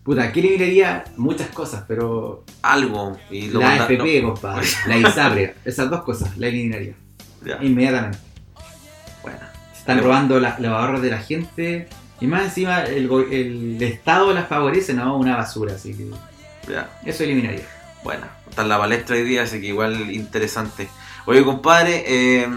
Puta, 0.02 0.24
aquí 0.24 0.40
eliminaría 0.40 1.04
muchas 1.16 1.48
cosas, 1.50 1.84
pero 1.86 2.44
algo. 2.62 3.16
Y 3.30 3.48
lo 3.48 3.60
la 3.60 3.76
FP, 3.76 4.20
no. 4.22 4.32
compadre, 4.34 4.66
la 4.88 4.96
ISAPRE, 4.96 5.54
esas 5.64 5.88
dos 5.90 6.02
cosas 6.02 6.36
la 6.38 6.48
eliminaría. 6.48 6.94
Ya, 7.44 7.58
Inmediatamente. 7.62 8.18
bueno. 9.22 9.38
Se 9.72 9.78
están 9.80 9.96
Pero- 9.98 10.08
robando 10.08 10.40
la- 10.40 10.56
los 10.58 10.70
ahorros 10.72 11.02
de 11.02 11.10
la 11.10 11.18
gente. 11.18 11.88
Y 12.20 12.26
más 12.26 12.42
encima, 12.44 12.82
el, 12.84 13.08
el 13.32 13.82
Estado 13.82 14.32
las 14.32 14.46
favorece, 14.48 14.94
no, 14.94 15.16
una 15.16 15.36
basura. 15.36 15.74
Así 15.74 15.94
que 15.94 16.08
Ya. 16.72 16.88
eso 17.04 17.24
eliminaría. 17.24 17.66
Bueno, 18.04 18.26
está 18.48 18.62
en 18.62 18.68
la 18.68 18.78
palestra 18.78 19.16
hoy 19.16 19.22
día, 19.22 19.42
así 19.42 19.60
que 19.60 19.68
igual 19.68 20.10
interesante. 20.12 20.88
Oye, 21.26 21.44
compadre, 21.44 22.02
eh, 22.06 22.48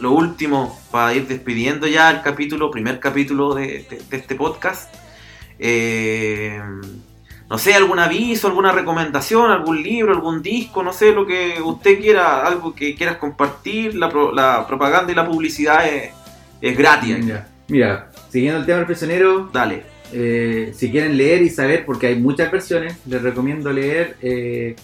lo 0.00 0.12
último, 0.12 0.78
para 0.90 1.14
ir 1.14 1.28
despidiendo 1.28 1.86
ya 1.86 2.10
el 2.10 2.22
capítulo, 2.22 2.70
primer 2.70 2.98
capítulo 2.98 3.54
de, 3.54 3.86
de- 3.88 4.02
de 4.10 4.16
este 4.16 4.34
podcast. 4.34 4.92
eh, 5.60 6.60
no 7.50 7.56
sé, 7.56 7.72
algún 7.74 7.98
aviso, 7.98 8.46
alguna 8.48 8.72
recomendación, 8.72 9.50
algún 9.50 9.82
libro, 9.82 10.12
algún 10.12 10.42
disco, 10.42 10.82
no 10.82 10.92
sé, 10.92 11.12
lo 11.12 11.26
que 11.26 11.54
usted 11.64 11.98
quiera, 11.98 12.46
algo 12.46 12.74
que 12.74 12.94
quieras 12.94 13.16
compartir. 13.16 13.94
La, 13.94 14.10
pro- 14.10 14.32
la 14.32 14.66
propaganda 14.66 15.10
y 15.12 15.14
la 15.14 15.26
publicidad 15.26 15.88
es, 15.88 16.10
es 16.60 16.76
gratis. 16.76 17.18
Mira, 17.24 17.48
mira, 17.68 18.10
siguiendo 18.28 18.60
el 18.60 18.66
tema 18.66 18.78
del 18.78 18.86
prisionero, 18.86 19.48
Dale. 19.52 19.82
eh, 20.12 20.72
si 20.76 20.90
quieren 20.90 21.16
leer 21.16 21.40
y 21.42 21.48
saber, 21.48 21.86
porque 21.86 22.08
hay 22.08 22.16
muchas 22.16 22.52
versiones, 22.52 22.98
les 23.06 23.22
recomiendo 23.22 23.72
leer 23.72 24.16
eh, 24.20 24.76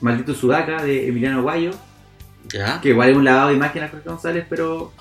Maldito 0.00 0.32
Sudaca 0.34 0.82
de 0.82 1.08
Emiliano 1.08 1.42
Guayo, 1.42 1.72
Ya. 2.52 2.80
que 2.80 2.88
igual 2.90 3.10
es 3.10 3.16
un 3.16 3.24
lavado 3.24 3.48
de 3.48 3.54
imagen 3.54 3.84
a 3.84 3.88
Jorge 3.88 4.08
González, 4.08 4.44
pero 4.48 4.92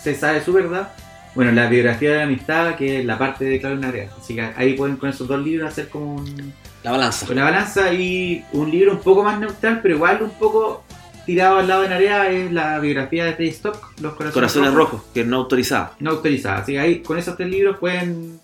se 0.00 0.14
sabe 0.14 0.42
su 0.42 0.52
verdad. 0.52 0.92
Bueno, 1.34 1.50
la 1.52 1.68
biografía 1.68 2.12
de 2.12 2.16
la 2.18 2.22
amistad, 2.24 2.76
que 2.76 3.00
es 3.00 3.04
la 3.04 3.18
parte 3.18 3.44
de 3.44 3.58
Claudio 3.60 3.80
Narea. 3.80 4.08
Así 4.20 4.34
que 4.36 4.42
ahí 4.56 4.74
pueden 4.74 4.96
con 4.96 5.08
esos 5.10 5.26
dos 5.26 5.42
libros 5.44 5.68
hacer 5.72 5.88
como 5.88 6.14
un, 6.16 6.52
La 6.84 6.92
balanza. 6.92 7.26
con 7.26 7.34
la 7.36 7.42
balanza 7.44 7.92
y 7.92 8.44
un 8.52 8.70
libro 8.70 8.92
un 8.92 9.00
poco 9.00 9.24
más 9.24 9.38
neutral, 9.40 9.80
pero 9.82 9.96
igual 9.96 10.22
un 10.22 10.30
poco 10.30 10.84
tirado 11.26 11.58
al 11.58 11.66
lado 11.66 11.82
de 11.82 11.88
Narea 11.88 12.30
es 12.30 12.52
la 12.52 12.78
biografía 12.78 13.24
de 13.24 13.32
Freddy 13.34 13.50
Stock, 13.50 13.76
Los 14.00 14.12
Corazones, 14.12 14.32
Corazones 14.34 14.74
rojos, 14.74 15.02
que 15.12 15.22
es 15.22 15.26
no 15.26 15.36
autorizada. 15.38 15.92
No 15.98 16.10
autorizada. 16.12 16.58
Así 16.58 16.72
que 16.72 16.78
ahí 16.80 17.00
con 17.02 17.18
esos 17.18 17.36
tres 17.36 17.48
libros 17.50 17.78
pueden 17.78 18.38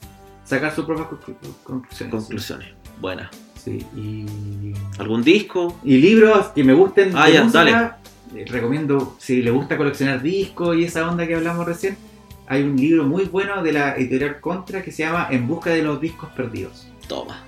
sacar 0.44 0.74
sus 0.74 0.84
propias 0.84 1.06
conclu- 1.08 1.36
conclusiones. 1.62 2.11
Conclusiones. 2.14 2.68
Buena. 3.00 3.30
Sí, 3.62 3.86
y, 3.94 4.26
¿Algún 4.98 5.22
disco? 5.22 5.78
y 5.84 5.98
libros 5.98 6.46
que 6.48 6.64
me 6.64 6.72
gusten 6.72 7.12
Ah, 7.14 7.26
de 7.26 7.34
ya, 7.34 7.44
música, 7.44 7.98
eh, 8.02 8.08
recomiendo, 8.47 9.16
si 9.18 9.43
le 9.43 9.51
gusta 9.51 9.76
coleccionar 9.76 10.22
discos 10.22 10.76
y 10.76 10.85
esa 10.85 11.09
onda 11.11 11.26
que 11.26 11.35
hablamos 11.35 11.66
recién, 11.66 11.97
hay 12.47 12.62
un 12.62 12.76
libro 12.76 13.05
muy 13.05 13.24
bueno 13.24 13.62
de 13.62 13.72
la 13.72 13.97
editorial 13.97 14.41
Contra 14.41 14.83
que 14.83 14.91
se 14.93 15.03
llama 15.05 15.28
En 15.31 15.47
busca 15.47 15.70
de 15.70 15.83
los 15.83 16.01
discos 16.01 16.31
perdidos. 16.31 16.89
Toma. 17.09 17.45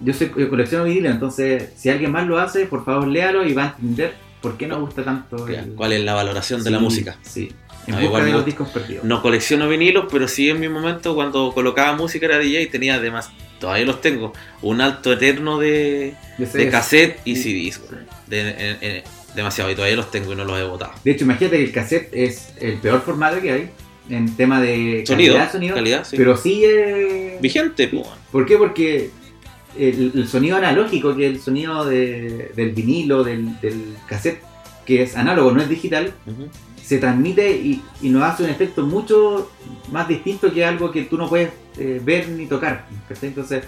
Yo, 0.00 0.12
soy, 0.12 0.30
yo 0.36 0.50
colecciono 0.50 0.84
vinilo, 0.84 1.10
entonces 1.10 1.70
si 1.76 1.88
alguien 1.88 2.12
más 2.12 2.26
lo 2.26 2.38
hace, 2.38 2.66
por 2.66 2.84
favor 2.84 3.08
léalo 3.08 3.46
y 3.46 3.54
va 3.54 3.64
a 3.64 3.66
entender 3.68 4.14
por 4.42 4.56
qué 4.58 4.66
nos 4.66 4.80
gusta 4.80 5.02
tanto 5.02 5.48
el- 5.48 5.72
¿Cuál 5.74 5.92
es 5.92 6.04
la 6.04 6.14
valoración 6.14 6.62
de 6.62 6.70
la 6.70 6.78
música? 6.78 7.16
Sí. 7.22 7.50
En 7.86 7.94
No, 7.94 8.00
busca 8.00 8.04
igual 8.04 8.24
de 8.26 8.32
los 8.32 8.44
discos 8.44 8.68
perdidos. 8.68 9.04
No 9.04 9.22
colecciono 9.22 9.68
vinilos, 9.68 10.06
pero 10.10 10.28
sí 10.28 10.50
en 10.50 10.60
mi 10.60 10.68
momento 10.68 11.14
cuando 11.14 11.52
colocaba 11.54 11.96
música 11.96 12.26
era 12.26 12.38
DJ 12.38 12.66
tenía 12.66 12.96
además, 12.96 13.30
todavía 13.60 13.86
los 13.86 14.00
tengo, 14.00 14.32
un 14.60 14.80
alto 14.80 15.12
eterno 15.12 15.58
de, 15.58 16.14
de 16.36 16.68
cassette 16.70 17.20
y 17.24 17.36
Sí. 17.36 17.70
CDs. 17.70 17.80
De- 18.26 18.40
en- 18.50 18.78
en- 18.80 19.02
demasiado, 19.36 19.70
y 19.70 19.74
todavía 19.74 19.96
los 19.96 20.10
tengo 20.10 20.32
y 20.32 20.36
no 20.36 20.44
los 20.44 20.58
he 20.58 20.64
botado. 20.64 20.92
De 21.04 21.12
hecho, 21.12 21.24
imagínate 21.24 21.58
que 21.58 21.64
el 21.64 21.72
cassette 21.72 22.08
es 22.12 22.54
el 22.60 22.78
peor 22.78 23.02
formato 23.02 23.40
que 23.40 23.52
hay 23.52 23.70
en 24.10 24.34
tema 24.36 24.60
de 24.60 25.04
Sonido, 25.06 25.34
calidad, 25.34 25.52
sonido 25.52 25.74
calidad, 25.76 26.04
sí. 26.04 26.16
pero 26.16 26.36
sigue... 26.36 27.38
Vigente, 27.40 27.88
pues. 27.88 28.06
¿Por 28.32 28.46
qué? 28.46 28.56
Porque 28.56 29.10
el, 29.78 30.12
el 30.14 30.26
sonido 30.28 30.56
analógico, 30.56 31.14
que 31.14 31.26
es 31.26 31.32
el 31.34 31.40
sonido 31.40 31.84
de- 31.84 32.50
del 32.56 32.70
vinilo, 32.70 33.22
del, 33.22 33.60
del 33.60 33.94
cassette, 34.08 34.40
que 34.84 35.02
es 35.02 35.16
análogo, 35.16 35.50
no 35.52 35.60
es 35.60 35.68
digital, 35.68 36.12
se 36.82 36.98
transmite 36.98 37.50
y, 37.50 37.82
y 38.00 38.08
nos 38.10 38.22
hace 38.22 38.44
un 38.44 38.50
efecto 38.50 38.86
mucho 38.86 39.50
más 39.90 40.06
distinto 40.06 40.52
que 40.54 40.64
algo 40.64 40.92
que 40.92 41.02
tú 41.02 41.18
no 41.18 41.28
puedes 41.28 41.50
eh, 41.76 42.00
ver 42.02 42.28
ni 42.28 42.46
tocar. 42.46 42.86
Entonces, 43.20 43.64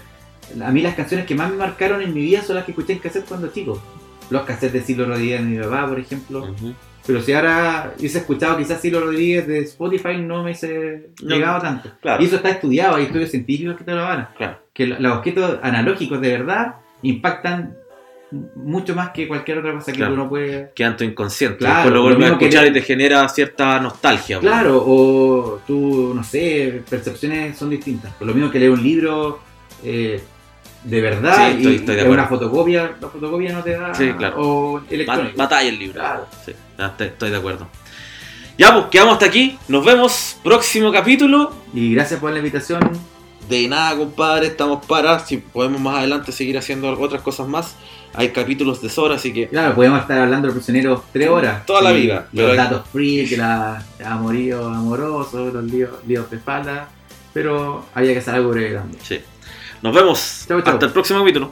a 0.63 0.71
mí 0.71 0.81
las 0.81 0.95
canciones 0.95 1.25
que 1.27 1.35
más 1.35 1.51
me 1.51 1.57
marcaron 1.57 2.01
en 2.01 2.13
mi 2.13 2.21
vida 2.21 2.41
son 2.41 2.55
las 2.55 2.63
que 2.63 2.71
escuché 2.71 2.93
en 2.93 2.99
cassette 2.99 3.25
cuando 3.27 3.49
chico. 3.49 3.81
Los 4.29 4.43
cassettes 4.43 4.73
de 4.73 4.81
Silo 4.81 5.05
Rodríguez 5.05 5.41
de 5.41 5.45
mi 5.47 5.57
papá, 5.59 5.87
por 5.87 5.99
ejemplo. 5.99 6.55
Pero 7.07 7.21
si 7.21 7.33
ahora 7.33 7.93
hubiese 7.97 8.19
escuchado 8.19 8.57
quizás 8.57 8.79
Silo 8.81 8.99
Rodríguez 8.99 9.47
de 9.47 9.59
Spotify, 9.59 10.17
no 10.17 10.37
me 10.37 10.43
hubiese 10.43 11.09
No. 11.23 11.35
llegado 11.35 11.61
tanto. 11.61 11.91
Claro. 12.01 12.21
Y 12.21 12.25
eso 12.27 12.35
está 12.35 12.49
estudiado, 12.49 12.95
hay 12.97 13.05
estudios 13.05 13.31
científicos 13.31 13.75
que 13.77 13.83
te 13.83 13.91
lo 13.93 14.03
van. 14.03 14.27
Claro. 14.37 14.59
Que 14.73 14.85
lo- 14.85 14.99
los 14.99 15.17
objetos 15.17 15.57
analógicos 15.63 16.21
de 16.21 16.29
verdad 16.29 16.75
impactan 17.01 17.75
mucho 18.55 18.93
más 18.93 19.09
que 19.09 19.27
cualquier 19.27 19.57
otra 19.57 19.73
cosa 19.73 19.91
que 19.91 19.97
Claro. 19.97 20.13
uno 20.13 20.29
puede... 20.29 20.71
Queda 20.75 20.89
en 20.89 20.97
tu 20.97 21.03
inconsciente. 21.03 21.57
Claro, 21.57 21.89
lo 21.89 22.03
vuelves 22.03 22.29
a 22.31 22.37
que 22.37 22.45
escuchar 22.45 22.67
y 22.67 22.73
te 22.73 22.81
genera 22.83 23.27
cierta 23.27 23.79
nostalgia. 23.79 24.39
Claro, 24.39 24.83
o 24.85 25.61
tú, 25.65 26.13
no 26.13 26.23
sé, 26.23 26.83
percepciones 26.87 27.57
son 27.57 27.71
distintas. 27.71 28.13
Lo 28.21 28.31
mismo 28.35 28.51
que 28.51 28.59
leer 28.59 28.69
un 28.71 28.83
libro 28.83 29.39
eh, 29.83 30.21
de 30.83 31.01
verdad 31.01 31.35
Sí, 31.35 31.57
estoy- 31.57 31.71
y, 31.71 31.75
estoy 31.75 31.95
de 31.95 32.03
y 32.03 32.07
una 32.07 32.25
fotocopia, 32.25 32.95
la 33.01 33.07
fotocopia 33.09 33.51
no 33.53 33.63
te 33.63 33.71
da... 33.71 33.93
Sí, 33.93 34.11
claro. 34.13 34.35
O 34.41 34.81
electrónico. 34.89 35.37
Batalla 35.37 35.69
el 35.69 35.79
libro. 35.79 35.99
Claro. 35.99 36.25
Sí, 36.45 36.53
estoy, 36.99 37.29
de 37.31 37.37
acuerdo. 37.37 37.67
Ya, 38.57 38.73
pues 38.73 38.85
quedamos 38.91 39.13
hasta 39.13 39.25
aquí. 39.25 39.57
Nos 39.67 39.85
vemos 39.85 40.37
próximo 40.43 40.91
capítulo. 40.91 41.53
Y 41.73 41.93
gracias 41.93 42.19
por 42.19 42.31
la 42.31 42.39
invitación. 42.39 42.79
De 43.47 43.67
nada, 43.67 43.95
compadre, 43.97 44.47
estamos 44.47 44.85
para. 44.85 45.19
Si 45.19 45.37
podemos 45.37 45.79
más 45.81 45.97
adelante 45.99 46.31
seguir 46.31 46.57
haciendo 46.57 46.91
otras 46.99 47.21
cosas 47.21 47.47
más. 47.47 47.75
Hay 48.13 48.29
capítulos 48.29 48.81
de 48.81 48.89
sobra, 48.89 49.15
así 49.15 49.31
que. 49.33 49.47
Claro, 49.47 49.75
podemos 49.75 50.01
estar 50.01 50.19
hablando 50.19 50.47
de 50.49 50.53
prisioneros 50.53 51.01
tres 51.13 51.29
horas. 51.29 51.65
Toda 51.65 51.81
la 51.81 51.91
vida. 51.91 52.27
Los 52.33 52.45
Pero- 52.51 52.55
datos 52.55 52.81
free, 52.91 53.27
que 53.27 53.37
la 53.37 53.83
amorío 54.05 54.65
amoroso, 54.67 55.51
los 55.51 55.63
líos, 55.63 55.91
líos 56.05 56.29
de 56.29 56.37
espalda. 56.37 56.89
Pero 57.33 57.85
había 57.93 58.13
que 58.13 58.19
hacer 58.19 58.35
algo 58.35 58.49
breve 58.49 58.75
también. 58.75 58.99
Sí. 59.03 59.19
Nos 59.81 59.93
vemos. 59.95 60.45
Chau, 60.47 60.61
chau. 60.61 60.73
Hasta 60.73 60.85
el 60.85 60.91
próximo 60.91 61.19
capítulo. 61.19 61.51